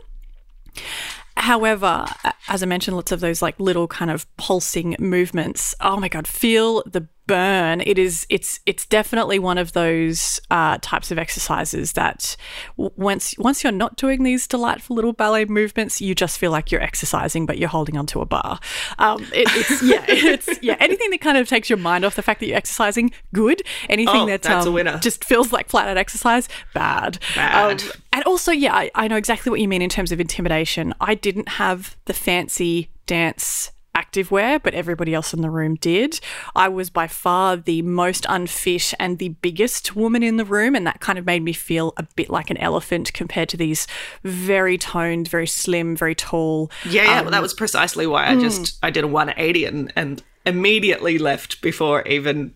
However, 1.41 2.05
as 2.49 2.61
I 2.61 2.67
mentioned, 2.67 2.95
lots 2.95 3.11
of 3.11 3.19
those 3.19 3.41
like 3.41 3.59
little 3.59 3.87
kind 3.87 4.11
of 4.11 4.27
pulsing 4.37 4.95
movements. 4.99 5.73
Oh 5.81 5.97
my 5.97 6.07
god, 6.07 6.27
feel 6.27 6.83
the 6.85 7.07
burn. 7.31 7.81
It 7.81 7.97
is. 7.97 8.25
It's. 8.29 8.59
It's 8.65 8.85
definitely 8.85 9.39
one 9.39 9.57
of 9.57 9.71
those 9.73 10.39
uh, 10.51 10.77
types 10.81 11.11
of 11.11 11.17
exercises 11.17 11.93
that 11.93 12.35
w- 12.77 12.91
once 12.97 13.33
once 13.37 13.63
you're 13.63 13.71
not 13.71 13.95
doing 13.95 14.23
these 14.23 14.47
delightful 14.47 14.95
little 14.95 15.13
ballet 15.13 15.45
movements, 15.45 16.01
you 16.01 16.13
just 16.13 16.37
feel 16.37 16.51
like 16.51 16.71
you're 16.71 16.81
exercising, 16.81 17.45
but 17.45 17.57
you're 17.57 17.69
holding 17.69 17.97
onto 17.97 18.19
a 18.21 18.25
bar. 18.25 18.59
Um, 18.99 19.23
it, 19.33 19.47
it's 19.55 19.81
yeah. 19.91 20.05
It's 20.07 20.49
yeah. 20.61 20.75
Anything 20.79 21.09
that 21.11 21.21
kind 21.21 21.37
of 21.37 21.47
takes 21.47 21.69
your 21.69 21.77
mind 21.77 22.03
off 22.05 22.15
the 22.15 22.21
fact 22.21 22.39
that 22.41 22.47
you're 22.47 22.57
exercising, 22.57 23.11
good. 23.33 23.61
Anything 23.89 24.21
Oh, 24.23 24.25
that 24.27 24.41
that's 24.41 24.65
a 24.65 24.69
um, 24.69 24.75
winner. 24.75 24.97
just 24.99 25.23
feels 25.23 25.53
like 25.53 25.69
flat 25.69 25.87
out 25.87 25.97
exercise, 25.97 26.49
bad. 26.73 27.19
Bad. 27.35 27.81
Um, 27.81 27.89
and 28.13 28.23
also, 28.25 28.51
yeah, 28.51 28.75
I, 28.75 28.91
I 28.95 29.07
know 29.07 29.15
exactly 29.15 29.49
what 29.49 29.59
you 29.61 29.67
mean 29.67 29.81
in 29.81 29.89
terms 29.89 30.11
of 30.11 30.19
intimidation. 30.19 30.93
I 30.99 31.15
didn't 31.15 31.47
have 31.47 31.95
the 32.05 32.13
fancy 32.13 32.89
dance 33.05 33.71
activewear, 33.95 34.61
but 34.61 34.73
everybody 34.73 35.13
else 35.13 35.33
in 35.33 35.41
the 35.41 35.49
room 35.49 35.75
did. 35.75 36.19
I 36.55 36.69
was 36.69 36.89
by 36.89 37.07
far 37.07 37.57
the 37.57 37.81
most 37.81 38.25
unfit 38.29 38.93
and 38.99 39.17
the 39.17 39.29
biggest 39.29 39.95
woman 39.95 40.23
in 40.23 40.37
the 40.37 40.45
room, 40.45 40.75
and 40.75 40.85
that 40.87 40.99
kind 40.99 41.19
of 41.19 41.25
made 41.25 41.43
me 41.43 41.53
feel 41.53 41.93
a 41.97 42.03
bit 42.15 42.29
like 42.29 42.49
an 42.49 42.57
elephant 42.57 43.13
compared 43.13 43.49
to 43.49 43.57
these 43.57 43.87
very 44.23 44.77
toned, 44.77 45.27
very 45.27 45.47
slim, 45.47 45.95
very 45.95 46.15
tall. 46.15 46.71
Yeah, 46.85 47.03
yeah. 47.03 47.19
Um, 47.19 47.25
well, 47.25 47.31
that 47.31 47.41
was 47.41 47.53
precisely 47.53 48.07
why 48.07 48.31
hmm. 48.31 48.39
I 48.39 48.41
just 48.41 48.79
I 48.83 48.89
did 48.89 49.03
a 49.03 49.07
180 49.07 49.65
and 49.65 49.93
and 49.95 50.23
immediately 50.45 51.17
left 51.17 51.61
before 51.61 52.01
even 52.07 52.53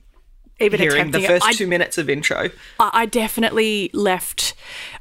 even 0.60 0.80
hearing 0.80 1.12
the 1.12 1.20
attempting 1.20 1.24
it. 1.24 1.28
first 1.28 1.46
I 1.46 1.54
two 1.54 1.68
minutes 1.68 1.98
of 1.98 2.10
intro. 2.10 2.50
I 2.80 2.90
I 2.94 3.06
definitely 3.06 3.90
left. 3.94 4.54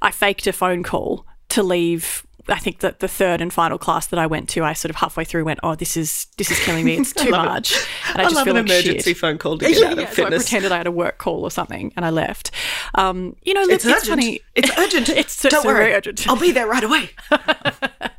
I 0.03 0.11
faked 0.11 0.47
a 0.47 0.53
phone 0.53 0.83
call 0.83 1.27
to 1.51 1.63
leave. 1.63 2.27
I 2.49 2.59
think 2.59 2.81
that 2.81 3.01
the 3.01 3.09
third 3.09 3.41
and 3.41 3.53
final 3.53 3.79
class 3.79 4.07
that 4.09 4.19
I 4.19 4.27
went 4.27 4.49
to, 4.51 4.65
I 4.65 4.73
sort 4.75 4.91
of 4.91 4.97
halfway 4.97 5.25
through 5.25 5.45
went, 5.45 5.61
"Oh, 5.63 5.75
this 5.75 5.97
is 5.97 6.27
this 6.37 6.51
is 6.51 6.59
killing 6.61 6.85
me. 6.85 6.97
It's 6.99 7.13
too 7.15 7.31
love 7.31 7.45
it. 7.47 7.49
much." 7.49 7.87
And 8.11 8.23
I 8.23 8.27
I 8.27 8.29
just 8.31 8.45
feel 8.45 8.57
an 8.57 8.67
like 8.67 8.71
emergency 8.75 9.11
shit. 9.11 9.17
phone 9.19 9.39
call 9.39 9.59
to 9.59 9.67
get 9.67 9.79
Yeah, 9.81 9.87
out 9.87 9.93
of 9.95 9.99
yeah, 9.99 10.05
so 10.07 10.11
I 10.11 10.15
fitness. 10.15 10.43
pretended 10.45 10.73
I 10.73 10.77
had 10.79 10.87
a 10.87 10.93
work 10.93 11.19
call 11.19 11.43
or 11.45 11.51
something, 11.51 11.93
and 11.97 12.05
I 12.05 12.11
left. 12.11 12.51
Um, 12.97 13.37
you 13.43 13.55
know, 13.55 13.63
look, 13.63 13.71
it's 13.73 13.85
it's, 13.85 13.95
urgent. 14.05 14.09
funny. 14.21 14.41
It's 14.55 14.71
urgent. 14.79 15.09
It's 15.17 15.33
so- 15.33 15.49
Don't 15.49 15.63
so 15.63 15.69
worry. 15.69 15.79
very 15.85 15.95
urgent. 15.95 16.29
I'll 16.29 16.37
be 16.37 16.53
there 16.53 16.67
right 16.67 16.85
away. 16.85 17.11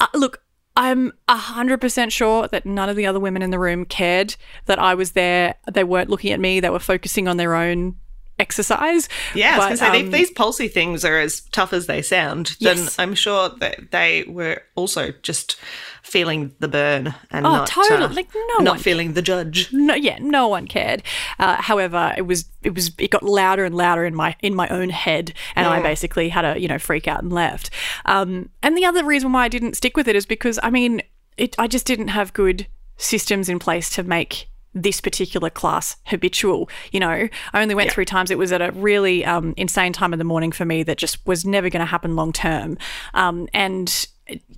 Uh, 0.00 0.06
look, 0.14 0.42
I'm 0.76 1.12
hundred 1.28 1.80
percent 1.80 2.12
sure 2.12 2.48
that 2.48 2.64
none 2.64 2.88
of 2.88 2.96
the 2.96 3.04
other 3.06 3.20
women 3.20 3.42
in 3.42 3.50
the 3.50 3.58
room 3.58 3.84
cared 3.84 4.36
that 4.66 4.78
I 4.78 4.94
was 4.94 5.12
there. 5.12 5.54
They 5.70 5.84
weren't 5.84 6.08
looking 6.08 6.32
at 6.32 6.40
me. 6.40 6.60
They 6.60 6.70
were 6.70 6.78
focusing 6.78 7.28
on 7.28 7.36
their 7.36 7.54
own 7.54 7.96
exercise. 8.38 9.08
Yeah, 9.34 9.54
I 9.60 9.70
was 9.70 9.80
But, 9.80 9.92
say, 9.92 10.00
um, 10.00 10.10
these 10.10 10.30
pulsy 10.32 10.70
things 10.70 11.04
are 11.04 11.18
as 11.18 11.40
tough 11.52 11.72
as 11.72 11.86
they 11.86 12.02
sound, 12.02 12.56
then 12.60 12.78
Yes. 12.78 12.98
I'm 12.98 13.14
sure 13.14 13.50
that 13.60 13.90
they 13.90 14.24
were 14.26 14.62
also 14.74 15.12
just 15.22 15.56
feeling 16.02 16.52
the 16.58 16.66
burn 16.68 17.14
and 17.30 17.46
Oh, 17.46 17.52
not, 17.58 17.66
totally. 17.68 18.04
uh, 18.04 18.08
Like, 18.08 18.28
no 18.58 18.64
not 18.64 18.80
feeling 18.80 19.12
the 19.12 19.22
judge. 19.22 19.72
no 19.72 19.94
yeah 19.94 20.18
no 20.20 20.48
one 20.48 20.66
cared 20.66 21.02
uh, 21.38 21.62
however 21.62 22.12
it 22.16 22.22
was 22.22 22.46
it 22.62 22.74
was 22.74 22.90
it 22.98 23.10
got 23.12 23.22
louder 23.22 23.64
and 23.64 23.76
louder 23.76 24.04
in 24.04 24.14
my 24.14 24.34
in 24.42 24.52
my 24.54 24.66
own 24.68 24.90
head 24.90 25.32
and 25.54 25.66
i 25.68 25.80
basically 25.80 26.28
had 26.28 26.44
a 26.44 26.60
you 26.60 26.66
know 26.66 26.78
freak 26.78 27.06
out 27.06 27.22
and 27.22 27.32
left 27.32 27.70
um, 28.06 28.48
and 28.64 28.76
the 28.76 28.84
other 28.84 29.04
reason 29.04 29.32
why 29.32 29.44
i 29.44 29.48
didn't 29.48 29.76
stick 29.76 29.96
with 29.96 30.08
it 30.08 30.16
is 30.16 30.26
because 30.26 30.58
i 30.64 30.70
mean 30.70 31.00
it 31.36 31.54
i 31.58 31.68
just 31.68 31.86
didn't 31.86 32.08
have 32.08 32.32
good 32.32 32.66
systems 32.96 33.48
in 33.48 33.60
place 33.60 33.88
to 33.88 34.02
make 34.02 34.48
this 34.74 35.00
particular 35.00 35.50
class 35.50 35.96
habitual 36.06 36.68
you 36.92 37.00
know 37.00 37.28
i 37.52 37.62
only 37.62 37.74
went 37.74 37.90
three 37.90 38.04
times 38.04 38.30
it 38.30 38.38
was 38.38 38.52
at 38.52 38.62
a 38.62 38.72
really 38.72 39.24
um, 39.24 39.52
insane 39.56 39.92
time 39.92 40.12
of 40.12 40.18
the 40.18 40.24
morning 40.24 40.50
for 40.50 40.64
me 40.64 40.82
that 40.82 40.96
just 40.96 41.24
was 41.26 41.44
never 41.44 41.68
going 41.68 41.80
to 41.80 41.86
happen 41.86 42.16
long 42.16 42.32
term 42.32 42.78
um, 43.14 43.48
and 43.52 44.06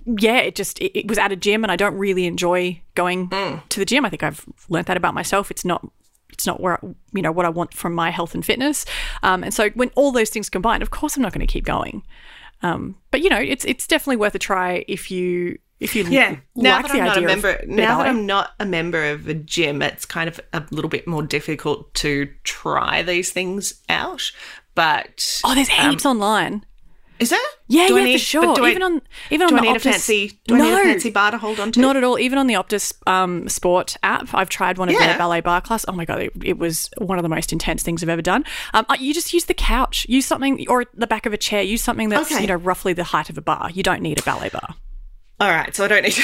yeah, 0.05 0.37
it 0.37 0.55
just 0.55 0.79
it, 0.79 0.97
it 0.99 1.07
was 1.07 1.17
at 1.17 1.31
a 1.31 1.35
gym, 1.35 1.63
and 1.63 1.71
I 1.71 1.75
don't 1.75 1.95
really 1.95 2.25
enjoy 2.25 2.81
going 2.93 3.29
to 3.69 3.79
the 3.79 3.85
gym. 3.85 4.05
I 4.05 4.09
think 4.09 4.23
I've 4.23 4.45
learnt 4.69 4.87
that 4.87 4.97
about 4.97 5.13
myself. 5.13 5.51
It's 5.51 5.65
not 5.65 5.87
it's 6.29 6.45
not 6.45 6.59
where 6.59 6.79
you 7.13 7.21
know 7.21 7.31
what 7.31 7.45
I 7.45 7.49
want 7.49 7.73
from 7.73 7.93
my 7.93 8.11
health 8.11 8.35
and 8.35 8.45
fitness. 8.45 8.85
Um, 9.23 9.43
and 9.43 9.53
so 9.53 9.69
when 9.71 9.89
all 9.95 10.11
those 10.11 10.29
things 10.29 10.49
combined, 10.49 10.83
of 10.83 10.91
course, 10.91 11.15
I'm 11.15 11.23
not 11.23 11.33
going 11.33 11.45
to 11.45 11.51
keep 11.51 11.65
going. 11.65 12.03
Um, 12.61 12.97
but 13.11 13.21
you 13.21 13.29
know, 13.29 13.39
it's 13.39 13.65
it's 13.65 13.87
definitely 13.87 14.17
worth 14.17 14.35
a 14.35 14.39
try 14.39 14.85
if 14.87 15.11
you 15.11 15.57
if 15.79 15.95
you 15.95 16.03
Yeah. 16.05 16.37
Now 16.55 16.77
like 16.77 16.87
that 16.87 16.91
the 16.93 16.99
I'm 16.99 17.05
not 17.05 17.17
a 17.17 17.21
member, 17.21 17.61
now 17.67 17.97
that. 17.99 18.07
I'm 18.07 18.25
not 18.25 18.51
a 18.59 18.65
member 18.65 19.03
of 19.11 19.27
a 19.27 19.33
gym, 19.33 19.81
it's 19.81 20.05
kind 20.05 20.27
of 20.29 20.39
a 20.53 20.63
little 20.71 20.89
bit 20.89 21.07
more 21.07 21.23
difficult 21.23 21.93
to 21.95 22.29
try 22.43 23.01
these 23.01 23.31
things 23.31 23.81
out. 23.89 24.31
but 24.75 25.39
Oh, 25.45 25.55
there's 25.55 25.69
heaps 25.69 26.05
online. 26.05 26.65
is 27.19 27.29
there? 27.29 27.39
Yeah, 27.69 27.87
Do 27.87 27.95
I 27.95 27.99
yeah, 27.99 28.05
need- 28.05 28.13
for 28.13 28.19
sure. 28.19 28.41
but 28.47 28.55
do 28.57 28.65
I- 28.65 28.69
even 28.71 28.83
on 28.83 29.01
even 29.31 29.47
do 29.47 29.53
on 29.55 29.59
I 29.59 29.63
the 29.63 29.71
need 29.71 29.77
Optus, 29.81 29.85
a 29.85 29.91
fancy? 29.91 30.39
Do 30.47 30.55
I 30.55 30.57
need 30.59 30.73
a 30.73 30.77
fancy 30.83 31.09
bar 31.11 31.31
to 31.31 31.37
hold 31.37 31.59
on 31.61 31.71
to? 31.71 31.79
Not 31.79 31.95
at 31.95 32.03
all. 32.03 32.19
Even 32.19 32.37
on 32.37 32.47
the 32.47 32.55
Optus 32.55 32.91
um, 33.07 33.47
Sport 33.47 33.95
app, 34.03 34.33
I've 34.33 34.49
tried 34.49 34.77
one 34.77 34.89
of 34.89 34.95
Yeah. 34.95 35.07
their 35.07 35.17
ballet 35.17 35.39
bar 35.41 35.61
class. 35.61 35.85
Oh 35.87 35.93
my 35.93 36.03
god, 36.03 36.19
it, 36.23 36.33
it 36.43 36.57
was 36.57 36.89
one 36.97 37.17
of 37.17 37.23
the 37.23 37.29
most 37.29 37.53
intense 37.53 37.83
things 37.83 38.03
I've 38.03 38.09
ever 38.09 38.21
done. 38.21 38.43
Um, 38.73 38.85
uh, 38.89 38.97
you 38.99 39.13
just 39.13 39.33
use 39.33 39.45
the 39.45 39.53
couch, 39.53 40.05
use 40.09 40.25
something, 40.25 40.65
or 40.67 40.85
the 40.93 41.07
back 41.07 41.25
of 41.25 41.31
a 41.31 41.37
chair. 41.37 41.61
Use 41.61 41.81
something 41.81 42.09
that's 42.09 42.31
Okay. 42.31 42.41
you 42.41 42.47
know 42.47 42.55
roughly 42.55 42.91
the 42.93 43.05
height 43.05 43.29
of 43.29 43.37
a 43.37 43.41
bar. 43.41 43.69
You 43.73 43.81
don't 43.83 44.01
need 44.01 44.19
a 44.19 44.23
ballet 44.23 44.49
bar. 44.49 44.75
All 45.39 45.49
right, 45.49 45.75
so 45.75 45.83
I 45.83 45.87
don't 45.87 46.03
need 46.03 46.13
to. 46.13 46.23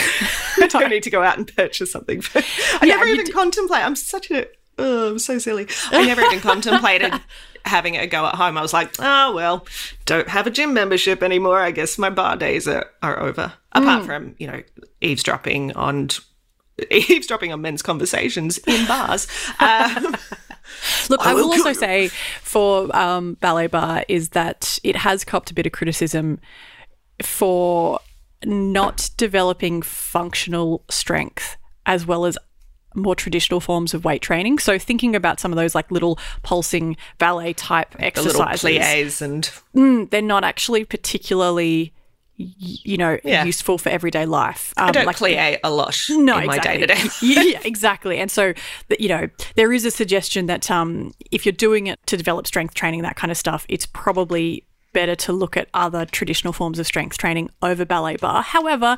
I 0.63 0.67
don't 0.67 0.89
need 0.89 1.04
to 1.04 1.10
go 1.10 1.21
out 1.21 1.38
and 1.38 1.54
purchase 1.56 1.91
something. 1.91 2.21
For, 2.21 2.39
I 2.39 2.86
Yeah, 2.86 2.95
never 2.95 3.08
even 3.08 3.26
d- 3.26 3.32
contemplate. 3.32 3.84
I'm 3.84 3.95
such 3.95 4.32
a. 4.32 4.47
Oh, 4.78 5.12
I'm 5.12 5.19
so 5.19 5.38
silly. 5.38 5.67
I 5.91 6.06
never 6.06 6.21
even 6.21 6.39
contemplated 6.39 7.13
having 7.65 7.97
a 7.97 8.08
go 8.08 8.26
at 8.26 8.36
home. 8.36 8.58
I 8.58 8.62
was 8.62 8.74
like, 8.74 8.95
oh 9.00 9.34
well, 9.34 9.65
don't 10.06 10.30
have 10.30 10.47
a 10.47 10.50
gym 10.50 10.74
membership 10.74 11.21
anymore. 11.21 11.60
I 11.60 11.71
guess 11.71 11.97
my 11.97 12.10
bar 12.10 12.38
days 12.38 12.67
are, 12.67 12.86
are 13.04 13.19
over. 13.19 13.54
Hmm. 13.76 13.84
Apart 13.84 14.06
from 14.06 14.36
you 14.39 14.47
know 14.47 14.63
eavesdropping 15.02 15.74
on 15.74 16.10
eavesdropping 16.91 17.52
on 17.52 17.62
men's 17.62 17.82
conversations 17.82 18.58
in 18.60 18.88
bars. 18.88 19.28
Um, 19.60 20.15
Look, 21.10 21.19
I, 21.26 21.34
will 21.34 21.50
will 21.50 21.54
also 21.54 21.74
say 21.74 22.08
for 22.41 22.95
um, 22.95 23.34
ballet 23.36 23.67
bar 23.67 24.06
is 24.08 24.30
that 24.30 24.80
it 24.84 24.95
has 24.95 25.26
copped 25.26 25.52
a 25.52 25.54
bit 25.54 25.65
of 25.65 25.74
criticism 25.74 26.39
for 27.21 28.00
not 28.43 29.10
developing 29.17 29.82
functional 29.82 30.84
strength 30.89 31.58
as 31.86 32.06
well 32.06 32.25
as 32.25 32.38
more 32.93 33.15
traditional 33.15 33.60
forms 33.60 33.93
of 33.93 34.04
weight 34.04 34.21
training. 34.21 34.60
So 34.60 34.77
thinking 34.77 35.15
about 35.15 35.39
some 35.39 35.51
of 35.51 35.56
those 35.56 35.73
like 35.73 35.89
little 35.91 36.19
pulsing 36.43 36.97
ballet 37.17 37.54
type 37.54 37.93
little 37.95 38.06
exercises, 38.06 38.77
plies 38.77 39.21
and 39.21 40.10
they're 40.12 40.21
not 40.21 40.43
actually 40.43 40.84
particularly 40.86 41.93
you 42.38 42.97
know 42.97 43.19
Yeah. 43.23 43.43
useful 43.43 43.77
for 43.77 43.89
everyday 43.89 44.25
life. 44.25 44.73
Um, 44.77 44.89
I 44.89 44.91
don't 44.91 45.06
like 45.06 45.17
plie 45.17 45.60
a 45.63 45.69
lot 45.71 45.95
no, 46.10 46.39
in 46.39 46.47
my 46.47 46.58
day 46.58 46.82
exactly. 46.82 46.88
to 46.88 47.36
day. 47.36 47.51
yeah, 47.51 47.60
exactly. 47.63 48.17
And 48.17 48.32
so, 48.32 48.54
you 48.99 49.10
know, 49.10 49.30
there 49.56 49.71
is 49.71 49.86
a 49.86 49.91
suggestion 49.91 50.47
that 50.47 50.71
um, 50.71 51.13
if 51.30 51.45
you're 51.45 51.54
doing 51.54 51.88
it 51.88 51.99
to 52.08 52.17
develop 52.17 52.47
strength 52.47 52.73
training, 52.73 53.04
that 53.04 53.15
kind 53.15 53.32
of 53.32 53.38
stuff, 53.38 53.65
it's 53.69 53.86
probably 53.86 54.65
better 54.93 55.15
to 55.15 55.34
look 55.34 55.56
at 55.58 55.67
other 55.73 56.06
traditional 56.06 56.54
forms 56.54 56.80
of 56.80 56.88
strength 56.88 57.17
training 57.17 57.49
over 57.62 57.86
ballet 57.86 58.17
bar. 58.17 58.41
However, 58.43 58.97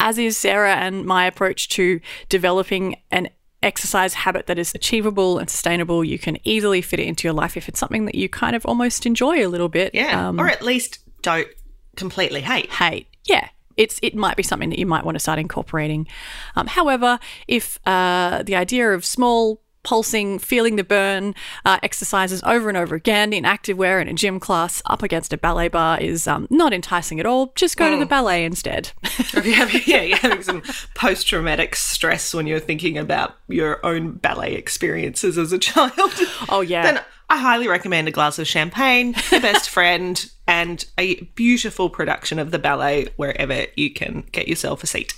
as 0.00 0.18
is 0.18 0.36
Sarah 0.36 0.74
and 0.76 1.04
my 1.04 1.26
approach 1.26 1.68
to 1.70 2.00
developing 2.28 2.96
an 3.10 3.28
exercise 3.62 4.14
habit 4.14 4.46
that 4.46 4.58
is 4.58 4.74
achievable 4.74 5.38
and 5.38 5.48
sustainable, 5.48 6.04
you 6.04 6.18
can 6.18 6.36
easily 6.44 6.82
fit 6.82 7.00
it 7.00 7.06
into 7.06 7.26
your 7.26 7.32
life 7.32 7.56
if 7.56 7.68
it's 7.68 7.78
something 7.80 8.04
that 8.06 8.14
you 8.14 8.28
kind 8.28 8.54
of 8.56 8.66
almost 8.66 9.06
enjoy 9.06 9.46
a 9.46 9.48
little 9.48 9.68
bit. 9.68 9.94
Yeah, 9.94 10.28
Um, 10.28 10.38
or 10.40 10.48
at 10.48 10.62
least 10.62 10.98
don't 11.22 11.48
completely 11.96 12.42
hate. 12.42 12.70
hate. 12.72 13.06
Yeah. 13.24 13.48
It's, 13.76 13.98
it 14.02 14.14
might 14.14 14.36
be 14.36 14.42
something 14.44 14.70
that 14.70 14.78
you 14.78 14.86
might 14.86 15.04
want 15.04 15.16
to 15.16 15.18
start 15.18 15.38
incorporating. 15.38 16.06
Um, 16.54 16.66
however, 16.68 17.18
if 17.48 17.80
uh, 17.86 18.42
the 18.44 18.54
idea 18.54 18.90
of 18.92 19.04
small, 19.04 19.60
pulsing, 19.84 20.38
feeling 20.38 20.76
the 20.76 20.84
burn 20.84 21.34
uh, 21.64 21.78
exercises 21.82 22.42
over 22.44 22.68
and 22.68 22.76
over 22.76 22.94
again 22.94 23.32
in 23.32 23.44
activewear 23.44 24.00
in 24.00 24.08
a 24.08 24.14
gym 24.14 24.40
class 24.40 24.82
up 24.86 25.02
against 25.02 25.32
a 25.32 25.36
ballet 25.36 25.68
bar 25.68 26.00
is 26.00 26.26
um, 26.26 26.48
not 26.50 26.72
enticing 26.72 27.20
at 27.20 27.26
all, 27.26 27.52
just 27.54 27.76
go 27.76 27.90
to 27.90 27.96
the 27.98 28.06
ballet 28.06 28.44
instead. 28.44 28.90
If 29.02 29.46
you're 29.46 29.54
having, 29.54 29.82
yeah, 29.86 30.02
you're 30.02 30.18
having 30.18 30.42
some 30.42 30.62
post 30.94 31.26
traumatic 31.28 31.76
stress 31.76 32.34
when 32.34 32.46
you're 32.46 32.60
thinking 32.60 32.98
about 32.98 33.36
your 33.48 33.84
own 33.84 34.12
ballet 34.12 34.54
experiences 34.54 35.38
as 35.38 35.52
a 35.52 35.58
child. 35.58 35.92
Oh, 36.48 36.60
yeah. 36.60 36.82
Then 36.82 37.00
I 37.30 37.38
highly 37.38 37.68
recommend 37.68 38.06
a 38.08 38.10
glass 38.10 38.38
of 38.38 38.46
champagne, 38.46 39.14
your 39.30 39.40
best 39.40 39.70
friend, 39.70 40.30
and 40.46 40.84
a 40.98 41.22
beautiful 41.34 41.88
production 41.88 42.38
of 42.38 42.50
the 42.50 42.58
ballet 42.58 43.08
wherever 43.16 43.66
you 43.76 43.92
can 43.92 44.24
get 44.32 44.48
yourself 44.48 44.82
a 44.82 44.86
seat. 44.86 45.14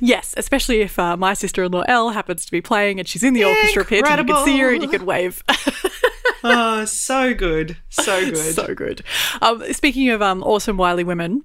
Yes, 0.00 0.34
especially 0.36 0.80
if 0.80 0.98
uh, 0.98 1.16
my 1.16 1.34
sister 1.34 1.64
in 1.64 1.72
law 1.72 1.82
Elle 1.88 2.10
happens 2.10 2.44
to 2.44 2.52
be 2.52 2.60
playing 2.60 2.98
and 2.98 3.08
she's 3.08 3.22
in 3.22 3.34
the 3.34 3.44
orchestra 3.44 3.84
pit 3.84 4.04
and 4.06 4.28
you 4.28 4.34
can 4.34 4.44
see 4.44 4.58
her 4.58 4.72
and 4.72 4.82
you 4.82 4.88
can 4.88 5.06
wave. 5.06 5.42
Oh, 6.44 6.84
so 6.84 7.34
good. 7.34 7.76
So 7.88 8.24
good. 8.24 8.36
so 8.36 8.74
good. 8.74 9.02
Um, 9.42 9.72
speaking 9.72 10.08
of 10.10 10.22
um, 10.22 10.42
awesome 10.44 10.76
Wiley 10.76 11.04
women, 11.04 11.44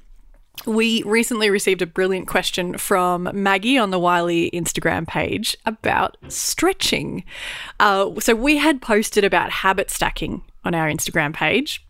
we 0.65 1.01
recently 1.03 1.49
received 1.49 1.82
a 1.82 1.88
brilliant 1.88 2.27
question 2.27 2.77
from 2.77 3.29
Maggie 3.34 3.77
on 3.77 3.89
the 3.89 3.99
Wiley 3.99 4.51
Instagram 4.51 5.08
page 5.08 5.58
about 5.65 6.17
stretching. 6.29 7.23
Uh, 7.79 8.12
so 8.19 8.36
we 8.36 8.58
had 8.58 8.82
posted 8.82 9.23
about 9.23 9.49
habit 9.49 9.89
stacking 9.89 10.43
on 10.63 10.75
our 10.75 10.88
Instagram 10.88 11.34
page 11.34 11.86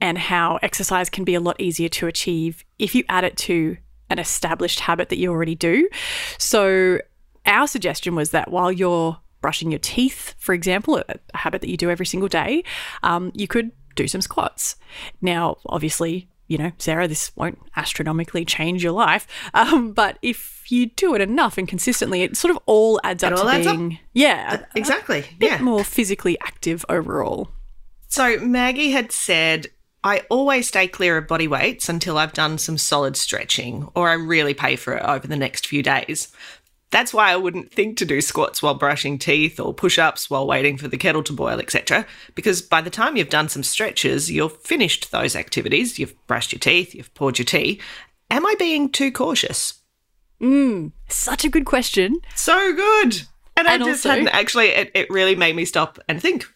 and 0.00 0.16
how 0.16 0.58
exercise 0.62 1.10
can 1.10 1.24
be 1.24 1.34
a 1.34 1.40
lot 1.40 1.60
easier 1.60 1.88
to 1.88 2.06
achieve 2.06 2.64
if 2.78 2.94
you 2.94 3.02
add 3.08 3.24
it 3.24 3.36
to 3.36 3.76
an 4.10 4.18
established 4.18 4.80
habit 4.80 5.08
that 5.08 5.18
you 5.18 5.30
already 5.30 5.54
do. 5.54 5.88
So 6.38 7.00
our 7.44 7.66
suggestion 7.66 8.14
was 8.14 8.30
that 8.30 8.50
while 8.50 8.72
you're 8.72 9.18
brushing 9.40 9.70
your 9.70 9.78
teeth, 9.78 10.34
for 10.38 10.54
example, 10.54 10.98
a, 10.98 11.04
a 11.34 11.36
habit 11.38 11.60
that 11.60 11.68
you 11.70 11.76
do 11.76 11.90
every 11.90 12.06
single 12.06 12.28
day, 12.28 12.64
um, 13.02 13.32
you 13.34 13.46
could 13.46 13.70
do 13.94 14.08
some 14.08 14.20
squats. 14.20 14.76
Now, 15.20 15.58
obviously, 15.66 16.28
you 16.48 16.58
know, 16.58 16.72
Sarah, 16.78 17.08
this 17.08 17.32
won't 17.36 17.58
astronomically 17.76 18.44
change 18.44 18.82
your 18.82 18.92
life, 18.92 19.26
um, 19.54 19.92
but 19.92 20.18
if 20.22 20.70
you 20.70 20.86
do 20.86 21.14
it 21.14 21.20
enough 21.20 21.58
and 21.58 21.68
consistently, 21.68 22.22
it 22.22 22.36
sort 22.36 22.54
of 22.54 22.62
all 22.66 23.00
adds 23.04 23.22
up 23.22 23.32
all 23.32 23.44
to 23.44 23.50
adds 23.50 23.66
up. 23.66 23.76
being, 23.76 23.98
yeah, 24.12 24.62
a 24.74 24.78
Exactly. 24.78 25.24
Yeah. 25.40 25.60
more 25.60 25.84
physically 25.84 26.38
active 26.40 26.84
overall. 26.88 27.48
So 28.08 28.38
Maggie 28.38 28.92
had 28.92 29.12
said, 29.12 29.68
I 30.06 30.20
always 30.30 30.68
stay 30.68 30.86
clear 30.86 31.16
of 31.16 31.26
body 31.26 31.48
weights 31.48 31.88
until 31.88 32.16
I've 32.16 32.32
done 32.32 32.58
some 32.58 32.78
solid 32.78 33.16
stretching 33.16 33.88
or 33.96 34.08
I 34.08 34.12
really 34.12 34.54
pay 34.54 34.76
for 34.76 34.94
it 34.94 35.02
over 35.02 35.26
the 35.26 35.34
next 35.34 35.66
few 35.66 35.82
days. 35.82 36.28
That's 36.92 37.12
why 37.12 37.32
I 37.32 37.36
wouldn't 37.36 37.72
think 37.72 37.96
to 37.98 38.04
do 38.04 38.20
squats 38.20 38.62
while 38.62 38.74
brushing 38.74 39.18
teeth 39.18 39.58
or 39.58 39.74
push 39.74 39.98
ups 39.98 40.30
while 40.30 40.46
waiting 40.46 40.78
for 40.78 40.86
the 40.86 40.96
kettle 40.96 41.24
to 41.24 41.32
boil, 41.32 41.58
etc. 41.58 42.06
Because 42.36 42.62
by 42.62 42.80
the 42.82 42.88
time 42.88 43.16
you've 43.16 43.30
done 43.30 43.48
some 43.48 43.64
stretches, 43.64 44.30
you've 44.30 44.56
finished 44.62 45.10
those 45.10 45.34
activities, 45.34 45.98
you've 45.98 46.14
brushed 46.28 46.52
your 46.52 46.60
teeth, 46.60 46.94
you've 46.94 47.12
poured 47.14 47.40
your 47.40 47.44
tea. 47.44 47.80
Am 48.30 48.46
I 48.46 48.54
being 48.60 48.88
too 48.88 49.10
cautious? 49.10 49.74
Mm, 50.40 50.92
such 51.08 51.44
a 51.44 51.48
good 51.48 51.64
question. 51.64 52.20
So 52.36 52.72
good. 52.76 53.22
And, 53.56 53.66
And 53.66 53.68
I 53.68 53.78
just 53.78 54.06
also- 54.06 54.10
hadn't 54.10 54.28
actually, 54.28 54.68
it, 54.68 54.92
it 54.94 55.10
really 55.10 55.34
made 55.34 55.56
me 55.56 55.64
stop 55.64 55.98
and 56.08 56.22
think. 56.22 56.46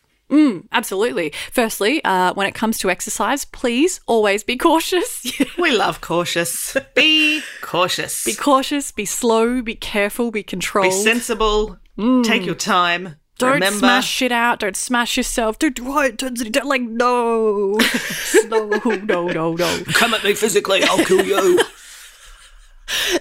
Absolutely. 0.72 1.32
Firstly, 1.52 2.02
uh, 2.04 2.32
when 2.34 2.46
it 2.46 2.54
comes 2.54 2.78
to 2.78 2.90
exercise, 2.90 3.44
please 3.44 4.00
always 4.06 4.44
be 4.44 4.56
cautious. 4.56 5.26
We 5.58 5.72
love 5.72 6.00
cautious. 6.00 6.76
Be 6.94 7.42
cautious. 7.60 8.24
be 8.24 8.34
cautious, 8.34 8.92
be 8.92 9.04
slow, 9.04 9.60
be 9.62 9.74
careful, 9.74 10.30
be 10.30 10.42
controlled. 10.42 10.84
Be 10.84 10.90
controlled. 10.90 11.04
sensible. 11.04 11.78
Take 12.24 12.46
your 12.46 12.54
time. 12.54 13.16
don't 13.38 13.54
Remember, 13.54 13.78
smash 13.78 14.08
shit 14.08 14.32
out. 14.32 14.60
Don't 14.60 14.76
smash 14.76 15.16
yourself. 15.18 15.58
Don't 15.58 15.74
do 15.74 15.98
it. 16.00 16.16
Don't, 16.16 16.34
don't 16.52 16.66
like 16.66 16.82
no, 16.82 17.78
no, 18.48 18.66
no, 19.04 19.28
no, 19.28 19.52
no. 19.54 19.82
come 19.92 20.14
at 20.14 20.24
me 20.24 20.32
physically, 20.34 20.82
I'll 20.84 21.04
kill 21.04 21.24
you. 21.24 21.60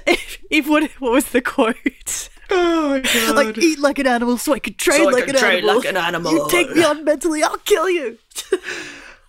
If, 0.08 0.40
if 0.50 0.68
what 0.68 0.90
what 1.00 1.12
was 1.12 1.26
the 1.26 1.42
quote? 1.42 2.30
Oh 2.52 2.90
my 2.90 3.00
god. 3.00 3.36
Like 3.36 3.58
eat 3.58 3.80
like 3.80 4.00
an 4.00 4.08
animal, 4.08 4.38
so 4.38 4.54
I 4.54 4.60
can 4.60 4.74
train 4.76 4.98
So 4.98 5.10
I 5.10 5.12
like 5.12 5.26
can 5.26 5.36
an 5.36 5.42
train 5.42 5.58
animal. 5.60 5.76
like 5.78 5.86
an 5.88 5.98
animal. 5.98 6.32
You 6.32 6.48
take 6.50 6.72
me 6.76 6.84
on 6.84 7.04
mentally, 7.04 7.44
I'll 7.44 7.58
kill 7.58 7.90
you. 7.90 8.18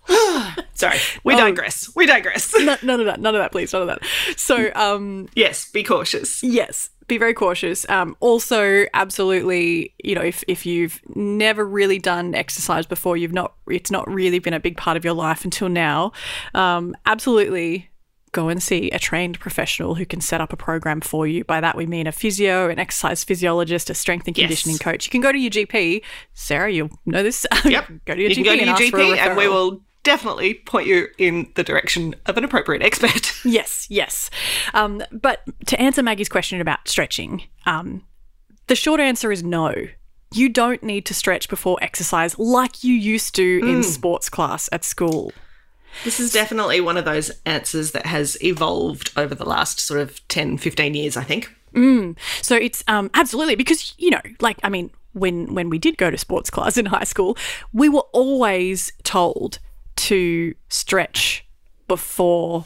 Sorry, 0.73 0.97
we 1.23 1.35
digress. 1.37 1.89
We 1.95 2.05
digress. 2.05 2.53
No, 2.61 2.75
none 2.83 2.99
of 2.99 3.05
that. 3.05 3.19
None 3.19 3.35
of 3.35 3.39
that, 3.41 3.51
please. 3.51 3.71
None 3.73 3.83
of 3.83 3.87
that. 3.87 4.01
So, 4.37 4.71
um, 4.75 5.29
yes, 5.35 5.69
be 5.71 5.83
cautious. 5.83 6.43
Yes, 6.43 6.89
be 7.07 7.17
very 7.17 7.33
cautious. 7.33 7.87
Um, 7.89 8.15
also, 8.19 8.85
absolutely, 8.93 9.93
you 10.03 10.15
know, 10.15 10.21
if, 10.21 10.43
if 10.47 10.65
you've 10.65 10.99
never 11.15 11.65
really 11.65 11.99
done 11.99 12.35
exercise 12.35 12.85
before, 12.85 13.15
you've 13.17 13.33
not, 13.33 13.53
it's 13.67 13.91
not 13.91 14.09
really 14.09 14.39
been 14.39 14.53
a 14.53 14.59
big 14.59 14.77
part 14.77 14.97
of 14.97 15.05
your 15.05 15.13
life 15.13 15.43
until 15.45 15.69
now. 15.69 16.11
Um, 16.53 16.95
absolutely, 17.05 17.89
go 18.31 18.47
and 18.49 18.61
see 18.63 18.89
a 18.91 18.99
trained 18.99 19.39
professional 19.39 19.95
who 19.95 20.05
can 20.05 20.21
set 20.21 20.39
up 20.41 20.53
a 20.53 20.57
program 20.57 21.01
for 21.01 21.27
you. 21.27 21.43
By 21.43 21.59
that 21.61 21.75
we 21.75 21.85
mean 21.85 22.07
a 22.07 22.11
physio, 22.11 22.69
an 22.69 22.79
exercise 22.79 23.23
physiologist, 23.23 23.89
a 23.89 23.93
strength 23.93 24.27
and 24.27 24.37
Yes. 24.37 24.45
conditioning 24.45 24.77
coach. 24.77 25.05
You 25.05 25.11
can 25.11 25.21
go 25.21 25.31
to 25.31 25.37
your 25.37 25.51
GP. 25.51 26.01
Sarah, 26.33 26.71
you'll 26.71 26.89
know 27.05 27.23
this. 27.23 27.45
Yep. 27.65 27.87
go 28.05 28.15
to 28.15 28.21
your 28.21 28.29
you 28.31 28.35
GP 28.35 28.35
can 28.35 28.43
go 28.43 28.51
to 28.55 28.57
and 28.59 28.65
your 28.67 28.75
ask 28.75 28.91
for 28.91 28.99
a 28.99 29.03
GP 29.03 29.17
and 29.17 29.37
we 29.37 29.47
will 29.47 29.81
definitely 30.03 30.53
point 30.55 30.87
you 30.87 31.07
in 31.17 31.51
the 31.55 31.63
direction 31.63 32.15
of 32.25 32.37
an 32.37 32.43
appropriate 32.43 32.81
expert. 32.81 33.33
Yes, 33.43 33.87
yes. 33.89 34.29
Um, 34.75 35.01
but 35.11 35.41
to 35.67 35.79
answer 35.81 36.01
Maggie's 36.03 36.29
question 36.29 36.61
about 36.61 36.87
stretching, 36.87 37.43
um, 37.65 38.03
the 38.67 38.75
short 38.75 38.99
answer 38.99 39.31
is 39.31 39.43
no. 39.43 39.73
You 40.33 40.47
don't 40.47 40.81
need 40.83 41.05
to 41.07 41.13
stretch 41.13 41.49
before 41.49 41.77
exercise 41.81 42.37
like 42.39 42.83
you 42.83 42.93
used 42.93 43.35
to 43.35 43.61
in 43.67 43.83
sports 43.83 44.29
class 44.29 44.69
at 44.71 44.83
school. 44.85 45.33
This 46.03 46.19
is 46.19 46.31
definitely 46.31 46.81
one 46.81 46.97
of 46.97 47.05
those 47.05 47.31
answers 47.45 47.91
that 47.91 48.05
has 48.05 48.41
evolved 48.43 49.11
over 49.15 49.35
the 49.35 49.45
last 49.45 49.79
sort 49.79 49.99
of 49.99 50.25
10, 50.27 50.57
15 50.57 50.93
years, 50.95 51.15
I 51.17 51.23
think. 51.23 51.53
So 52.41 52.55
it's 52.55 52.83
um, 52.87 53.09
absolutely 53.13 53.55
because 53.55 53.93
you 53.97 54.09
know, 54.09 54.21
like 54.41 54.59
I 54.63 54.69
mean, 54.69 54.89
when 55.13 55.53
when 55.53 55.69
we 55.69 55.77
did 55.79 55.97
go 55.97 56.11
to 56.11 56.17
sports 56.17 56.49
class 56.49 56.77
in 56.77 56.85
high 56.87 57.05
school, 57.05 57.37
we 57.71 57.87
were 57.87 58.03
always 58.11 58.91
told 59.03 59.59
to 59.97 60.53
stretch 60.69 61.45
before 61.87 62.65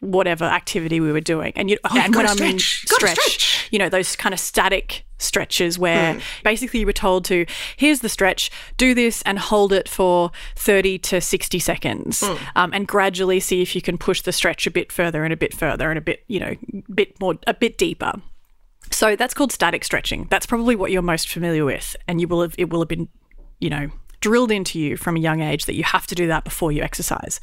whatever 0.00 0.44
activity 0.44 1.00
we 1.00 1.10
were 1.10 1.20
doing. 1.20 1.52
And 1.56 1.70
you, 1.70 1.78
Oh, 1.84 1.98
and 1.98 2.14
when 2.14 2.26
I 2.28 2.34
mean 2.34 2.58
stretch. 2.58 3.18
Stretch. 3.18 3.45
You 3.70 3.78
know, 3.78 3.88
those 3.88 4.16
kind 4.16 4.32
of 4.32 4.40
static 4.40 5.04
stretches 5.18 5.78
where 5.78 6.12
Hmm. 6.14 6.18
basically 6.44 6.80
you 6.80 6.86
were 6.86 6.92
told 6.92 7.24
to 7.26 7.46
here's 7.76 8.00
the 8.00 8.08
stretch, 8.08 8.50
do 8.76 8.94
this 8.94 9.22
and 9.22 9.38
hold 9.38 9.72
it 9.72 9.88
for 9.88 10.30
30 10.56 10.98
to 10.98 11.20
60 11.22 11.58
seconds, 11.58 12.20
Hmm. 12.20 12.34
um, 12.54 12.70
and 12.74 12.86
gradually 12.86 13.40
see 13.40 13.62
if 13.62 13.74
you 13.74 13.80
can 13.80 13.96
push 13.96 14.20
the 14.20 14.32
stretch 14.32 14.66
a 14.66 14.70
bit 14.70 14.92
further 14.92 15.24
and 15.24 15.32
a 15.32 15.36
bit 15.36 15.54
further 15.54 15.90
and 15.90 15.96
a 15.96 16.02
bit, 16.02 16.24
you 16.28 16.38
know, 16.40 16.54
bit 16.94 17.18
more, 17.20 17.34
a 17.46 17.54
bit 17.54 17.78
deeper. 17.78 18.12
So 18.90 19.16
that's 19.16 19.34
called 19.34 19.52
static 19.52 19.84
stretching. 19.84 20.26
That's 20.30 20.46
probably 20.46 20.76
what 20.76 20.90
you're 20.92 21.02
most 21.02 21.28
familiar 21.28 21.64
with, 21.64 21.96
and 22.06 22.20
you 22.20 22.28
will 22.28 22.42
have 22.42 22.54
it 22.58 22.70
will 22.70 22.80
have 22.80 22.88
been, 22.88 23.08
you 23.58 23.70
know, 23.70 23.88
drilled 24.20 24.50
into 24.52 24.78
you 24.78 24.96
from 24.96 25.16
a 25.16 25.20
young 25.20 25.40
age 25.40 25.64
that 25.64 25.74
you 25.74 25.82
have 25.84 26.06
to 26.08 26.14
do 26.14 26.26
that 26.28 26.44
before 26.44 26.72
you 26.72 26.82
exercise. 26.82 27.40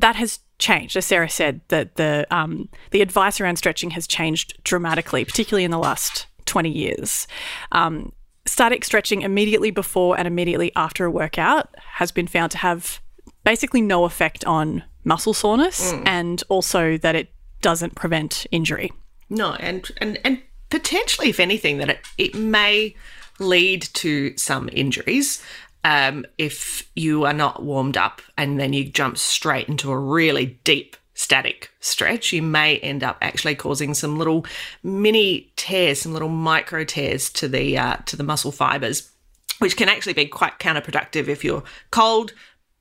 That 0.00 0.16
has 0.16 0.40
changed, 0.58 0.96
as 0.96 1.06
Sarah 1.06 1.28
said. 1.28 1.60
That 1.68 1.96
the 1.96 2.26
um, 2.30 2.68
the 2.90 3.00
advice 3.00 3.40
around 3.40 3.56
stretching 3.56 3.90
has 3.90 4.06
changed 4.06 4.62
dramatically, 4.64 5.24
particularly 5.24 5.64
in 5.64 5.70
the 5.70 5.78
last 5.78 6.26
twenty 6.44 6.70
years. 6.70 7.26
Um, 7.72 8.12
static 8.46 8.84
stretching 8.84 9.22
immediately 9.22 9.70
before 9.70 10.18
and 10.18 10.26
immediately 10.26 10.72
after 10.74 11.04
a 11.04 11.10
workout 11.10 11.74
has 11.98 12.12
been 12.12 12.26
found 12.26 12.52
to 12.52 12.58
have 12.58 13.00
basically 13.44 13.82
no 13.82 14.04
effect 14.04 14.44
on 14.44 14.84
muscle 15.04 15.34
soreness, 15.34 15.92
and 16.06 16.42
also 16.48 16.96
that 16.98 17.14
it 17.14 17.32
doesn't 17.60 17.94
prevent 17.94 18.46
injury. 18.50 18.92
No, 19.28 19.54
and 19.54 19.90
and 19.98 20.18
and 20.24 20.42
potentially, 20.70 21.28
if 21.28 21.40
anything, 21.40 21.78
that 21.78 21.90
it, 21.90 22.00
it 22.18 22.34
may 22.34 22.94
lead 23.38 23.82
to 23.94 24.36
some 24.36 24.68
injuries 24.72 25.42
um, 25.84 26.26
if 26.36 26.90
you 26.94 27.24
are 27.24 27.32
not 27.32 27.62
warmed 27.62 27.96
up 27.96 28.20
and 28.36 28.58
then 28.58 28.72
you 28.72 28.84
jump 28.84 29.18
straight 29.18 29.68
into 29.68 29.90
a 29.90 29.98
really 29.98 30.58
deep 30.64 30.96
static 31.18 31.70
stretch. 31.80 32.32
You 32.32 32.42
may 32.42 32.78
end 32.78 33.02
up 33.02 33.18
actually 33.20 33.56
causing 33.56 33.92
some 33.92 34.18
little 34.18 34.46
mini 34.82 35.52
tears, 35.56 36.02
some 36.02 36.12
little 36.12 36.28
micro 36.28 36.84
tears 36.84 37.28
to 37.30 37.48
the 37.48 37.76
uh, 37.76 37.96
to 38.06 38.16
the 38.16 38.22
muscle 38.22 38.52
fibers, 38.52 39.10
which 39.58 39.76
can 39.76 39.88
actually 39.88 40.12
be 40.12 40.26
quite 40.26 40.60
counterproductive 40.60 41.28
if 41.28 41.44
you're 41.44 41.64
cold. 41.90 42.32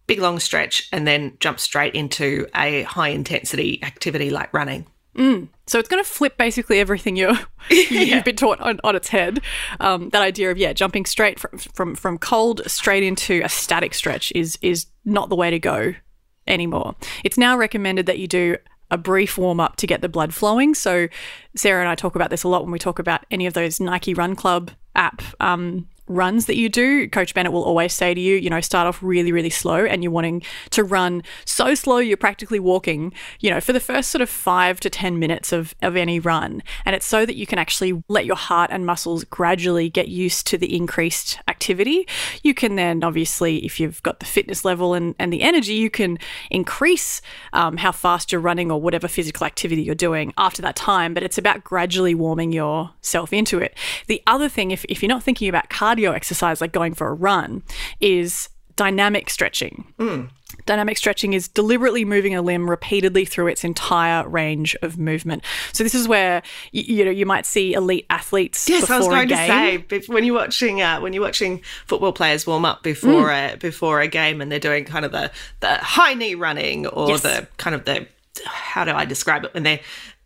Big 0.05 0.19
long 0.19 0.39
stretch 0.39 0.87
and 0.93 1.05
then 1.05 1.35
jump 1.39 1.59
straight 1.59 1.93
into 1.93 2.47
a 2.55 2.83
high 2.83 3.09
intensity 3.09 3.83
activity 3.83 4.29
like 4.29 4.53
running. 4.53 4.85
So 5.65 5.79
it's 5.79 5.89
going 5.89 6.03
to 6.03 6.09
flip 6.09 6.37
basically 6.37 6.79
everything 6.79 7.15
you're, 7.15 7.33
you, 7.69 7.99
you've 7.99 8.23
been 8.23 8.35
taught 8.35 8.59
on, 8.61 8.79
on 8.83 8.95
its 8.95 9.09
head. 9.09 9.41
Um, 9.79 10.09
that 10.09 10.21
idea 10.21 10.51
of 10.51 10.57
yeah, 10.57 10.73
jumping 10.73 11.05
straight 11.05 11.39
from, 11.39 11.57
from 11.57 11.95
from 11.95 12.17
cold 12.17 12.61
straight 12.67 13.03
into 13.03 13.41
a 13.43 13.49
static 13.49 13.93
stretch 13.93 14.31
is 14.35 14.57
is 14.61 14.85
not 15.05 15.29
the 15.29 15.35
way 15.35 15.49
to 15.49 15.59
go 15.59 15.93
anymore. 16.47 16.95
It's 17.23 17.37
now 17.37 17.57
recommended 17.57 18.05
that 18.05 18.19
you 18.19 18.27
do 18.27 18.57
a 18.89 18.97
brief 18.97 19.37
warm 19.37 19.59
up 19.59 19.75
to 19.77 19.87
get 19.87 20.01
the 20.01 20.09
blood 20.09 20.33
flowing. 20.33 20.73
So 20.73 21.07
Sarah 21.55 21.81
and 21.81 21.89
I 21.89 21.95
talk 21.95 22.15
about 22.15 22.29
this 22.29 22.43
a 22.43 22.47
lot 22.47 22.61
when 22.61 22.71
we 22.71 22.79
talk 22.79 22.99
about 22.99 23.25
any 23.29 23.45
of 23.45 23.53
those 23.53 23.79
Nike 23.79 24.13
Run 24.13 24.35
Club 24.35 24.71
app 24.95 25.21
um, 25.41 25.87
runs 26.07 26.45
that 26.45 26.55
you 26.55 26.69
do. 26.69 27.07
Coach 27.09 27.33
Bennett 27.33 27.51
will 27.51 27.63
always 27.63 27.93
say 27.93 28.13
to 28.13 28.19
you, 28.19 28.37
you 28.37 28.49
know, 28.49 28.61
start 28.61 28.87
off 28.87 29.01
really, 29.03 29.31
really 29.31 29.49
slow 29.49 29.85
and 29.85 30.03
you're 30.03 30.11
wanting 30.11 30.41
to 30.71 30.83
run 30.83 31.23
so 31.45 31.75
slow 31.75 31.97
you're 31.97 32.17
practically 32.17 32.59
walking, 32.59 33.13
you 33.39 33.49
know, 33.49 33.59
for 33.59 33.73
the 33.73 33.79
first 33.79 34.09
sort 34.09 34.21
of 34.21 34.29
five 34.29 34.79
to 34.79 34.89
10 34.89 35.19
minutes 35.19 35.51
of, 35.51 35.75
of 35.81 35.95
any 35.95 36.19
run. 36.19 36.63
And 36.85 36.95
it's 36.95 37.05
so 37.05 37.25
that 37.25 37.35
you 37.35 37.45
can 37.45 37.59
actually 37.59 38.03
let 38.07 38.25
your 38.25 38.35
heart 38.35 38.69
and 38.71 38.85
muscles 38.85 39.23
gradually 39.25 39.89
get 39.89 40.07
used 40.07 40.47
to 40.47 40.57
the 40.57 40.75
increased 40.75 41.39
activity. 41.47 42.07
You 42.43 42.53
can 42.53 42.75
then, 42.75 43.03
obviously, 43.03 43.65
if 43.65 43.79
you've 43.79 44.01
got 44.03 44.19
the 44.19 44.25
fitness 44.25 44.63
level 44.63 44.93
and, 44.93 45.15
and 45.19 45.31
the 45.31 45.41
energy, 45.41 45.73
you 45.73 45.89
can 45.89 46.17
increase 46.49 47.21
um, 47.53 47.77
how 47.77 47.91
fast 47.91 48.31
you're 48.31 48.41
running 48.41 48.71
or 48.71 48.79
whatever 48.79 49.07
physical 49.07 49.45
activity 49.45 49.81
you're 49.81 49.95
doing 49.95 50.33
after 50.37 50.61
that 50.61 50.75
time. 50.75 51.13
But 51.13 51.23
it's 51.23 51.37
about 51.37 51.63
gradually 51.63 52.15
warming 52.15 52.51
yourself 52.51 53.33
into 53.33 53.59
it. 53.59 53.75
The 54.07 54.21
other 54.27 54.49
thing, 54.49 54.71
if, 54.71 54.85
if 54.89 55.01
you're 55.01 55.09
not 55.09 55.23
thinking 55.23 55.49
about 55.49 55.69
cardio 55.69 55.96
exercise 56.05 56.61
like 56.61 56.71
going 56.71 56.93
for 56.93 57.07
a 57.07 57.13
run, 57.13 57.63
is 57.99 58.49
dynamic 58.75 59.29
stretching. 59.29 59.91
Dynamic 60.65 60.97
stretching 60.97 61.33
is 61.33 61.47
deliberately 61.47 62.05
moving 62.05 62.35
a 62.35 62.41
limb 62.41 62.69
repeatedly 62.69 63.25
through 63.25 63.47
its 63.47 63.63
entire 63.63 64.27
range 64.29 64.75
of 64.81 64.97
movement. 64.97 65.43
So 65.73 65.83
this 65.83 65.95
is 65.95 66.07
where 66.07 66.41
you, 66.71 66.83
you 66.97 67.05
know 67.05 67.11
you 67.11 67.25
might 67.25 67.45
see 67.45 67.73
elite 67.73 68.05
athletes 68.09 68.69
Yes, 68.69 68.89
I 68.89 68.97
was 68.97 69.07
going 69.07 69.27
to 69.29 69.35
say 69.35 69.83
when 70.07 70.23
you're 70.23 70.35
watching 70.35 70.81
uh, 70.81 70.99
when 70.99 71.11
you're 71.13 71.23
watching 71.23 71.61
football 71.85 72.13
players 72.13 72.45
warm 72.47 72.65
up 72.65 72.83
before 72.83 73.29
Mm. 73.29 73.53
a 73.53 73.57
before 73.57 73.99
a 73.99 74.07
game 74.07 74.39
and 74.41 74.51
they're 74.51 74.59
doing 74.59 74.85
kind 74.85 75.05
of 75.05 75.11
the 75.11 75.31
the 75.59 75.75
high 75.75 76.13
knee 76.13 76.35
running 76.35 76.85
or 76.87 77.09
Yes. 77.09 77.21
the 77.23 77.47
kind 77.57 77.75
of 77.75 77.85
the 77.85 78.07
how 78.45 78.85
do 78.85 78.91
I 78.91 79.05
describe 79.05 79.43
it 79.43 79.53
when 79.53 79.63
they're 79.63 79.79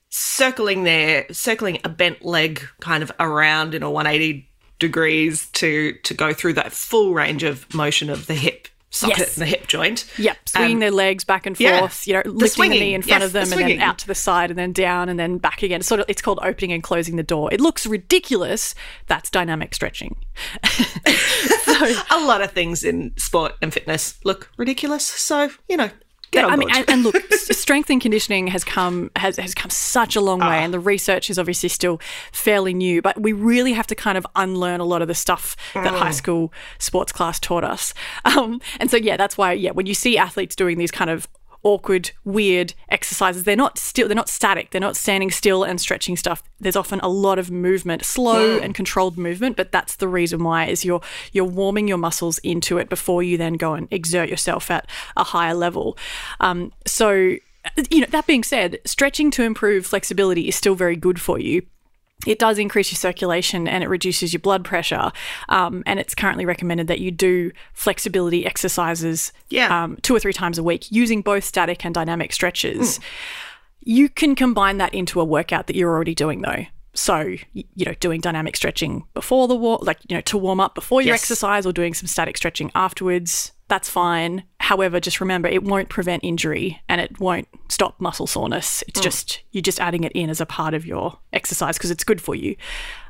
circling 0.09 0.83
their 0.83 1.25
circling 1.31 1.79
a 1.83 1.89
bent 1.89 2.23
leg 2.23 2.61
kind 2.81 3.01
of 3.01 3.11
around 3.19 3.73
in 3.73 3.81
a 3.83 3.89
180 3.89 4.47
degrees 4.81 5.47
to 5.53 5.93
to 6.03 6.13
go 6.13 6.33
through 6.33 6.53
that 6.53 6.73
full 6.73 7.13
range 7.13 7.43
of 7.43 7.73
motion 7.73 8.09
of 8.09 8.27
the 8.27 8.33
hip 8.35 8.67
socket 8.93 9.19
Yes. 9.19 9.37
and 9.37 9.41
the 9.43 9.45
hip 9.49 9.67
joint. 9.67 10.05
Yep, 10.17 10.49
swinging 10.49 10.75
Um, 10.75 10.79
their 10.81 10.91
legs 10.91 11.23
back 11.23 11.45
and 11.45 11.57
yeah, 11.57 11.79
forth, 11.79 12.05
you 12.05 12.13
know, 12.13 12.23
the 12.25 12.31
lifting 12.31 12.41
the 12.41 12.47
swinging, 12.49 12.79
knee 12.81 12.93
in 12.93 13.01
front 13.01 13.21
yes, 13.21 13.27
of 13.27 13.31
them 13.31 13.49
the 13.49 13.55
and 13.55 13.71
then 13.71 13.79
out 13.79 13.97
to 13.99 14.07
the 14.07 14.15
side 14.15 14.49
and 14.49 14.59
then 14.59 14.73
down 14.73 15.07
and 15.07 15.17
then 15.17 15.37
back 15.37 15.63
again. 15.63 15.81
Sort 15.81 16.01
of, 16.01 16.07
it's 16.09 16.21
called 16.21 16.39
opening 16.43 16.73
and 16.73 16.83
closing 16.83 17.15
the 17.15 17.23
door. 17.23 17.47
It 17.53 17.61
looks 17.61 17.85
ridiculous. 17.85 18.75
That's 19.07 19.29
dynamic 19.29 19.73
stretching. 19.73 20.17
A 22.11 22.19
lot 22.25 22.41
of 22.41 22.51
things 22.51 22.83
in 22.83 23.13
sport 23.17 23.53
and 23.61 23.73
fitness 23.73 24.19
look 24.25 24.51
ridiculous, 24.57 25.05
so 25.05 25.49
you 25.69 25.77
know, 25.77 25.89
get 26.31 26.45
on 26.45 26.51
I 26.53 26.55
mean, 26.55 26.69
and, 26.73 26.89
and 26.89 27.03
look, 27.03 27.15
strength 27.33 27.89
and 27.89 28.01
conditioning 28.01 28.47
has 28.47 28.63
come 28.63 29.11
has, 29.15 29.37
has 29.37 29.53
come 29.53 29.69
such 29.69 30.15
a 30.15 30.21
long 30.21 30.41
Ah. 30.41 30.49
way, 30.49 30.57
and 30.63 30.73
the 30.73 30.79
research 30.79 31.29
is 31.29 31.37
obviously 31.37 31.69
still 31.69 31.99
fairly 32.31 32.73
new. 32.73 33.01
But 33.01 33.21
we 33.21 33.33
really 33.33 33.73
have 33.73 33.87
to 33.87 33.95
kind 33.95 34.17
of 34.17 34.25
unlearn 34.35 34.79
a 34.79 34.85
lot 34.85 35.01
of 35.01 35.07
the 35.07 35.15
stuff 35.15 35.55
that 35.73 35.93
Mm. 35.93 35.97
high 35.99 36.11
school 36.11 36.53
sports 36.79 37.11
class 37.11 37.39
taught 37.39 37.63
us. 37.63 37.93
Um, 38.25 38.61
and 38.79 38.89
so, 38.89 38.97
yeah, 38.97 39.17
that's 39.17 39.37
why, 39.37 39.51
yeah, 39.53 39.71
when 39.71 39.85
you 39.85 39.93
see 39.93 40.17
athletes 40.17 40.55
doing 40.55 40.77
these 40.77 40.91
kind 40.91 41.09
of 41.09 41.27
awkward 41.63 42.11
weird 42.23 42.73
exercises. 42.89 43.43
They're 43.43 43.55
not 43.55 43.77
still 43.77 44.07
they're 44.07 44.15
not 44.15 44.29
static. 44.29 44.71
They're 44.71 44.81
not 44.81 44.95
standing 44.95 45.31
still 45.31 45.63
and 45.63 45.79
stretching 45.79 46.17
stuff. 46.17 46.43
There's 46.59 46.75
often 46.75 46.99
a 47.01 47.07
lot 47.07 47.39
of 47.39 47.51
movement 47.51 48.05
slow 48.05 48.59
and 48.59 48.75
controlled 48.75 49.17
movement 49.17 49.55
but 49.55 49.71
that's 49.71 49.95
the 49.97 50.07
reason 50.07 50.43
why 50.43 50.65
is 50.65 50.85
you're 50.85 51.01
you're 51.31 51.45
warming 51.45 51.87
your 51.87 51.97
muscles 51.97 52.37
into 52.39 52.77
it 52.77 52.89
before 52.89 53.23
you 53.23 53.37
then 53.37 53.53
go 53.53 53.73
and 53.73 53.87
exert 53.91 54.29
yourself 54.29 54.69
at 54.71 54.87
a 55.15 55.23
higher 55.23 55.53
level. 55.53 55.97
Um, 56.39 56.71
so 56.85 57.35
you 57.89 58.01
know 58.01 58.07
that 58.09 58.25
being 58.25 58.43
said 58.43 58.79
stretching 58.85 59.29
to 59.31 59.43
improve 59.43 59.85
flexibility 59.85 60.47
is 60.47 60.55
still 60.55 60.75
very 60.75 60.95
good 60.95 61.21
for 61.21 61.39
you 61.39 61.61
it 62.27 62.37
does 62.39 62.57
increase 62.59 62.91
your 62.91 62.97
circulation 62.97 63.67
and 63.67 63.83
it 63.83 63.87
reduces 63.87 64.31
your 64.33 64.39
blood 64.39 64.63
pressure. 64.63 65.11
Um, 65.49 65.83
and 65.85 65.99
it's 65.99 66.13
currently 66.13 66.45
recommended 66.45 66.87
that 66.87 66.99
you 66.99 67.11
do 67.11 67.51
flexibility 67.73 68.45
exercises 68.45 69.33
Yeah. 69.49 69.83
um, 69.83 69.97
two 70.01 70.15
or 70.15 70.19
three 70.19 70.33
times 70.33 70.57
a 70.57 70.63
week 70.63 70.91
using 70.91 71.21
both 71.21 71.43
static 71.43 71.83
and 71.85 71.93
dynamic 71.93 72.31
stretches. 72.33 72.99
You 73.83 74.09
can 74.09 74.35
combine 74.35 74.77
that 74.77 74.93
into 74.93 75.19
a 75.19 75.25
workout 75.25 75.67
that 75.67 75.75
you're 75.75 75.89
already 75.89 76.13
doing, 76.13 76.41
though. 76.41 76.65
So, 76.93 77.35
you 77.53 77.85
know, 77.85 77.93
doing 77.99 78.19
dynamic 78.21 78.55
stretching 78.57 79.05
before 79.13 79.47
the 79.47 79.55
war, 79.55 79.79
like, 79.81 79.99
you 80.09 80.15
know, 80.15 80.21
to 80.21 80.37
warm 80.37 80.59
up 80.59 80.75
before 80.75 81.01
your 81.01 81.13
Yes. 81.13 81.21
exercise 81.23 81.65
or 81.65 81.71
doing 81.71 81.93
some 81.93 82.05
static 82.07 82.35
stretching 82.37 82.69
afterwards, 82.75 83.53
that's 83.71 83.89
fine. 83.89 84.43
However, 84.59 84.99
just 84.99 85.21
remember 85.21 85.47
it 85.47 85.63
won't 85.63 85.87
prevent 85.87 86.25
injury 86.25 86.81
and 86.89 86.99
it 86.99 87.21
won't 87.21 87.47
stop 87.69 88.01
muscle 88.01 88.27
soreness. 88.27 88.83
It's 88.85 88.99
just, 88.99 89.43
you're 89.51 89.61
just 89.61 89.79
adding 89.79 90.03
it 90.03 90.11
in 90.11 90.29
as 90.29 90.41
a 90.41 90.45
part 90.45 90.73
of 90.73 90.85
your 90.85 91.17
exercise 91.31 91.77
because 91.77 91.89
it's 91.89 92.03
good 92.03 92.19
for 92.19 92.35
you, 92.35 92.57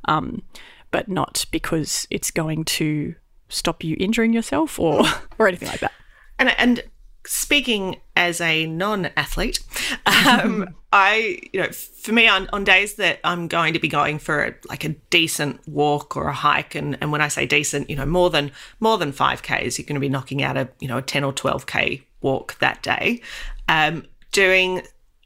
um, 0.05 0.43
but 0.91 1.09
not 1.09 1.45
because 1.51 2.05
it's 2.11 2.29
going 2.29 2.63
to 2.65 3.15
stop 3.49 3.83
you 3.83 3.97
injuring 3.99 4.33
yourself 4.33 4.79
or, 4.79 5.03
or 5.39 5.47
anything 5.47 5.67
like 5.67 5.79
that. 5.79 5.93
And 6.37 6.53
and 6.59 6.83
speaking 7.25 7.97
as 8.15 8.41
a 8.41 8.65
non-athlete, 8.65 9.59
um, 10.05 10.75
I 10.93 11.39
you 11.53 11.61
know 11.61 11.69
for 11.71 12.11
me 12.11 12.27
on, 12.27 12.49
on 12.51 12.63
days 12.63 12.95
that 12.95 13.19
I'm 13.23 13.47
going 13.47 13.73
to 13.73 13.79
be 13.79 13.87
going 13.87 14.19
for 14.19 14.43
a, 14.45 14.55
like 14.67 14.83
a 14.83 14.89
decent 15.09 15.67
walk 15.67 16.17
or 16.17 16.27
a 16.27 16.33
hike, 16.33 16.75
and, 16.75 16.97
and 17.01 17.11
when 17.11 17.21
I 17.21 17.27
say 17.27 17.45
decent, 17.45 17.89
you 17.89 17.95
know 17.95 18.05
more 18.05 18.29
than 18.29 18.51
more 18.79 18.97
than 18.97 19.11
five 19.11 19.41
k's, 19.41 19.77
you're 19.77 19.85
going 19.85 19.95
to 19.95 20.01
be 20.01 20.09
knocking 20.09 20.43
out 20.43 20.57
a 20.57 20.69
you 20.79 20.87
know 20.87 20.97
a 20.97 21.01
ten 21.01 21.23
or 21.23 21.33
twelve 21.33 21.65
k 21.65 22.03
walk 22.21 22.57
that 22.59 22.81
day. 22.83 23.21
Um, 23.67 24.05
doing 24.31 24.81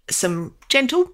some 0.10 0.56
gentle, 0.70 1.12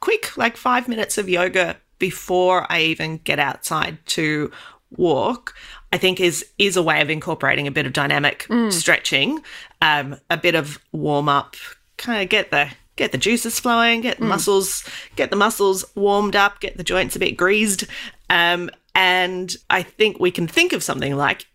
quick 0.00 0.36
like 0.36 0.56
five 0.56 0.88
minutes 0.88 1.18
of 1.18 1.28
yoga 1.28 1.76
before 1.98 2.70
I 2.70 2.82
even 2.82 3.18
get 3.18 3.38
outside 3.38 3.98
to 4.06 4.50
walk, 4.96 5.54
I 5.92 5.98
think 5.98 6.20
is 6.20 6.44
is 6.58 6.76
a 6.76 6.82
way 6.82 7.00
of 7.00 7.10
incorporating 7.10 7.66
a 7.66 7.70
bit 7.70 7.86
of 7.86 7.92
dynamic 7.92 8.46
stretching, 8.70 9.42
um, 9.82 10.16
a 10.30 10.36
bit 10.36 10.54
of 10.54 10.78
warm 10.92 11.28
up, 11.28 11.56
kind 11.96 12.22
of 12.22 12.28
get 12.28 12.50
the 12.50 12.70
get 12.96 13.12
the 13.12 13.18
juices 13.18 13.60
flowing, 13.60 14.00
get 14.00 14.18
the 14.18 14.24
muscles 14.24 14.84
get 15.16 15.30
the 15.30 15.36
muscles 15.36 15.84
warmed 15.94 16.36
up, 16.36 16.60
get 16.60 16.76
the 16.76 16.84
joints 16.84 17.16
a 17.16 17.18
bit 17.18 17.36
greased, 17.36 17.84
um, 18.30 18.70
and 18.94 19.56
I 19.70 19.82
think 19.82 20.18
we 20.18 20.30
can 20.30 20.48
think 20.48 20.72
of 20.72 20.82
something 20.82 21.16
like 21.16 21.46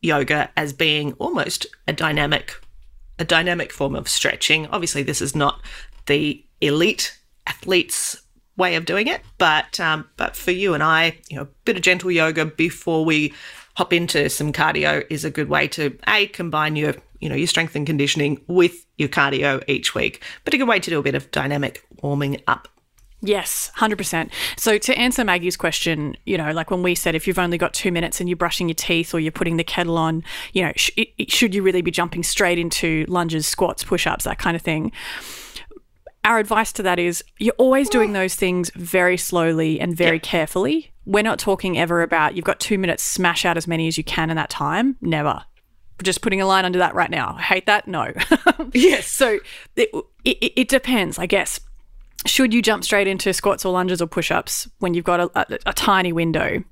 yoga 0.00 0.50
as 0.56 0.72
being 0.72 1.12
almost 1.14 1.66
a 1.88 1.92
dynamic 1.92 2.54
a 3.18 3.24
dynamic 3.24 3.72
form 3.72 3.96
of 3.96 4.08
stretching. 4.08 4.66
Obviously, 4.68 5.02
this 5.02 5.22
is 5.22 5.34
not 5.34 5.60
the 6.06 6.44
elite 6.60 7.18
athletes 7.46 8.22
way 8.56 8.76
of 8.76 8.84
doing 8.84 9.06
it, 9.06 9.20
but 9.38 9.78
um, 9.80 10.08
but 10.16 10.36
for 10.36 10.50
you 10.50 10.74
and 10.74 10.82
I, 10.82 11.18
you 11.28 11.36
know, 11.36 11.42
a 11.42 11.48
bit 11.64 11.76
of 11.76 11.82
gentle 11.82 12.10
yoga 12.10 12.44
before 12.44 13.04
we 13.04 13.34
hop 13.76 13.92
into 13.92 14.28
some 14.30 14.52
cardio 14.52 15.06
is 15.10 15.24
a 15.24 15.30
good 15.30 15.48
way 15.48 15.68
to 15.68 15.96
a 16.06 16.26
combine 16.28 16.76
your 16.76 16.94
you 17.20 17.28
know 17.28 17.34
your 17.34 17.46
strength 17.46 17.76
and 17.76 17.86
conditioning 17.86 18.40
with 18.46 18.86
your 18.96 19.08
cardio 19.08 19.62
each 19.68 19.94
week, 19.94 20.22
but 20.44 20.54
a 20.54 20.58
good 20.58 20.68
way 20.68 20.80
to 20.80 20.90
do 20.90 20.98
a 20.98 21.02
bit 21.02 21.14
of 21.14 21.30
dynamic 21.30 21.86
warming 22.02 22.40
up. 22.46 22.68
Yes, 23.22 23.72
100%. 23.78 24.30
So, 24.58 24.76
to 24.76 24.94
answer 24.96 25.24
Maggie's 25.24 25.56
question, 25.56 26.16
you 26.26 26.36
know, 26.36 26.52
like 26.52 26.70
when 26.70 26.82
we 26.82 26.94
said 26.94 27.14
if 27.14 27.26
you've 27.26 27.38
only 27.38 27.56
got 27.56 27.72
two 27.72 27.90
minutes 27.90 28.20
and 28.20 28.28
you're 28.28 28.36
brushing 28.36 28.68
your 28.68 28.74
teeth 28.74 29.14
or 29.14 29.20
you're 29.20 29.32
putting 29.32 29.56
the 29.56 29.64
kettle 29.64 29.96
on, 29.96 30.22
you 30.52 30.62
know, 30.62 30.72
sh- 30.76 30.90
should 31.28 31.54
you 31.54 31.62
really 31.62 31.80
be 31.80 31.90
jumping 31.90 32.22
straight 32.22 32.58
into 32.58 33.06
lunges, 33.08 33.46
squats, 33.48 33.82
push 33.82 34.06
ups, 34.06 34.24
that 34.24 34.38
kind 34.38 34.54
of 34.54 34.60
thing? 34.60 34.92
Our 36.26 36.38
advice 36.38 36.72
to 36.72 36.82
that 36.82 36.98
is 36.98 37.24
you're 37.38 37.54
always 37.56 37.88
doing 37.88 38.12
those 38.12 38.34
things 38.34 38.70
very 38.74 39.16
slowly 39.16 39.80
and 39.80 39.96
very 39.96 40.18
carefully. 40.18 40.92
We're 41.04 41.22
not 41.22 41.38
talking 41.38 41.78
ever 41.78 42.02
about 42.02 42.34
you've 42.34 42.44
got 42.44 42.60
two 42.60 42.76
minutes, 42.78 43.02
smash 43.02 43.44
out 43.44 43.56
as 43.56 43.66
many 43.66 43.86
as 43.86 43.96
you 43.96 44.04
can 44.04 44.28
in 44.28 44.36
that 44.36 44.50
time. 44.50 44.96
Never 45.00 45.44
just 46.02 46.20
putting 46.20 46.40
a 46.40 46.46
line 46.46 46.64
under 46.64 46.78
that 46.78 46.94
right 46.94 47.10
now. 47.10 47.36
I 47.38 47.42
hate 47.42 47.66
that. 47.66 47.88
No. 47.88 48.12
Yes. 48.72 49.06
So 49.06 49.38
it, 49.76 49.90
it, 50.24 50.52
it 50.56 50.68
depends, 50.68 51.18
I 51.18 51.24
guess. 51.26 51.60
Should 52.26 52.52
you 52.52 52.60
jump 52.60 52.84
straight 52.84 53.06
into 53.06 53.32
squats 53.32 53.64
or 53.64 53.72
lunges 53.72 54.02
or 54.02 54.06
push 54.06 54.30
ups 54.30 54.68
when 54.80 54.92
you've 54.92 55.04
got 55.04 55.20
a, 55.20 55.30
a, 55.34 55.58
a 55.66 55.72
tiny 55.72 56.12
window? 56.12 56.62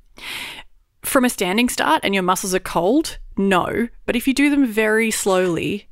From 1.02 1.24
a 1.24 1.30
standing 1.30 1.68
start 1.68 2.00
and 2.04 2.12
your 2.12 2.22
muscles 2.22 2.54
are 2.54 2.58
cold, 2.58 3.18
no. 3.38 3.88
But 4.04 4.16
if 4.16 4.28
you 4.28 4.34
do 4.34 4.50
them 4.50 4.66
very 4.66 5.10
slowly, 5.10 5.88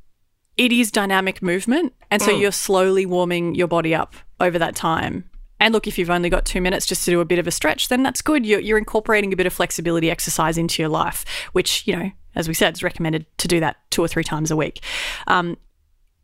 it 0.57 0.71
is 0.71 0.91
dynamic 0.91 1.41
movement. 1.41 1.93
And 2.11 2.21
so 2.21 2.31
you're 2.31 2.51
slowly 2.51 3.05
warming 3.05 3.55
your 3.55 3.67
body 3.67 3.95
up 3.95 4.15
over 4.39 4.59
that 4.59 4.75
time. 4.75 5.29
And 5.59 5.73
look, 5.73 5.87
if 5.87 5.97
you've 5.97 6.09
only 6.09 6.29
got 6.29 6.45
two 6.45 6.61
minutes 6.61 6.85
just 6.85 7.05
to 7.05 7.11
do 7.11 7.21
a 7.21 7.25
bit 7.25 7.39
of 7.39 7.47
a 7.47 7.51
stretch, 7.51 7.87
then 7.87 8.03
that's 8.03 8.21
good. 8.21 8.45
You're, 8.45 8.59
you're 8.59 8.77
incorporating 8.77 9.31
a 9.31 9.35
bit 9.35 9.45
of 9.45 9.53
flexibility 9.53 10.11
exercise 10.11 10.57
into 10.57 10.81
your 10.81 10.89
life, 10.89 11.25
which, 11.53 11.87
you 11.87 11.95
know, 11.95 12.11
as 12.35 12.47
we 12.47 12.53
said, 12.53 12.75
is 12.75 12.83
recommended 12.83 13.25
to 13.37 13.47
do 13.47 13.59
that 13.61 13.77
two 13.89 14.03
or 14.03 14.07
three 14.07 14.23
times 14.23 14.51
a 14.51 14.55
week. 14.55 14.81
Um, 15.27 15.57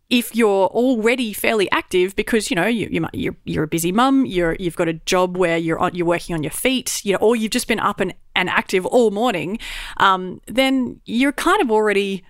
if 0.10 0.36
you're 0.36 0.68
already 0.68 1.34
fairly 1.34 1.70
active 1.72 2.16
because 2.16 2.50
you 2.50 2.56
know 2.56 2.66
you, 2.66 2.90
you 2.92 3.00
might, 3.00 3.14
you're 3.14 3.36
you're 3.46 3.64
a 3.64 3.68
busy 3.68 3.92
mum, 3.92 4.26
you're 4.26 4.56
you've 4.60 4.76
got 4.76 4.88
a 4.88 4.94
job 4.94 5.38
where 5.38 5.56
you're 5.56 5.78
on, 5.78 5.94
you're 5.94 6.08
working 6.08 6.34
on 6.34 6.42
your 6.42 6.52
feet, 6.52 7.00
you 7.06 7.14
know, 7.14 7.20
or 7.20 7.36
you've 7.36 7.52
just 7.52 7.68
been 7.68 7.80
up 7.80 8.00
and, 8.00 8.16
and 8.36 8.50
active 8.50 8.88
all 8.88 9.12
morning, 9.12 9.60
um, 9.98 10.42
then 10.48 11.00
you're 11.06 11.32
kind 11.32 11.62
of 11.62 11.70
already 11.70 12.24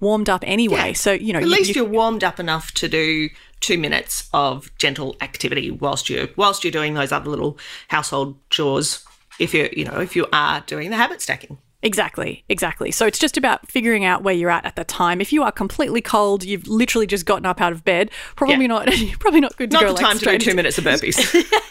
warmed 0.00 0.28
up 0.28 0.42
anyway. 0.46 0.88
Yeah. 0.88 0.92
So 0.92 1.12
you 1.12 1.32
know, 1.32 1.38
At 1.40 1.44
you- 1.44 1.50
least 1.50 1.76
you- 1.76 1.82
are 1.84 1.88
warmed 1.88 2.24
up 2.24 2.38
enough 2.40 2.72
to 2.74 2.88
do 2.88 3.28
two 3.60 3.76
minutes 3.78 4.28
of 4.32 4.70
gentle 4.78 5.16
activity 5.20 5.70
whilst 5.70 6.08
you 6.08 6.28
whilst 6.36 6.62
you're 6.64 6.70
doing 6.70 6.94
those 6.94 7.10
other 7.12 7.28
little 7.30 7.58
household 7.88 8.36
chores. 8.50 9.04
If 9.38 9.54
you're, 9.54 9.68
you 9.68 9.84
know 9.84 10.00
if 10.00 10.16
you 10.16 10.26
are 10.32 10.60
doing 10.66 10.90
the 10.90 10.96
habit 10.96 11.20
stacking. 11.22 11.58
Exactly, 11.80 12.42
exactly. 12.48 12.90
So 12.90 13.06
it's 13.06 13.20
just 13.20 13.36
about 13.36 13.70
figuring 13.70 14.04
out 14.04 14.24
where 14.24 14.34
you're 14.34 14.50
at 14.50 14.64
at 14.64 14.74
the 14.74 14.82
time. 14.82 15.20
If 15.20 15.32
you 15.32 15.44
are 15.44 15.52
completely 15.52 16.00
cold, 16.00 16.42
you've 16.42 16.66
literally 16.66 17.06
just 17.06 17.24
gotten 17.24 17.46
up 17.46 17.60
out 17.60 17.70
of 17.72 17.84
bed, 17.84 18.10
probably 18.34 18.62
Yeah. 18.64 18.66
not 18.66 18.88
probably 19.20 19.38
not 19.40 19.56
good 19.56 19.70
to 19.70 19.74
Not 19.74 19.82
go 19.82 19.86
the 19.88 19.92
like 19.94 20.04
time 20.04 20.18
to 20.18 20.24
do 20.24 20.38
two 20.38 20.54
minutes 20.56 20.76
of 20.78 20.82
burpees. 20.84 21.18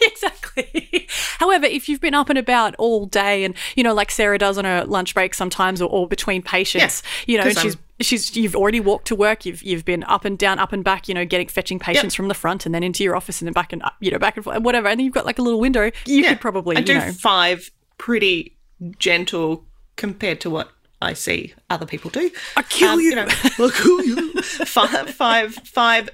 exactly. 0.02 1.06
However, 1.38 1.66
if 1.66 1.88
you've 1.90 2.00
been 2.00 2.14
up 2.14 2.28
and 2.30 2.38
about 2.38 2.74
all 2.78 3.04
day 3.06 3.44
and, 3.44 3.54
you 3.76 3.82
know, 3.82 3.92
like 3.94 4.10
Sarah 4.10 4.38
does 4.38 4.56
on 4.58 4.64
her 4.64 4.84
lunch 4.86 5.12
break 5.14 5.34
sometimes 5.34 5.80
or, 5.82 5.88
or 5.90 6.08
between 6.08 6.42
patients, 6.42 7.02
Yeah, 7.26 7.32
you 7.32 7.44
know, 7.44 7.50
she's 7.50 7.74
I'm- 7.76 7.84
she's 8.00 8.36
you've 8.36 8.54
already 8.56 8.80
walked 8.80 9.06
to 9.08 9.14
work, 9.16 9.44
you've 9.46 9.62
you've 9.62 9.84
been 9.84 10.04
up 10.04 10.24
and 10.24 10.38
down, 10.38 10.58
up 10.58 10.72
and 10.72 10.84
back, 10.84 11.08
you 11.08 11.14
know, 11.14 11.24
getting 11.24 11.48
fetching 11.48 11.78
patients 11.78 12.14
from 12.14 12.28
the 12.28 12.34
front 12.34 12.66
and 12.66 12.74
then 12.74 12.82
into 12.82 13.02
your 13.04 13.16
office 13.16 13.40
and 13.40 13.46
then 13.46 13.52
back 13.52 13.72
and 13.72 13.82
up, 13.82 13.94
you 14.00 14.10
know, 14.10 14.18
back 14.18 14.36
and 14.36 14.44
forth, 14.44 14.60
whatever. 14.62 14.88
And 14.88 14.98
then 14.98 15.04
you've 15.04 15.14
got 15.14 15.26
like 15.26 15.38
a 15.38 15.42
little 15.42 15.60
window. 15.60 15.90
You 16.06 16.22
Yeah. 16.22 16.28
could 16.30 16.40
probably, 16.40 16.76
I 16.76 16.80
you 16.80 16.84
do 16.86 16.94
know, 16.94 17.12
five 17.12 17.70
pretty 17.98 18.56
gentle 18.98 19.64
compared 19.96 20.40
to 20.42 20.50
what 20.50 20.70
I 21.02 21.12
see 21.12 21.54
other 21.70 21.86
people 21.86 22.10
do. 22.10 22.30
I 22.56 22.62
kill 22.62 22.90
um, 22.90 23.00
you. 23.00 23.14
know, 23.14 23.26
I'll 23.58 23.70
kill 23.70 24.04
you. 24.04 24.42
Five, 24.42 25.10
five, 25.10 25.54
five 25.54 26.08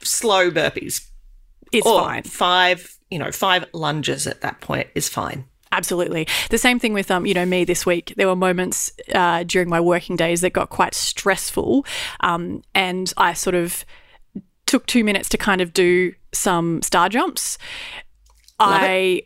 slow 0.00 0.50
burpees 0.50 1.06
it's 1.72 1.86
or 1.86 2.00
fine. 2.00 2.22
five, 2.22 2.96
you 3.10 3.18
know, 3.18 3.30
five 3.32 3.64
lunges 3.72 4.26
at 4.26 4.40
that 4.40 4.60
point 4.60 4.88
is 4.94 5.08
fine. 5.08 5.44
Absolutely. 5.72 6.26
The 6.50 6.58
same 6.58 6.78
thing 6.78 6.92
with 6.92 7.10
um, 7.10 7.26
you 7.26 7.34
know, 7.34 7.44
me 7.46 7.64
this 7.64 7.84
week. 7.84 8.14
There 8.16 8.26
were 8.26 8.36
moments 8.36 8.92
uh, 9.14 9.44
during 9.44 9.68
my 9.68 9.80
working 9.80 10.16
days 10.16 10.40
that 10.40 10.50
got 10.52 10.70
quite 10.70 10.94
stressful, 10.94 11.84
um, 12.20 12.62
and 12.74 13.12
I 13.16 13.34
sort 13.34 13.54
of 13.54 13.84
took 14.66 14.86
two 14.86 15.04
minutes 15.04 15.28
to 15.30 15.38
kind 15.38 15.60
of 15.60 15.72
do 15.72 16.14
some 16.32 16.82
star 16.82 17.08
jumps. 17.08 17.58
I 18.60 19.22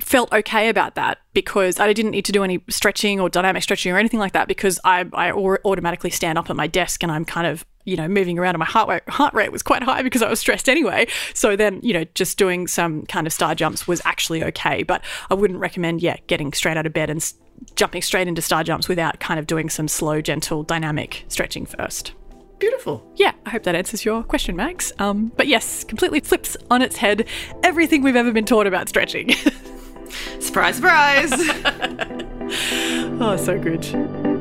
felt 0.00 0.32
okay 0.32 0.68
about 0.68 0.96
that 0.96 1.18
because 1.32 1.78
I 1.78 1.92
didn't 1.92 2.10
need 2.10 2.24
to 2.24 2.32
do 2.32 2.42
any 2.42 2.62
stretching 2.68 3.20
or 3.20 3.28
dynamic 3.28 3.62
stretching 3.62 3.92
or 3.92 3.98
anything 3.98 4.18
like 4.18 4.32
that 4.32 4.48
because 4.48 4.80
I, 4.84 5.04
I 5.12 5.30
automatically 5.30 6.10
stand 6.10 6.36
up 6.36 6.50
at 6.50 6.56
my 6.56 6.66
desk 6.66 7.02
and 7.02 7.12
I'm 7.12 7.24
kind 7.24 7.46
of, 7.46 7.64
you 7.84 7.96
know, 7.96 8.08
moving 8.08 8.38
around 8.38 8.54
and 8.54 8.58
my 8.58 8.66
heart 8.66 8.88
rate, 8.88 9.08
heart 9.08 9.34
rate 9.34 9.52
was 9.52 9.62
quite 9.62 9.82
high 9.82 10.02
because 10.02 10.22
I 10.22 10.28
was 10.28 10.40
stressed 10.40 10.68
anyway. 10.68 11.06
So 11.32 11.54
then, 11.54 11.80
you 11.82 11.92
know, 11.92 12.04
just 12.14 12.38
doing 12.38 12.66
some 12.66 13.06
kind 13.06 13.26
of 13.26 13.32
star 13.32 13.54
jumps 13.54 13.86
was 13.86 14.02
actually 14.04 14.42
okay. 14.44 14.82
But 14.82 15.02
I 15.30 15.34
wouldn't 15.34 15.60
recommend, 15.60 16.02
yeah, 16.02 16.16
getting 16.26 16.52
straight 16.52 16.76
out 16.76 16.86
of 16.86 16.92
bed 16.92 17.08
and 17.08 17.32
jumping 17.76 18.02
straight 18.02 18.28
into 18.28 18.42
star 18.42 18.64
jumps 18.64 18.88
without 18.88 19.20
kind 19.20 19.38
of 19.38 19.46
doing 19.46 19.70
some 19.70 19.88
slow, 19.88 20.20
gentle, 20.20 20.64
dynamic 20.64 21.24
stretching 21.28 21.66
first. 21.66 22.12
Beautiful. 22.58 23.08
Yeah, 23.16 23.32
I 23.46 23.50
hope 23.50 23.62
that 23.64 23.74
answers 23.74 24.04
your 24.04 24.22
question, 24.22 24.56
Max. 24.56 24.92
Um, 24.98 25.32
but 25.36 25.46
yes, 25.46 25.84
completely 25.84 26.20
flips 26.20 26.56
on 26.70 26.82
its 26.82 26.96
head 26.96 27.26
everything 27.62 28.02
we've 28.02 28.16
ever 28.16 28.32
been 28.32 28.44
taught 28.44 28.66
about 28.66 28.88
stretching. 28.88 29.30
Surprise, 30.40 30.76
surprise. 30.76 31.32
oh, 33.20 33.36
so 33.38 33.58
good. 33.58 34.37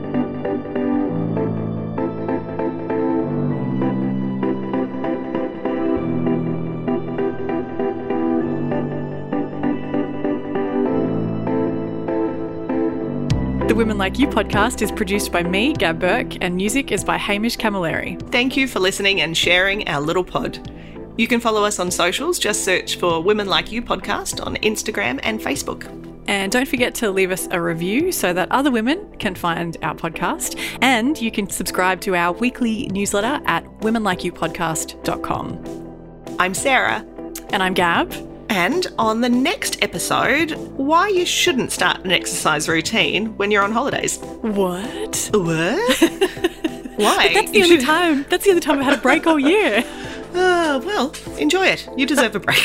Women 13.77 13.97
Like 13.99 14.17
You 14.17 14.27
podcast 14.27 14.81
is 14.81 14.91
produced 14.91 15.31
by 15.31 15.43
me, 15.43 15.71
Gab 15.71 15.99
Burke, 15.99 16.43
and 16.43 16.55
music 16.55 16.91
is 16.91 17.03
by 17.03 17.15
Hamish 17.15 17.57
Camilleri. 17.57 18.19
Thank 18.31 18.57
you 18.57 18.67
for 18.67 18.79
listening 18.79 19.21
and 19.21 19.37
sharing 19.37 19.87
our 19.87 20.01
little 20.01 20.23
pod. 20.23 20.67
You 21.15 21.27
can 21.27 21.39
follow 21.39 21.63
us 21.63 21.77
on 21.77 21.91
socials. 21.91 22.39
Just 22.39 22.65
search 22.65 22.95
for 22.95 23.21
Women 23.21 23.45
Like 23.45 23.71
You 23.71 23.83
podcast 23.83 24.43
on 24.43 24.55
Instagram 24.57 25.19
and 25.21 25.39
Facebook. 25.39 25.85
And 26.27 26.51
don't 26.51 26.67
forget 26.67 26.95
to 26.95 27.11
leave 27.11 27.29
us 27.29 27.47
a 27.51 27.61
review 27.61 28.11
so 28.11 28.33
that 28.33 28.51
other 28.51 28.71
women 28.71 29.15
can 29.19 29.35
find 29.35 29.77
our 29.83 29.93
podcast. 29.93 30.59
And 30.81 31.21
you 31.21 31.29
can 31.29 31.47
subscribe 31.47 32.01
to 32.01 32.15
our 32.15 32.33
weekly 32.33 32.87
newsletter 32.87 33.39
at 33.45 33.63
womenlikeyoupodcast.com. 33.81 36.35
I'm 36.39 36.55
Sarah, 36.55 37.05
And 37.51 37.61
I'm 37.61 37.75
Gab. 37.75 38.11
And 38.49 38.87
on 38.97 39.21
the 39.21 39.29
next 39.29 39.81
episode, 39.83 40.51
why 40.77 41.07
you 41.09 41.25
shouldn't 41.25 41.71
start 41.71 42.03
an 42.05 42.11
exercise 42.11 42.67
routine 42.69 43.35
when 43.37 43.51
you're 43.51 43.63
on 43.63 43.71
holidays. 43.71 44.17
What? 44.41 45.29
What? 45.33 45.99
Why? 46.97 47.31
That's 47.33 47.51
the 47.51 47.57
You 47.57 47.63
only 47.65 47.77
should- 47.77 47.85
time. 47.85 48.25
That's 48.29 48.43
the 48.43 48.49
only 48.51 48.61
time 48.61 48.79
I've 48.79 48.85
had 48.85 48.97
a 48.97 49.01
break 49.01 49.27
all 49.27 49.39
year. 49.39 49.83
Ah, 50.39 50.79
well, 50.85 51.13
enjoy 51.39 51.65
it. 51.65 51.87
You 51.97 52.05
deserve 52.05 52.35
a 52.35 52.39
break. 52.39 52.59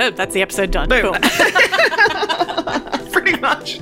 Oh, 0.00 0.10
that's 0.14 0.34
the 0.34 0.42
episode 0.42 0.70
done. 0.70 0.86
Boom. 0.88 1.02
Cool. 1.02 1.12
Pretty 3.12 3.38
much. 3.40 3.80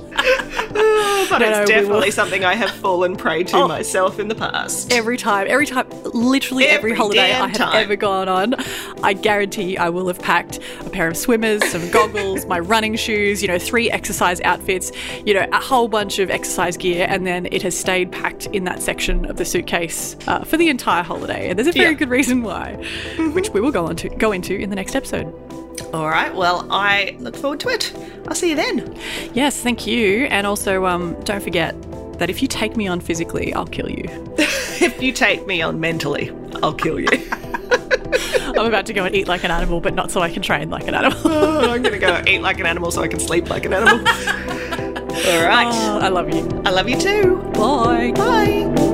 Oh, 0.78 1.26
but 1.28 1.38
No, 1.38 1.46
it's 1.48 1.58
no, 1.58 1.66
definitely 1.66 2.10
something 2.12 2.44
I 2.44 2.54
have 2.54 2.70
fallen 2.70 3.16
prey 3.16 3.42
to 3.44 3.56
Oh. 3.56 3.68
myself 3.68 4.20
in 4.20 4.28
the 4.28 4.34
past. 4.36 4.92
Every 4.92 5.16
time, 5.16 5.46
every 5.48 5.66
time, 5.66 5.88
literally 6.04 6.66
every, 6.66 6.92
Every 6.92 6.94
holiday 6.96 7.20
I 7.22 7.26
have 7.48 7.52
time. 7.52 7.74
ever 7.74 7.96
gone 7.96 8.28
on, 8.28 8.54
I 9.02 9.12
guarantee 9.12 9.76
I 9.76 9.88
will 9.88 10.06
have 10.08 10.18
packed 10.20 10.58
a 10.80 10.90
pair 10.90 11.06
of 11.08 11.16
swimmers, 11.16 11.64
some 11.70 11.88
goggles, 11.90 12.46
my 12.46 12.58
running 12.58 12.96
shoes, 12.96 13.42
you 13.42 13.48
know, 13.48 13.58
three 13.58 13.90
exercise 13.90 14.40
outfits, 14.42 14.90
you 15.24 15.34
know, 15.34 15.46
a 15.52 15.60
whole 15.60 15.88
bunch 15.88 16.18
of 16.18 16.30
exercise 16.30 16.76
gear, 16.76 17.06
and 17.08 17.26
then 17.26 17.46
it 17.52 17.62
has 17.62 17.78
stayed 17.78 18.10
packed 18.10 18.46
in 18.46 18.64
that 18.64 18.82
section 18.82 19.24
of 19.26 19.36
the 19.36 19.44
suitcase 19.44 20.16
uh, 20.26 20.44
for 20.44 20.56
the 20.56 20.68
entire 20.68 21.02
holiday. 21.02 21.48
And 21.50 21.58
there's 21.58 21.68
a 21.68 21.72
very 21.72 21.90
Yeah. 21.90 21.98
good 21.98 22.08
reason 22.10 22.42
why, 22.42 22.74
which 23.32 23.50
we 23.50 23.60
will 23.60 23.70
go 23.72 23.86
on 23.86 23.96
to 23.96 24.08
go 24.08 24.32
into 24.32 24.54
in 24.56 24.70
the 24.70 24.76
next 24.76 24.94
episode. 24.96 25.32
All 25.92 26.08
right, 26.08 26.34
well, 26.34 26.66
I 26.70 27.16
look 27.20 27.36
forward 27.36 27.60
to 27.60 27.68
it. 27.68 27.92
I'll 28.26 28.34
see 28.34 28.50
you 28.50 28.56
then. 28.56 28.96
Yes, 29.34 29.60
thank 29.60 29.86
you, 29.86 30.24
and 30.24 30.46
also 30.46 30.86
um, 30.86 31.14
don't 31.24 31.42
forget 31.42 31.74
that 32.18 32.30
if 32.30 32.40
you 32.40 32.48
take 32.48 32.76
me 32.76 32.86
on 32.88 32.98
physically, 33.00 33.52
I'll 33.52 33.66
kill 33.66 33.90
you. 33.90 34.04
If 34.78 35.02
you 35.02 35.10
take 35.12 35.46
me 35.46 35.62
on 35.62 35.80
mentally, 35.80 36.30
I'll 36.62 36.74
kill 36.74 37.00
you. 37.00 37.08
I'm 38.58 38.66
about 38.66 38.86
to 38.86 38.92
go 38.92 39.04
and 39.04 39.14
eat 39.14 39.28
like 39.28 39.44
an 39.44 39.50
animal, 39.50 39.80
but 39.80 39.94
not 39.94 40.10
so 40.10 40.20
I 40.20 40.30
can 40.30 40.42
train 40.42 40.70
like 40.70 40.86
an 40.88 40.94
animal. 40.94 41.18
Oh, 41.56 41.70
I'm 41.70 41.82
going 41.82 41.94
to 41.94 41.98
go 41.98 42.22
eat 42.26 42.40
like 42.40 42.60
an 42.60 42.66
animal 42.66 42.90
so 42.90 43.02
I 43.02 43.08
can 43.08 43.18
sleep 43.20 43.48
like 43.48 43.64
an 43.64 43.72
animal. 43.72 43.98
All 44.06 45.46
right. 45.46 45.68
Oh, 45.70 45.98
I 46.00 46.08
love 46.08 46.32
you. 46.32 46.46
I 46.64 46.70
love 46.70 46.88
you 46.88 46.96
too. 46.98 47.36
Bye. 47.54 48.12
Bye. 48.14 48.92